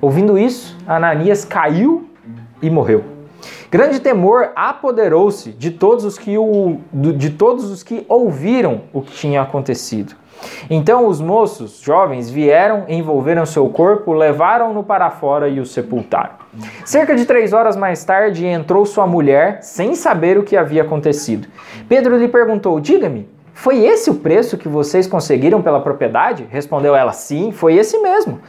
Ouvindo 0.00 0.36
isso, 0.36 0.76
Ananias 0.86 1.44
caiu 1.44 2.07
e 2.62 2.70
morreu. 2.70 3.04
Grande 3.70 4.00
temor 4.00 4.50
apoderou-se 4.56 5.50
de 5.52 5.70
todos 5.70 6.04
os 6.04 6.18
que 6.18 6.34
de 6.92 7.30
todos 7.30 7.70
os 7.70 7.82
que 7.82 8.04
ouviram 8.08 8.82
o 8.92 9.02
que 9.02 9.12
tinha 9.12 9.42
acontecido. 9.42 10.14
Então 10.70 11.06
os 11.06 11.20
moços 11.20 11.80
jovens 11.80 12.30
vieram, 12.30 12.84
envolveram 12.88 13.44
seu 13.44 13.68
corpo, 13.68 14.12
levaram-no 14.12 14.82
para 14.82 15.10
fora 15.10 15.48
e 15.48 15.60
o 15.60 15.66
sepultaram. 15.66 16.36
Cerca 16.84 17.14
de 17.14 17.24
três 17.24 17.52
horas 17.52 17.76
mais 17.76 18.04
tarde 18.04 18.46
entrou 18.46 18.86
sua 18.86 19.06
mulher, 19.06 19.58
sem 19.62 19.94
saber 19.94 20.38
o 20.38 20.42
que 20.42 20.56
havia 20.56 20.82
acontecido. 20.82 21.48
Pedro 21.88 22.16
lhe 22.16 22.28
perguntou: 22.28 22.80
Diga-me, 22.80 23.28
foi 23.52 23.84
esse 23.84 24.08
o 24.10 24.14
preço 24.14 24.56
que 24.56 24.68
vocês 24.68 25.06
conseguiram 25.06 25.60
pela 25.60 25.80
propriedade? 25.80 26.46
Respondeu 26.50 26.94
ela: 26.94 27.12
Sim, 27.12 27.52
foi 27.52 27.74
esse 27.74 27.98
mesmo. 27.98 28.40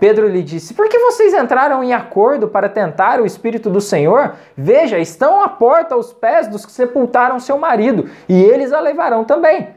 Pedro 0.00 0.26
lhe 0.26 0.42
disse: 0.42 0.72
Por 0.72 0.88
que 0.88 0.98
vocês 0.98 1.34
entraram 1.34 1.84
em 1.84 1.92
acordo 1.92 2.48
para 2.48 2.70
tentar 2.70 3.20
o 3.20 3.26
Espírito 3.26 3.68
do 3.68 3.82
Senhor? 3.82 4.32
Veja, 4.56 4.98
estão 4.98 5.42
à 5.42 5.48
porta 5.48 5.94
os 5.94 6.10
pés 6.10 6.48
dos 6.48 6.64
que 6.64 6.72
sepultaram 6.72 7.38
seu 7.38 7.58
marido, 7.58 8.08
e 8.26 8.42
eles 8.42 8.72
a 8.72 8.80
levarão 8.80 9.24
também. 9.24 9.68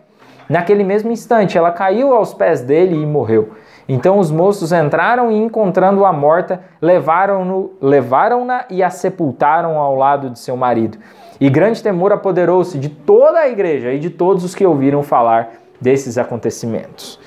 Naquele 0.47 0.84
mesmo 0.84 1.11
instante, 1.11 1.57
ela 1.57 1.71
caiu 1.71 2.13
aos 2.13 2.34
pés 2.34 2.61
dele 2.61 2.95
e 2.95 3.05
morreu. 3.05 3.51
Então 3.88 4.17
os 4.17 4.32
moços 4.32 4.71
entraram 4.71 5.30
e, 5.30 5.36
encontrando-a 5.36 6.13
morta, 6.13 6.61
levaram-na 6.82 7.67
levaram 7.82 8.47
e 8.69 8.82
a 8.82 8.89
sepultaram 8.89 9.78
ao 9.78 9.95
lado 9.95 10.30
de 10.30 10.39
seu 10.39 10.55
marido. 10.55 10.97
E 11.39 11.49
grande 11.49 11.84
temor 11.84 12.13
apoderou-se 12.13 12.80
de 12.80 12.88
toda 12.88 13.39
a 13.39 13.49
igreja 13.49 13.91
e 13.91 13.99
de 13.99 14.09
todos 14.09 14.45
os 14.45 14.55
que 14.55 14.65
ouviram 14.65 15.03
falar 15.03 15.51
desses 15.82 16.17
acontecimentos 16.17 17.19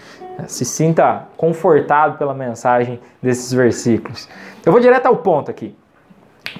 se 0.46 0.64
sinta 0.64 1.24
confortado 1.36 2.18
pela 2.18 2.34
mensagem 2.34 3.00
desses 3.22 3.52
versículos. 3.52 4.28
Eu 4.64 4.72
vou 4.72 4.80
direto 4.80 5.06
ao 5.06 5.16
ponto 5.16 5.50
aqui. 5.50 5.74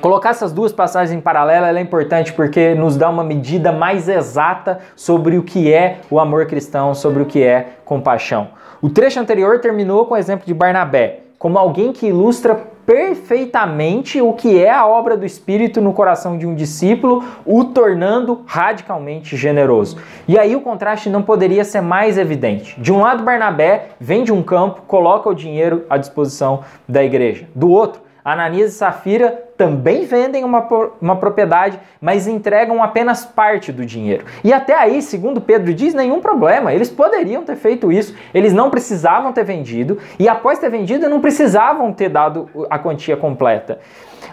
Colocar 0.01 0.31
essas 0.31 0.53
duas 0.53 0.73
passagens 0.73 1.17
em 1.17 1.21
paralelo 1.21 1.67
é 1.67 1.81
importante 1.81 2.33
porque 2.33 2.75
nos 2.75 2.97
dá 2.97 3.09
uma 3.09 3.25
medida 3.25 3.73
mais 3.73 4.09
exata 4.09 4.81
sobre 4.95 5.39
o 5.39 5.43
que 5.43 5.73
é 5.73 6.01
o 6.11 6.21
amor 6.21 6.47
cristão, 6.47 6.95
sobre 6.95 7.23
o 7.23 7.27
que 7.27 7.43
é 7.43 7.69
compaixão. 7.85 8.49
O 8.83 8.91
trecho 8.91 9.19
anterior 9.19 9.59
terminou 9.61 10.05
com 10.05 10.15
o 10.15 10.17
exemplo 10.17 10.47
de 10.47 10.53
Barnabé, 10.53 11.21
como 11.39 11.59
alguém 11.59 11.93
que 11.93 12.09
ilustra 12.09 12.76
perfeitamente 12.87 14.23
o 14.23 14.33
que 14.33 14.63
é 14.63 14.71
a 14.71 14.87
obra 14.87 15.17
do 15.17 15.27
Espírito 15.27 15.81
no 15.81 15.93
coração 15.93 16.39
de 16.39 16.47
um 16.47 16.55
discípulo, 16.55 17.25
o 17.45 17.65
tornando 17.65 18.43
radicalmente 18.47 19.37
generoso. 19.37 19.99
E 20.29 20.39
aí 20.39 20.55
o 20.55 20.61
contraste 20.61 21.11
não 21.11 21.23
poderia 21.23 21.65
ser 21.65 21.81
mais 21.81 22.17
evidente. 22.17 22.81
De 22.81 22.93
um 22.93 23.01
lado, 23.01 23.25
Barnabé 23.25 23.89
vem 23.99 24.23
de 24.23 24.33
um 24.33 24.43
campo, 24.43 24.83
coloca 24.87 25.29
o 25.29 25.35
dinheiro 25.35 25.85
à 25.91 25.97
disposição 25.97 26.61
da 26.89 27.03
igreja. 27.03 27.49
Do 27.55 27.69
outro, 27.69 28.01
Ananias 28.25 28.73
e 28.73 28.77
Safira 28.77 29.46
também 29.57 30.05
vendem 30.05 30.45
uma, 30.45 30.67
uma 31.01 31.17
propriedade, 31.17 31.81
mas 32.01 32.27
entregam 32.27 32.83
apenas 32.83 33.25
parte 33.25 33.73
do 33.73 33.85
dinheiro. 33.85 34.25
E 34.45 34.53
até 34.53 34.75
aí, 34.75 35.01
segundo 35.01 35.41
Pedro 35.41 35.73
diz, 35.73 35.95
nenhum 35.95 36.21
problema. 36.21 36.73
Eles 36.73 36.91
poderiam 36.91 37.43
ter 37.43 37.57
feito 37.57 37.91
isso, 37.91 38.15
eles 38.35 38.53
não 38.53 38.71
precisavam 38.71 39.33
ter 39.33 39.45
vendido, 39.45 39.99
e 40.19 40.29
após 40.29 40.59
ter 40.59 40.71
vendido, 40.71 41.09
não 41.09 41.21
precisavam 41.21 41.93
ter 41.93 42.09
dado 42.09 42.49
a 42.69 42.79
quantia 42.79 43.17
completa. 43.17 43.81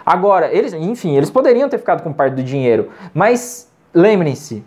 Agora, 0.04 0.52
eles, 0.52 0.74
enfim, 0.74 1.16
eles 1.16 1.30
poderiam 1.30 1.68
ter 1.68 1.78
ficado 1.78 2.02
com 2.02 2.12
parte 2.12 2.34
do 2.34 2.42
dinheiro, 2.42 2.90
mas 3.14 3.70
lembrem-se, 3.94 4.62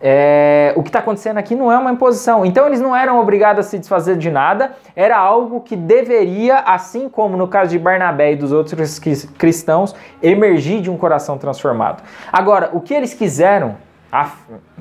é, 0.00 0.72
o 0.76 0.82
que 0.82 0.88
está 0.88 1.00
acontecendo 1.00 1.36
aqui 1.36 1.54
não 1.54 1.70
é 1.70 1.76
uma 1.76 1.92
imposição. 1.92 2.44
Então 2.44 2.66
eles 2.66 2.80
não 2.80 2.96
eram 2.96 3.20
obrigados 3.20 3.66
a 3.66 3.68
se 3.68 3.78
desfazer 3.78 4.16
de 4.16 4.30
nada, 4.30 4.72
era 4.96 5.18
algo 5.18 5.60
que 5.60 5.76
deveria, 5.76 6.58
assim 6.58 7.08
como 7.08 7.36
no 7.36 7.46
caso 7.46 7.70
de 7.70 7.78
Barnabé 7.78 8.32
e 8.32 8.36
dos 8.36 8.52
outros 8.52 8.98
cristãos, 9.38 9.94
emergir 10.22 10.80
de 10.80 10.90
um 10.90 10.96
coração 10.96 11.36
transformado. 11.36 12.02
Agora, 12.32 12.70
o 12.72 12.80
que 12.80 12.94
eles 12.94 13.12
quiseram, 13.12 13.76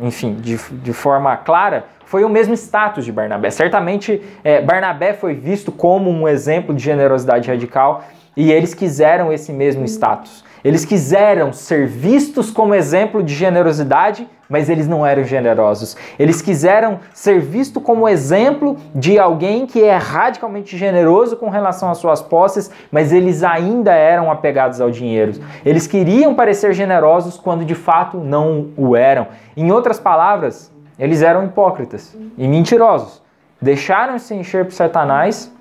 enfim, 0.02 0.36
de, 0.36 0.58
de 0.58 0.94
forma 0.94 1.36
clara, 1.38 1.86
foi 2.06 2.24
o 2.24 2.30
mesmo 2.30 2.56
status 2.56 3.06
de 3.06 3.12
Barnabé. 3.12 3.52
Certamente, 3.52 4.24
é, 4.44 4.62
Barnabé 4.62 5.14
foi 5.14 5.36
visto 5.36 5.72
como 5.72 6.10
um 6.10 6.28
exemplo 6.28 6.74
de 6.74 6.84
generosidade 6.84 7.48
radical 7.48 8.04
e 8.40 8.54
eles 8.54 8.74
quiseram 8.74 9.34
esse 9.34 9.52
mesmo 9.52 9.84
status. 9.84 10.46
Eles 10.64 10.86
quiseram 10.86 11.52
ser 11.52 11.86
vistos 11.88 12.50
como 12.50 12.74
exemplo 12.74 13.22
de 13.22 13.36
generosidade, 13.36 14.26
mas 14.48 14.70
eles 14.70 14.88
não 14.88 15.06
eram 15.06 15.26
generosos. 15.26 15.98
Eles 16.18 16.42
quiseram 16.42 17.02
ser 17.14 17.42
vistos 17.42 17.84
como 17.84 18.08
exemplo 18.08 18.78
de 18.96 19.20
alguém 19.20 19.68
que 19.68 19.84
é 19.84 19.98
radicalmente 19.98 20.78
generoso 20.78 21.36
com 21.36 21.50
relação 21.50 21.92
às 21.92 21.98
suas 21.98 22.22
posses, 22.22 22.72
mas 22.90 23.12
eles 23.12 23.44
ainda 23.44 23.92
eram 23.92 24.32
apegados 24.32 24.80
ao 24.80 24.90
dinheiro. 24.90 25.34
Eles 25.66 25.86
queriam 25.86 26.34
parecer 26.34 26.72
generosos 26.72 27.38
quando 27.38 27.66
de 27.66 27.76
fato 27.76 28.20
não 28.20 28.70
o 28.78 28.96
eram. 28.96 29.28
Em 29.58 29.70
outras 29.70 30.00
palavras, 30.00 30.74
eles 30.98 31.22
eram 31.22 31.44
hipócritas 31.44 32.18
e 32.38 32.48
mentirosos. 32.48 33.22
Deixaram-se 33.62 34.34
encher 34.34 34.64
por 34.64 34.72
Satanás 34.72 35.52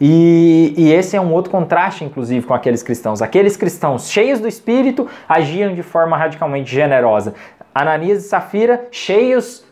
e, 0.00 0.72
e, 0.78 0.92
esse 0.92 1.14
é 1.14 1.20
um 1.20 1.30
outro 1.32 1.50
contraste, 1.50 2.04
inclusive, 2.04 2.46
com 2.46 2.54
aqueles 2.54 2.82
cristãos. 2.82 3.20
Aqueles 3.20 3.54
cristãos 3.54 4.10
cheios 4.10 4.40
do 4.40 4.48
Espírito 4.48 5.06
agiam 5.28 5.74
de 5.74 5.82
forma 5.82 6.16
radicalmente 6.16 6.74
generosa. 6.74 7.34
Ananias 7.74 8.24
e 8.24 8.28
Safira, 8.28 8.88
cheios 8.90 9.62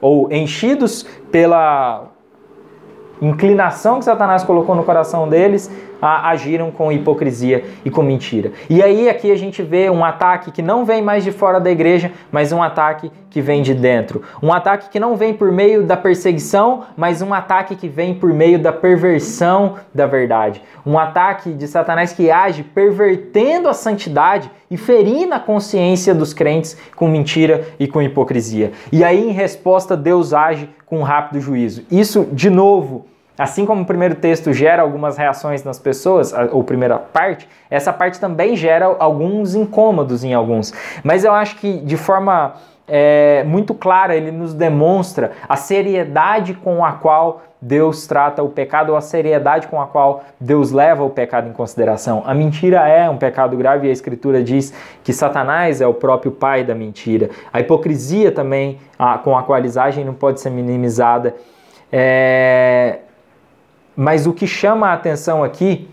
ou 0.00 0.32
enchidos 0.32 1.04
pela 1.30 2.08
inclinação 3.22 3.98
que 3.98 4.04
Satanás 4.04 4.42
colocou 4.42 4.74
no 4.74 4.84
coração 4.84 5.28
deles, 5.28 5.70
agiram 6.00 6.70
com 6.70 6.92
hipocrisia 6.92 7.64
e 7.84 7.90
com 7.90 8.02
mentira. 8.02 8.52
E 8.68 8.82
aí 8.82 9.08
aqui 9.08 9.30
a 9.30 9.36
gente 9.36 9.62
vê 9.62 9.90
um 9.90 10.04
ataque 10.04 10.50
que 10.50 10.62
não 10.62 10.84
vem 10.84 11.02
mais 11.02 11.24
de 11.24 11.32
fora 11.32 11.58
da 11.60 11.70
igreja, 11.70 12.12
mas 12.30 12.52
um 12.52 12.62
ataque 12.62 13.10
que 13.30 13.40
vem 13.40 13.62
de 13.62 13.74
dentro. 13.74 14.22
Um 14.42 14.52
ataque 14.52 14.88
que 14.88 15.00
não 15.00 15.16
vem 15.16 15.34
por 15.34 15.52
meio 15.52 15.84
da 15.84 15.96
perseguição, 15.96 16.84
mas 16.96 17.20
um 17.22 17.34
ataque 17.34 17.76
que 17.76 17.88
vem 17.88 18.14
por 18.14 18.32
meio 18.32 18.58
da 18.58 18.72
perversão 18.72 19.76
da 19.94 20.06
verdade. 20.06 20.62
Um 20.84 20.98
ataque 20.98 21.52
de 21.52 21.68
Satanás 21.68 22.12
que 22.12 22.30
age 22.30 22.62
pervertendo 22.62 23.68
a 23.68 23.74
santidade 23.74 24.50
e 24.70 24.76
ferindo 24.76 25.34
a 25.34 25.40
consciência 25.40 26.14
dos 26.14 26.32
crentes 26.32 26.76
com 26.94 27.08
mentira 27.08 27.68
e 27.78 27.86
com 27.86 28.02
hipocrisia. 28.02 28.72
E 28.92 29.02
aí, 29.02 29.28
em 29.28 29.32
resposta, 29.32 29.96
Deus 29.96 30.32
age 30.32 30.68
com 30.86 31.00
um 31.00 31.02
rápido 31.02 31.40
juízo. 31.40 31.84
Isso, 31.90 32.26
de 32.32 32.50
novo, 32.50 33.06
Assim 33.38 33.64
como 33.64 33.82
o 33.82 33.86
primeiro 33.86 34.16
texto 34.16 34.52
gera 34.52 34.82
algumas 34.82 35.16
reações 35.16 35.62
nas 35.62 35.78
pessoas, 35.78 36.34
ou 36.50 36.64
primeira 36.64 36.98
parte, 36.98 37.48
essa 37.70 37.92
parte 37.92 38.18
também 38.18 38.56
gera 38.56 38.86
alguns 38.98 39.54
incômodos 39.54 40.24
em 40.24 40.34
alguns. 40.34 40.72
Mas 41.04 41.24
eu 41.24 41.32
acho 41.32 41.56
que 41.56 41.78
de 41.78 41.96
forma 41.96 42.54
é, 42.88 43.44
muito 43.44 43.74
clara, 43.74 44.16
ele 44.16 44.32
nos 44.32 44.54
demonstra 44.54 45.32
a 45.48 45.56
seriedade 45.56 46.54
com 46.54 46.84
a 46.84 46.92
qual 46.92 47.42
Deus 47.60 48.06
trata 48.06 48.42
o 48.42 48.48
pecado, 48.48 48.90
ou 48.90 48.96
a 48.96 49.00
seriedade 49.00 49.66
com 49.66 49.80
a 49.80 49.86
qual 49.86 50.22
Deus 50.40 50.70
leva 50.70 51.04
o 51.04 51.10
pecado 51.10 51.48
em 51.48 51.52
consideração. 51.52 52.22
A 52.24 52.32
mentira 52.32 52.88
é 52.88 53.10
um 53.10 53.16
pecado 53.16 53.56
grave 53.56 53.86
e 53.86 53.90
a 53.90 53.92
Escritura 53.92 54.42
diz 54.42 54.72
que 55.02 55.12
Satanás 55.12 55.80
é 55.80 55.86
o 55.86 55.92
próprio 55.92 56.30
pai 56.32 56.64
da 56.64 56.74
mentira. 56.74 57.30
A 57.52 57.60
hipocrisia 57.60 58.30
também, 58.30 58.78
a, 58.98 59.18
com 59.18 59.36
a 59.36 59.42
qualizagem, 59.42 60.04
não 60.04 60.14
pode 60.14 60.40
ser 60.40 60.50
minimizada. 60.50 61.34
É... 61.92 63.00
Mas 64.00 64.28
o 64.28 64.32
que 64.32 64.46
chama 64.46 64.90
a 64.90 64.92
atenção 64.92 65.42
aqui 65.42 65.88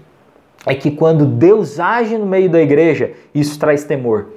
é 0.63 0.75
que 0.75 0.91
quando 0.91 1.25
Deus 1.25 1.79
age 1.79 2.15
no 2.19 2.25
meio 2.27 2.47
da 2.47 2.61
igreja, 2.61 3.13
isso 3.33 3.57
traz 3.57 3.83
temor. 3.83 4.27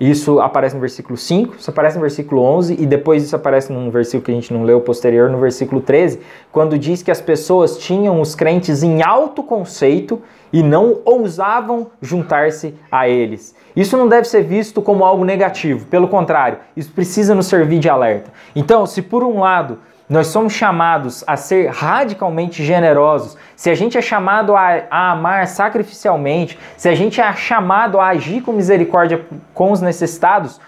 Isso 0.00 0.40
aparece 0.40 0.74
no 0.74 0.80
versículo 0.80 1.16
5, 1.16 1.54
isso 1.56 1.70
aparece 1.70 1.94
no 1.94 2.00
versículo 2.00 2.42
11 2.42 2.74
e 2.80 2.86
depois 2.86 3.22
isso 3.22 3.36
aparece 3.36 3.72
num 3.72 3.90
versículo 3.90 4.24
que 4.24 4.32
a 4.32 4.34
gente 4.34 4.52
não 4.52 4.64
leu 4.64 4.80
posterior, 4.80 5.30
no 5.30 5.38
versículo 5.38 5.80
13, 5.80 6.18
quando 6.50 6.76
diz 6.76 7.00
que 7.00 7.12
as 7.12 7.20
pessoas 7.20 7.78
tinham 7.78 8.20
os 8.20 8.34
crentes 8.34 8.82
em 8.82 9.04
alto 9.04 9.44
conceito 9.44 10.20
e 10.52 10.60
não 10.60 10.98
ousavam 11.04 11.92
juntar-se 12.02 12.74
a 12.90 13.08
eles. 13.08 13.54
Isso 13.76 13.96
não 13.96 14.08
deve 14.08 14.26
ser 14.26 14.42
visto 14.42 14.82
como 14.82 15.04
algo 15.04 15.24
negativo, 15.24 15.86
pelo 15.86 16.08
contrário, 16.08 16.58
isso 16.76 16.90
precisa 16.90 17.36
nos 17.36 17.46
servir 17.46 17.78
de 17.78 17.88
alerta. 17.88 18.32
Então, 18.56 18.84
se 18.84 19.00
por 19.00 19.22
um 19.22 19.38
lado 19.38 19.78
nós 20.10 20.26
somos 20.26 20.52
chamados 20.52 21.22
a 21.24 21.36
ser 21.36 21.70
radicalmente 21.70 22.64
generosos. 22.64 23.36
Se 23.54 23.70
a 23.70 23.74
gente 23.76 23.96
é 23.96 24.02
chamado 24.02 24.56
a, 24.56 24.82
a, 24.90 25.12
amar 25.12 25.46
sacrificialmente, 25.46 26.58
se 26.76 26.88
a 26.88 26.94
gente 26.96 27.20
é 27.20 27.32
chamado 27.32 28.00
a 28.00 28.08
agir 28.08 28.40
com 28.40 28.50
misericórdia 28.50 29.24
com 29.54 29.70
os 29.70 29.80
necessitados, 29.80 30.60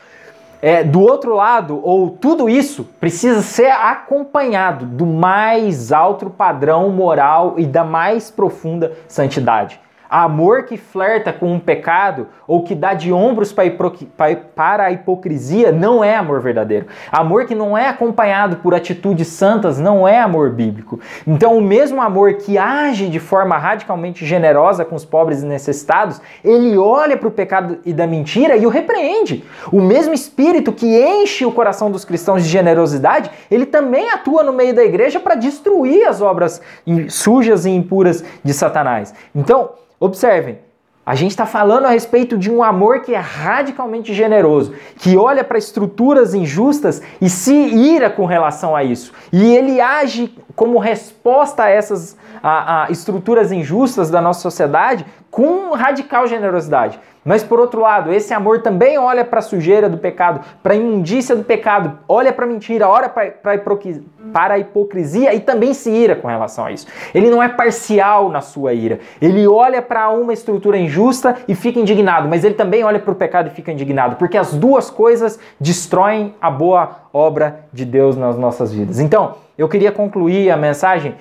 é, 0.62 0.84
do 0.84 1.00
outro 1.00 1.34
lado, 1.34 1.80
ou 1.82 2.10
tudo 2.10 2.48
isso 2.48 2.84
precisa 3.00 3.42
ser 3.42 3.72
acompanhado 3.72 4.86
do 4.86 5.04
mais 5.04 5.90
alto 5.90 6.30
padrão 6.30 6.88
moral 6.90 7.54
e 7.58 7.66
da 7.66 7.82
mais 7.82 8.30
profunda 8.30 8.92
santidade. 9.08 9.80
Amor 10.12 10.64
que 10.64 10.76
flerta 10.76 11.32
com 11.32 11.50
um 11.50 11.58
pecado 11.58 12.26
ou 12.46 12.62
que 12.62 12.74
dá 12.74 12.92
de 12.92 13.10
ombros 13.10 13.50
para 13.50 14.84
a 14.84 14.90
hipocrisia 14.92 15.72
não 15.72 16.04
é 16.04 16.14
amor 16.14 16.42
verdadeiro. 16.42 16.84
Amor 17.10 17.46
que 17.46 17.54
não 17.54 17.78
é 17.78 17.88
acompanhado 17.88 18.56
por 18.56 18.74
atitudes 18.74 19.28
santas 19.28 19.80
não 19.80 20.06
é 20.06 20.20
amor 20.20 20.50
bíblico. 20.50 21.00
Então, 21.26 21.56
o 21.56 21.62
mesmo 21.62 22.02
amor 22.02 22.34
que 22.34 22.58
age 22.58 23.08
de 23.08 23.18
forma 23.18 23.56
radicalmente 23.56 24.26
generosa 24.26 24.84
com 24.84 24.94
os 24.94 25.06
pobres 25.06 25.42
e 25.42 25.46
necessitados, 25.46 26.20
ele 26.44 26.76
olha 26.76 27.16
para 27.16 27.28
o 27.28 27.30
pecado 27.30 27.78
e 27.82 27.94
da 27.94 28.06
mentira 28.06 28.54
e 28.54 28.66
o 28.66 28.68
repreende. 28.68 29.42
O 29.72 29.80
mesmo 29.80 30.12
espírito 30.12 30.72
que 30.72 30.86
enche 30.86 31.46
o 31.46 31.52
coração 31.52 31.90
dos 31.90 32.04
cristãos 32.04 32.42
de 32.42 32.50
generosidade, 32.50 33.30
ele 33.50 33.64
também 33.64 34.10
atua 34.10 34.42
no 34.42 34.52
meio 34.52 34.74
da 34.74 34.84
igreja 34.84 35.18
para 35.18 35.36
destruir 35.36 36.06
as 36.06 36.20
obras 36.20 36.60
sujas 37.08 37.64
e 37.64 37.70
impuras 37.70 38.22
de 38.44 38.52
Satanás. 38.52 39.14
Então, 39.34 39.70
Observem, 40.02 40.58
a 41.06 41.14
gente 41.14 41.30
está 41.30 41.46
falando 41.46 41.86
a 41.86 41.90
respeito 41.90 42.36
de 42.36 42.50
um 42.50 42.60
amor 42.60 43.02
que 43.02 43.14
é 43.14 43.20
radicalmente 43.20 44.12
generoso, 44.12 44.74
que 44.96 45.16
olha 45.16 45.44
para 45.44 45.56
estruturas 45.56 46.34
injustas 46.34 47.00
e 47.20 47.30
se 47.30 47.54
ira 47.54 48.10
com 48.10 48.26
relação 48.26 48.74
a 48.74 48.82
isso. 48.82 49.12
E 49.32 49.54
ele 49.54 49.80
age 49.80 50.36
como 50.56 50.80
resposta 50.80 51.62
a 51.62 51.68
essas 51.68 52.16
a, 52.42 52.86
a 52.86 52.90
estruturas 52.90 53.52
injustas 53.52 54.10
da 54.10 54.20
nossa 54.20 54.40
sociedade 54.40 55.06
com 55.30 55.70
radical 55.70 56.26
generosidade. 56.26 56.98
Mas 57.24 57.44
por 57.44 57.60
outro 57.60 57.80
lado, 57.80 58.12
esse 58.12 58.34
amor 58.34 58.62
também 58.62 58.98
olha 58.98 59.24
para 59.24 59.38
a 59.38 59.42
sujeira 59.42 59.88
do 59.88 59.96
pecado, 59.96 60.40
para 60.62 60.72
a 60.72 60.76
imundícia 60.76 61.36
do 61.36 61.44
pecado, 61.44 61.98
olha 62.08 62.32
para 62.32 62.44
a 62.44 62.48
mentira, 62.48 62.88
olha 62.88 63.08
para 63.08 64.54
a 64.54 64.58
hipocrisia 64.58 65.32
e 65.32 65.38
também 65.38 65.72
se 65.72 65.88
ira 65.88 66.16
com 66.16 66.26
relação 66.26 66.64
a 66.64 66.72
isso. 66.72 66.86
Ele 67.14 67.30
não 67.30 67.40
é 67.40 67.48
parcial 67.48 68.28
na 68.28 68.40
sua 68.40 68.72
ira. 68.72 68.98
Ele 69.20 69.46
olha 69.46 69.80
para 69.80 70.10
uma 70.10 70.32
estrutura 70.32 70.76
injusta 70.76 71.36
e 71.46 71.54
fica 71.54 71.78
indignado, 71.78 72.28
mas 72.28 72.42
ele 72.42 72.54
também 72.54 72.82
olha 72.82 72.98
para 72.98 73.12
o 73.12 73.14
pecado 73.14 73.48
e 73.48 73.50
fica 73.50 73.70
indignado, 73.70 74.16
porque 74.16 74.36
as 74.36 74.52
duas 74.54 74.90
coisas 74.90 75.38
destroem 75.60 76.34
a 76.40 76.50
boa 76.50 77.02
obra 77.12 77.60
de 77.72 77.84
Deus 77.84 78.16
nas 78.16 78.36
nossas 78.36 78.72
vidas. 78.72 78.98
Então, 78.98 79.36
eu 79.56 79.68
queria 79.68 79.92
concluir 79.92 80.50
a 80.50 80.56
mensagem 80.56 81.14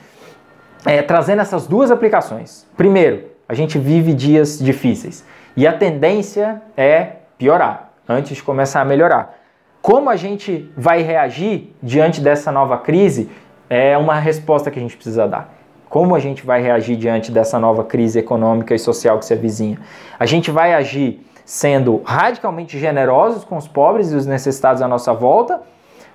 é, 0.83 1.01
trazendo 1.03 1.41
essas 1.41 1.67
duas 1.67 1.91
aplicações. 1.91 2.65
Primeiro, 2.75 3.25
a 3.47 3.53
gente 3.53 3.77
vive 3.77 4.13
dias 4.13 4.57
difíceis. 4.57 5.23
E 5.55 5.67
a 5.67 5.73
tendência 5.73 6.61
é 6.77 7.17
piorar 7.37 7.91
antes 8.07 8.35
de 8.35 8.43
começar 8.43 8.81
a 8.81 8.85
melhorar. 8.85 9.37
Como 9.81 10.09
a 10.09 10.15
gente 10.15 10.71
vai 10.77 11.01
reagir 11.01 11.75
diante 11.81 12.21
dessa 12.21 12.51
nova 12.51 12.77
crise 12.77 13.29
é 13.69 13.97
uma 13.97 14.19
resposta 14.19 14.69
que 14.69 14.77
a 14.77 14.81
gente 14.81 14.95
precisa 14.95 15.27
dar. 15.27 15.53
Como 15.89 16.15
a 16.15 16.19
gente 16.19 16.45
vai 16.45 16.61
reagir 16.61 16.95
diante 16.95 17.31
dessa 17.31 17.59
nova 17.59 17.83
crise 17.83 18.19
econômica 18.19 18.75
e 18.75 18.79
social 18.79 19.17
que 19.17 19.25
se 19.25 19.33
avizinha? 19.33 19.79
A 20.19 20.25
gente 20.25 20.51
vai 20.51 20.73
agir 20.73 21.25
sendo 21.43 22.01
radicalmente 22.05 22.79
generosos 22.79 23.43
com 23.43 23.57
os 23.57 23.67
pobres 23.67 24.11
e 24.11 24.15
os 24.15 24.25
necessitados 24.25 24.81
à 24.81 24.87
nossa 24.87 25.13
volta 25.13 25.61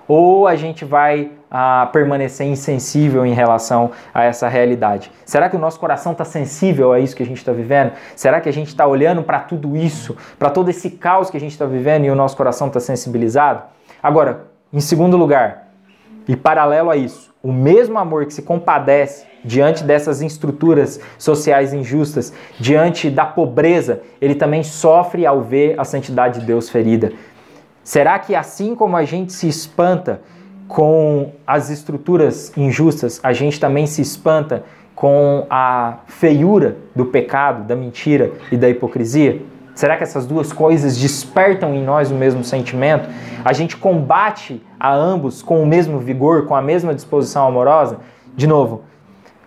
ou 0.08 0.46
a 0.46 0.54
gente 0.54 0.84
vai 0.84 1.30
ah, 1.50 1.88
permanecer 1.92 2.46
insensível 2.46 3.24
em 3.24 3.32
relação 3.32 3.90
a 4.12 4.24
essa 4.24 4.48
realidade? 4.48 5.10
Será 5.24 5.48
que 5.48 5.56
o 5.56 5.58
nosso 5.58 5.78
coração 5.78 6.12
está 6.12 6.24
sensível 6.24 6.92
a 6.92 7.00
isso 7.00 7.14
que 7.14 7.22
a 7.22 7.26
gente 7.26 7.38
está 7.38 7.52
vivendo? 7.52 7.92
Será 8.14 8.40
que 8.40 8.48
a 8.48 8.52
gente 8.52 8.68
está 8.68 8.86
olhando 8.86 9.22
para 9.22 9.40
tudo 9.40 9.76
isso, 9.76 10.16
para 10.38 10.50
todo 10.50 10.68
esse 10.68 10.90
caos 10.90 11.30
que 11.30 11.36
a 11.36 11.40
gente 11.40 11.52
está 11.52 11.66
vivendo 11.66 12.04
e 12.04 12.10
o 12.10 12.14
nosso 12.14 12.36
coração 12.36 12.66
está 12.68 12.80
sensibilizado? 12.80 13.62
Agora, 14.02 14.46
em 14.72 14.80
segundo 14.80 15.16
lugar, 15.16 15.68
e 16.28 16.34
paralelo 16.34 16.90
a 16.90 16.96
isso, 16.96 17.32
o 17.42 17.52
mesmo 17.52 17.98
amor 17.98 18.26
que 18.26 18.34
se 18.34 18.42
compadece 18.42 19.24
diante 19.44 19.84
dessas 19.84 20.20
estruturas 20.20 21.00
sociais 21.16 21.72
injustas, 21.72 22.32
diante 22.58 23.08
da 23.08 23.24
pobreza, 23.24 24.02
ele 24.20 24.34
também 24.34 24.64
sofre 24.64 25.24
ao 25.24 25.40
ver 25.40 25.78
a 25.78 25.84
santidade 25.84 26.40
de 26.40 26.46
Deus 26.46 26.68
ferida. 26.68 27.12
Será 27.84 28.18
que 28.18 28.34
assim 28.34 28.74
como 28.74 28.96
a 28.96 29.04
gente 29.04 29.32
se 29.32 29.46
espanta 29.46 30.20
com 30.68 31.32
as 31.46 31.70
estruturas 31.70 32.52
injustas, 32.56 33.20
a 33.22 33.32
gente 33.32 33.60
também 33.60 33.86
se 33.86 34.02
espanta 34.02 34.64
com 34.94 35.46
a 35.50 35.98
feiura 36.06 36.76
do 36.94 37.06
pecado, 37.06 37.64
da 37.64 37.76
mentira 37.76 38.32
e 38.50 38.56
da 38.56 38.68
hipocrisia? 38.68 39.42
Será 39.74 39.96
que 39.96 40.02
essas 40.02 40.26
duas 40.26 40.54
coisas 40.54 40.96
despertam 40.96 41.74
em 41.74 41.84
nós 41.84 42.10
o 42.10 42.14
mesmo 42.14 42.42
sentimento? 42.42 43.08
A 43.44 43.52
gente 43.52 43.76
combate 43.76 44.62
a 44.80 44.94
ambos 44.94 45.42
com 45.42 45.62
o 45.62 45.66
mesmo 45.66 45.98
vigor, 45.98 46.46
com 46.46 46.54
a 46.54 46.62
mesma 46.62 46.94
disposição 46.94 47.46
amorosa? 47.46 47.98
De 48.34 48.46
novo, 48.46 48.84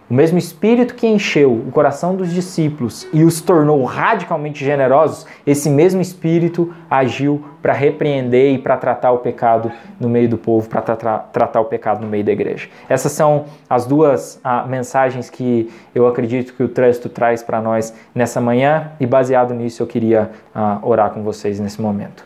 o 0.09 0.13
mesmo 0.13 0.39
Espírito 0.39 0.95
que 0.95 1.05
encheu 1.05 1.53
o 1.53 1.71
coração 1.71 2.15
dos 2.15 2.33
discípulos 2.33 3.07
e 3.13 3.23
os 3.23 3.39
tornou 3.41 3.83
radicalmente 3.83 4.65
generosos, 4.65 5.27
esse 5.45 5.69
mesmo 5.69 6.01
Espírito 6.01 6.73
agiu 6.89 7.45
para 7.61 7.73
repreender 7.73 8.55
e 8.55 8.57
para 8.57 8.75
tratar 8.75 9.11
o 9.11 9.19
pecado 9.19 9.71
no 9.99 10.09
meio 10.09 10.27
do 10.27 10.37
povo, 10.37 10.67
para 10.67 10.81
tra 10.81 11.19
tratar 11.19 11.61
o 11.61 11.65
pecado 11.65 12.01
no 12.01 12.07
meio 12.07 12.23
da 12.23 12.31
igreja. 12.31 12.67
Essas 12.87 13.11
são 13.11 13.45
as 13.69 13.85
duas 13.85 14.39
ah, 14.43 14.65
mensagens 14.65 15.29
que 15.29 15.71
eu 15.93 16.07
acredito 16.07 16.53
que 16.53 16.63
o 16.63 16.69
trânsito 16.69 17.07
traz 17.09 17.43
para 17.43 17.61
nós 17.61 17.93
nessa 18.15 18.41
manhã 18.41 18.91
e 18.99 19.05
baseado 19.05 19.53
nisso 19.53 19.83
eu 19.83 19.87
queria 19.87 20.31
ah, 20.55 20.79
orar 20.81 21.11
com 21.11 21.21
vocês 21.21 21.59
nesse 21.59 21.79
momento. 21.79 22.25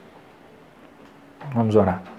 Vamos 1.53 1.75
orar. 1.75 2.12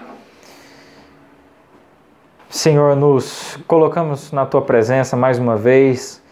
Senhor, 2.55 2.95
nos 2.95 3.59
colocamos 3.67 4.31
na 4.31 4.47
tua 4.47 4.63
presença 4.63 5.17
mais 5.17 5.41
uma 5.41 5.57
vez, 5.57 6.23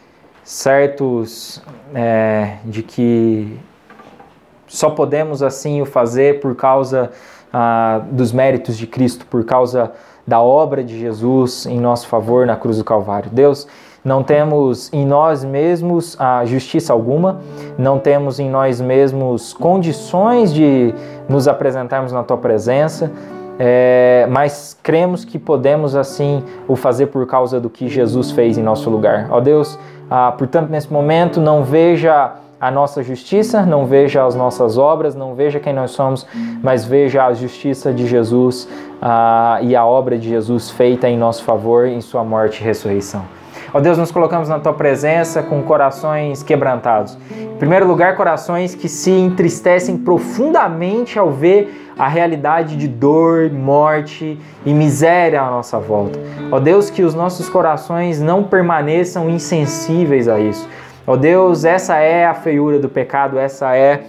certos 0.45 1.61
é, 1.93 2.59
de 2.65 2.81
que 2.85 3.59
só 4.69 4.91
podemos 4.91 5.43
assim 5.43 5.83
o 5.83 5.85
fazer 5.85 6.39
por 6.39 6.55
causa 6.55 7.11
ah, 7.53 8.03
dos 8.09 8.31
méritos 8.31 8.79
de 8.79 8.87
Cristo, 8.87 9.27
por 9.27 9.45
causa 9.45 9.91
da 10.25 10.41
obra 10.41 10.85
de 10.85 10.97
Jesus 10.97 11.67
em 11.67 11.81
nosso 11.81 12.07
favor 12.07 12.47
na 12.47 12.55
cruz 12.55 12.79
do 12.79 12.85
Calvário. 12.85 13.29
Deus, 13.29 13.67
não 14.05 14.23
temos 14.23 14.93
em 14.93 15.05
nós 15.05 15.43
mesmos 15.45 16.17
a 16.21 16.45
justiça 16.45 16.93
alguma, 16.93 17.41
não 17.77 17.99
temos 17.99 18.39
em 18.39 18.49
nós 18.49 18.81
mesmos 18.81 19.53
condições 19.53 20.55
de 20.55 20.95
nos 21.29 21.49
apresentarmos 21.49 22.13
na 22.13 22.23
tua 22.23 22.39
presença 22.39 23.11
é, 23.59 24.27
mas 24.31 24.77
cremos 24.83 25.25
que 25.25 25.39
podemos 25.39 25.95
assim 25.95 26.43
o 26.67 26.77
fazer 26.77 27.07
por 27.07 27.27
causa 27.27 27.61
do 27.61 27.69
que 27.71 27.89
Jesus 27.89 28.31
fez 28.31 28.59
em 28.59 28.63
nosso 28.63 28.89
lugar. 28.91 29.29
Ó 29.31 29.41
Deus, 29.41 29.79
ah, 30.11 30.33
portanto, 30.33 30.71
nesse 30.71 30.93
momento, 30.93 31.41
não 31.41 31.63
veja 31.63 32.33
a 32.61 32.71
nossa 32.71 33.03
justiça, 33.03 33.67
não 33.67 33.87
veja 33.87 34.25
as 34.25 34.35
nossas 34.35 34.79
obras, 34.79 35.15
não 35.15 35.35
veja 35.35 35.59
quem 35.59 35.73
nós 35.73 35.91
somos, 35.91 36.25
mas 36.63 36.85
veja 36.85 37.27
a 37.27 37.35
justiça 37.35 37.93
de 37.93 38.07
Jesus 38.07 38.69
ah, 39.01 39.59
e 39.63 39.75
a 39.75 39.85
obra 39.85 40.17
de 40.17 40.29
Jesus 40.29 40.71
feita 40.71 41.09
em 41.09 41.19
nosso 41.19 41.43
favor 41.43 41.87
em 41.87 42.01
Sua 42.01 42.23
morte 42.23 42.61
e 42.61 42.65
ressurreição. 42.65 43.42
Ó 43.75 43.81
Deus, 43.81 43.97
nos 43.97 44.11
colocamos 44.11 44.51
na 44.51 44.59
tua 44.59 44.75
presença 44.75 45.43
com 45.43 45.63
corações 45.63 46.43
quebrantados. 46.43 47.17
Em 47.31 47.57
primeiro 47.57 47.87
lugar, 47.87 48.17
corações 48.17 48.75
que 48.75 48.87
se 48.87 49.11
entristecem 49.11 49.97
profundamente 49.97 51.19
ao 51.19 51.31
ver 51.31 51.93
a 51.99 52.07
realidade 52.07 52.77
de 52.77 52.87
dor, 52.87 53.51
morte 53.51 54.39
e 54.67 54.75
miséria 54.75 55.41
à 55.41 55.51
nossa 55.51 55.79
volta. 55.79 56.19
Ó 56.51 56.61
Deus, 56.61 56.91
que 56.91 57.03
os 57.03 57.15
nossos 57.15 57.49
corações 57.49 58.21
não 58.21 58.45
permaneçam 58.45 59.31
insensíveis 59.31 60.29
a 60.29 60.39
isso. 60.39 60.69
Ó 61.07 61.17
Deus, 61.17 61.65
essa 61.65 61.97
é 61.97 62.27
a 62.27 62.35
feiura 62.35 62.79
do 62.79 62.91
pecado, 62.91 63.39
essa 63.39 63.75
é 63.75 64.03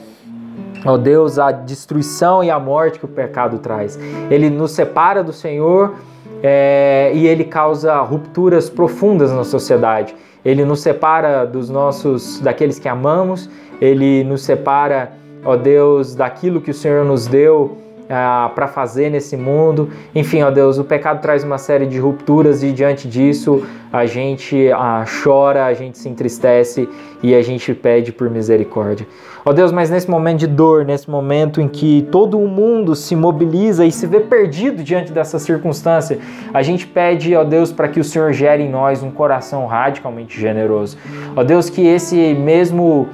Ó 0.85 0.97
Deus, 0.97 1.39
a 1.39 1.51
destruição 1.51 2.43
e 2.43 2.51
a 2.51 2.59
morte 2.59 2.99
que 2.99 3.05
o 3.05 3.07
pecado 3.07 3.59
traz. 3.59 3.97
Ele 4.29 4.49
nos 4.49 4.71
separa 4.71 5.23
do 5.23 5.31
Senhor 5.31 5.95
é, 6.43 7.11
e 7.15 7.25
ele 7.25 7.45
causa 7.45 7.95
rupturas 8.01 8.69
profundas 8.69 9.31
na 9.31 9.45
sociedade. 9.45 10.13
Ele 10.43 10.65
nos 10.65 10.81
separa 10.81 11.45
dos 11.45 11.69
nossos, 11.69 12.41
daqueles 12.41 12.77
que 12.77 12.89
amamos. 12.89 13.49
Ele 13.79 14.25
nos 14.25 14.43
separa, 14.43 15.13
ó 15.45 15.55
Deus, 15.55 16.15
daquilo 16.15 16.59
que 16.59 16.71
o 16.71 16.73
Senhor 16.73 17.05
nos 17.05 17.27
deu 17.27 17.77
ah, 18.09 18.51
para 18.53 18.67
fazer 18.67 19.09
nesse 19.09 19.37
mundo. 19.37 19.89
Enfim, 20.13 20.41
ó 20.41 20.51
Deus, 20.51 20.77
o 20.77 20.83
pecado 20.83 21.21
traz 21.21 21.43
uma 21.43 21.57
série 21.57 21.85
de 21.85 21.99
rupturas 21.99 22.63
e 22.63 22.71
diante 22.71 23.07
disso 23.07 23.65
a 23.91 24.05
gente 24.05 24.71
ah, 24.71 25.05
chora, 25.23 25.65
a 25.65 25.73
gente 25.73 25.97
se 25.97 26.09
entristece 26.09 26.89
e 27.21 27.35
a 27.35 27.41
gente 27.41 27.73
pede 27.73 28.11
por 28.11 28.29
misericórdia. 28.29 29.07
Ó 29.45 29.51
Deus, 29.51 29.71
mas 29.71 29.89
nesse 29.89 30.09
momento 30.09 30.39
de 30.39 30.47
dor, 30.47 30.85
nesse 30.85 31.09
momento 31.09 31.59
em 31.59 31.67
que 31.67 32.07
todo 32.09 32.39
o 32.39 32.47
mundo 32.47 32.95
se 32.95 33.13
mobiliza 33.15 33.85
e 33.85 33.91
se 33.91 34.07
vê 34.07 34.21
perdido 34.21 34.81
diante 34.83 35.11
dessa 35.11 35.37
circunstância, 35.37 36.17
a 36.53 36.61
gente 36.61 36.87
pede, 36.87 37.35
ó 37.35 37.43
Deus, 37.43 37.71
para 37.71 37.89
que 37.89 37.99
o 37.99 38.03
Senhor 38.03 38.31
gere 38.31 38.63
em 38.63 38.69
nós 38.69 39.03
um 39.03 39.11
coração 39.11 39.65
radicalmente 39.65 40.39
generoso. 40.39 40.97
Ó 41.35 41.43
Deus, 41.43 41.69
que 41.69 41.85
esse 41.85 42.33
mesmo 42.33 43.09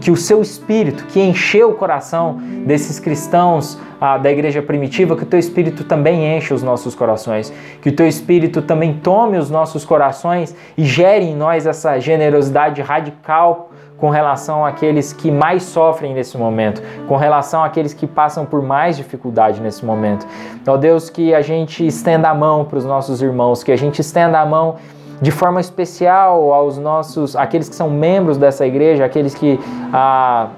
que 0.00 0.10
o 0.10 0.16
seu 0.16 0.40
espírito, 0.40 1.04
que 1.06 1.20
encheu 1.20 1.70
o 1.70 1.74
coração 1.74 2.38
desses 2.64 3.00
cristãos 3.00 3.78
ah, 4.00 4.18
da 4.18 4.30
igreja 4.30 4.62
primitiva, 4.62 5.16
que 5.16 5.22
o 5.22 5.26
teu 5.26 5.38
espírito 5.38 5.84
também 5.84 6.36
enche 6.36 6.52
os 6.54 6.62
nossos 6.62 6.94
corações, 6.94 7.52
que 7.80 7.88
o 7.88 7.92
teu 7.92 8.06
espírito 8.06 8.62
também 8.62 8.94
tome 8.94 9.38
os 9.38 9.50
nossos 9.50 9.84
corações 9.84 10.54
e 10.76 10.84
gere 10.84 11.24
em 11.24 11.36
nós 11.36 11.66
essa 11.66 11.98
generosidade 11.98 12.80
radical 12.82 13.70
com 13.96 14.10
relação 14.10 14.64
àqueles 14.64 15.12
que 15.12 15.30
mais 15.30 15.62
sofrem 15.62 16.12
nesse 16.12 16.36
momento, 16.36 16.82
com 17.08 17.16
relação 17.16 17.64
àqueles 17.64 17.94
que 17.94 18.06
passam 18.06 18.44
por 18.44 18.62
mais 18.62 18.96
dificuldade 18.96 19.60
nesse 19.60 19.84
momento. 19.84 20.26
Ó 20.66 20.76
Deus, 20.76 21.08
que 21.08 21.34
a 21.34 21.40
gente 21.40 21.86
estenda 21.86 22.28
a 22.28 22.34
mão 22.34 22.64
para 22.64 22.78
os 22.78 22.84
nossos 22.84 23.22
irmãos, 23.22 23.64
que 23.64 23.72
a 23.72 23.76
gente 23.76 24.00
estenda 24.00 24.38
a 24.38 24.44
mão 24.44 24.76
de 25.20 25.30
forma 25.30 25.60
especial 25.60 26.52
aos 26.52 26.78
nossos, 26.78 27.34
aqueles 27.36 27.68
que 27.68 27.74
são 27.74 27.90
membros 27.90 28.36
dessa 28.36 28.66
igreja, 28.66 29.04
aqueles 29.04 29.34
que 29.34 29.58
ah, 29.92 30.50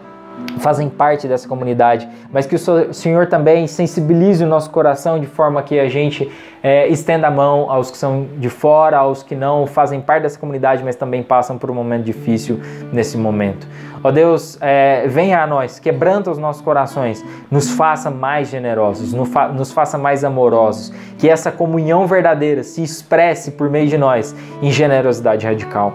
fazem 0.59 0.89
parte 0.89 1.29
dessa 1.29 1.49
comunidade, 1.49 2.09
mas 2.33 2.47
que 2.47 2.57
o 2.57 2.93
Senhor 2.93 3.27
também 3.27 3.67
sensibilize 3.67 4.45
o 4.45 4.47
nosso 4.47 4.71
coração 4.71 5.19
de 5.19 5.27
forma 5.27 5.63
que 5.63 5.79
a 5.79 5.89
gente 5.89 6.31
é, 6.63 6.89
estenda 6.89 7.29
a 7.29 7.31
mão 7.31 7.71
aos 7.71 7.91
que 7.91 7.97
são 7.97 8.27
de 8.37 8.49
fora, 8.49 8.99
aos 8.99 9.23
que 9.23 9.35
não 9.35 9.67
fazem 9.67 10.01
parte 10.01 10.23
dessa 10.23 10.39
comunidade, 10.39 10.83
mas 10.83 10.97
também 10.97 11.23
passam 11.23 11.57
por 11.57 11.71
um 11.71 11.75
momento 11.75 12.05
difícil 12.05 12.61
nesse 12.93 13.17
momento. 13.17 13.67
Ó 14.03 14.11
Deus, 14.11 14.59
é, 14.61 15.07
venha 15.09 15.43
a 15.43 15.47
nós, 15.47 15.79
quebranta 15.79 16.31
os 16.31 16.39
nossos 16.39 16.63
corações, 16.63 17.25
nos 17.51 17.71
faça 17.71 18.11
mais 18.11 18.49
generosos, 18.49 19.13
nos 19.13 19.73
faça 19.73 19.99
mais 19.99 20.25
amorosos, 20.25 20.93
que 21.17 21.29
essa 21.29 21.51
comunhão 21.51 22.07
verdadeira 22.07 22.63
se 22.63 22.83
expresse 22.83 23.53
por 23.53 23.69
meio 23.71 23.89
de 23.89 23.99
nós 23.99 24.35
em 24.63 24.71
generosidade 24.71 25.47
radical. 25.47 25.95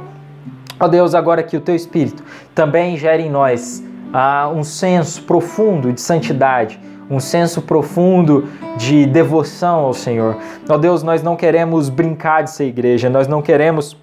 Ó 0.80 0.88
Deus, 0.88 1.16
agora 1.16 1.44
que 1.44 1.56
o 1.56 1.62
Teu 1.62 1.76
Espírito 1.76 2.24
também 2.54 2.98
gere 2.98 3.24
em 3.24 3.30
nós 3.30 3.84
ah, 4.14 4.50
um 4.54 4.64
senso 4.64 5.24
profundo 5.24 5.92
de 5.92 6.00
santidade, 6.00 6.80
um 7.10 7.20
senso 7.20 7.62
profundo 7.62 8.48
de 8.78 9.06
devoção 9.06 9.80
ao 9.80 9.94
Senhor. 9.94 10.38
Ó 10.70 10.78
Deus, 10.78 11.02
nós 11.04 11.24
não 11.24 11.36
queremos 11.36 11.90
brincar 11.90 12.44
de 12.44 12.52
ser 12.52 12.66
igreja, 12.66 13.10
nós 13.10 13.28
não 13.28 13.42
queremos 13.42 13.98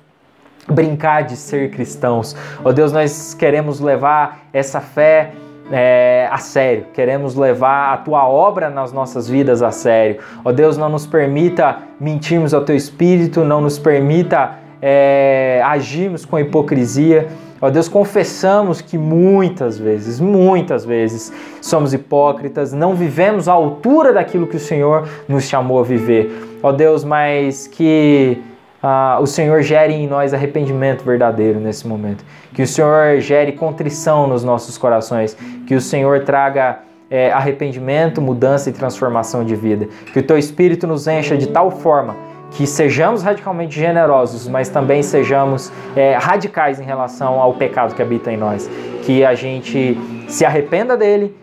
brincar 0.69 1.23
de 1.23 1.37
ser 1.37 1.71
cristãos. 1.71 2.37
Ó 2.65 2.73
Deus, 2.73 2.93
nós 2.93 3.35
queremos 3.35 3.81
levar 3.81 4.41
essa 4.53 4.81
fé 4.81 5.33
é, 5.73 6.29
a 6.31 6.39
sério, 6.39 6.87
queremos 6.93 7.37
levar 7.37 7.95
a 7.95 7.97
tua 7.99 8.29
obra 8.29 8.69
nas 8.69 8.93
nossas 8.93 9.29
vidas 9.29 9.63
a 9.63 9.71
sério. 9.71 10.19
Ó 10.45 10.51
Deus, 10.51 10.77
não 10.77 10.89
nos 10.89 11.07
permita 11.07 11.79
mentirmos 12.01 12.53
ao 12.53 12.65
teu 12.65 12.75
espírito, 12.75 13.45
não 13.45 13.61
nos 13.61 13.79
permita 13.79 14.59
é, 14.83 15.63
agirmos 15.65 16.25
com 16.25 16.39
hipocrisia. 16.39 17.29
Ó 17.63 17.69
Deus, 17.69 17.89
confessamos 17.89 18.81
que 18.81 18.97
muitas 18.97 19.79
vezes, 19.79 20.19
muitas 20.19 20.85
vezes 20.85 21.31
somos 21.61 21.93
hipócritas, 21.93 22.73
não 22.73 22.95
vivemos 22.95 23.49
à 23.49 23.53
altura 23.53 24.15
daquilo 24.15 24.47
que 24.47 24.57
o 24.57 24.61
Senhor 24.61 25.07
nos 25.29 25.45
chamou 25.45 25.79
a 25.79 25.83
viver. 25.83 26.59
Ó 26.63 26.73
Deus, 26.73 27.05
mas 27.05 27.67
que 27.67 28.41
ah, 28.83 29.19
o 29.21 29.27
Senhor 29.27 29.61
gere 29.61 29.93
em 29.93 30.07
nós 30.07 30.33
arrependimento 30.33 31.05
verdadeiro 31.05 31.61
nesse 31.61 31.87
momento. 31.87 32.25
Que 32.55 32.63
o 32.63 32.67
Senhor 32.67 33.21
gere 33.21 33.53
contrição 33.53 34.27
nos 34.27 34.43
nossos 34.43 34.79
corações. 34.79 35.37
Que 35.67 35.75
o 35.75 35.81
Senhor 35.83 36.25
traga 36.25 36.79
é, 37.11 37.31
arrependimento, 37.31 38.23
mudança 38.23 38.71
e 38.71 38.73
transformação 38.73 39.45
de 39.45 39.55
vida. 39.55 39.87
Que 40.15 40.21
o 40.21 40.23
Teu 40.23 40.39
Espírito 40.39 40.87
nos 40.87 41.07
encha 41.07 41.37
de 41.37 41.49
tal 41.49 41.71
forma 41.71 42.30
que 42.51 42.67
sejamos 42.67 43.23
radicalmente 43.23 43.79
generosos, 43.79 44.49
mas 44.49 44.69
também 44.69 45.03
sejamos 45.03 45.73
é, 45.95 46.15
radicais 46.17 46.81
em 46.81 46.85
relação 46.85 47.41
ao 47.41 47.55
pecado 47.55 47.95
que 47.95 48.03
habita 48.03 48.33
em 48.33 48.37
nós. 48.37 48.69
Que 49.03 49.25
a 49.25 49.35
gente 49.35 49.99
se 50.29 50.45
arrependa 50.45 50.97
dele, 50.97 51.35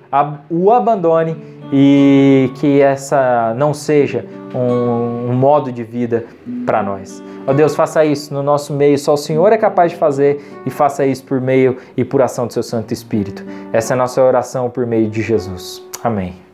o 0.50 0.72
abandone 0.72 1.36
e 1.72 2.52
que 2.56 2.82
essa 2.82 3.54
não 3.58 3.74
seja 3.74 4.26
um, 4.56 5.32
um 5.32 5.34
modo 5.34 5.72
de 5.72 5.84
vida 5.84 6.26
para 6.66 6.82
nós. 6.82 7.22
Ó 7.46 7.52
oh 7.52 7.54
Deus, 7.54 7.76
faça 7.76 8.04
isso 8.06 8.34
no 8.34 8.44
nosso 8.44 8.74
meio, 8.74 8.98
só 8.98 9.14
o 9.14 9.18
Senhor 9.18 9.52
é 9.52 9.58
capaz 9.58 9.92
de 9.92 9.98
fazer 9.98 10.62
e 10.66 10.70
faça 10.70 11.06
isso 11.06 11.24
por 11.24 11.40
meio 11.40 11.78
e 11.96 12.04
por 12.04 12.22
ação 12.22 12.48
do 12.48 12.54
seu 12.54 12.64
Santo 12.64 12.94
Espírito. 12.94 13.44
Essa 13.72 13.94
é 13.94 13.96
a 13.96 13.98
nossa 13.98 14.22
oração 14.22 14.70
por 14.70 14.86
meio 14.86 15.10
de 15.10 15.22
Jesus. 15.22 15.84
Amém. 16.04 16.47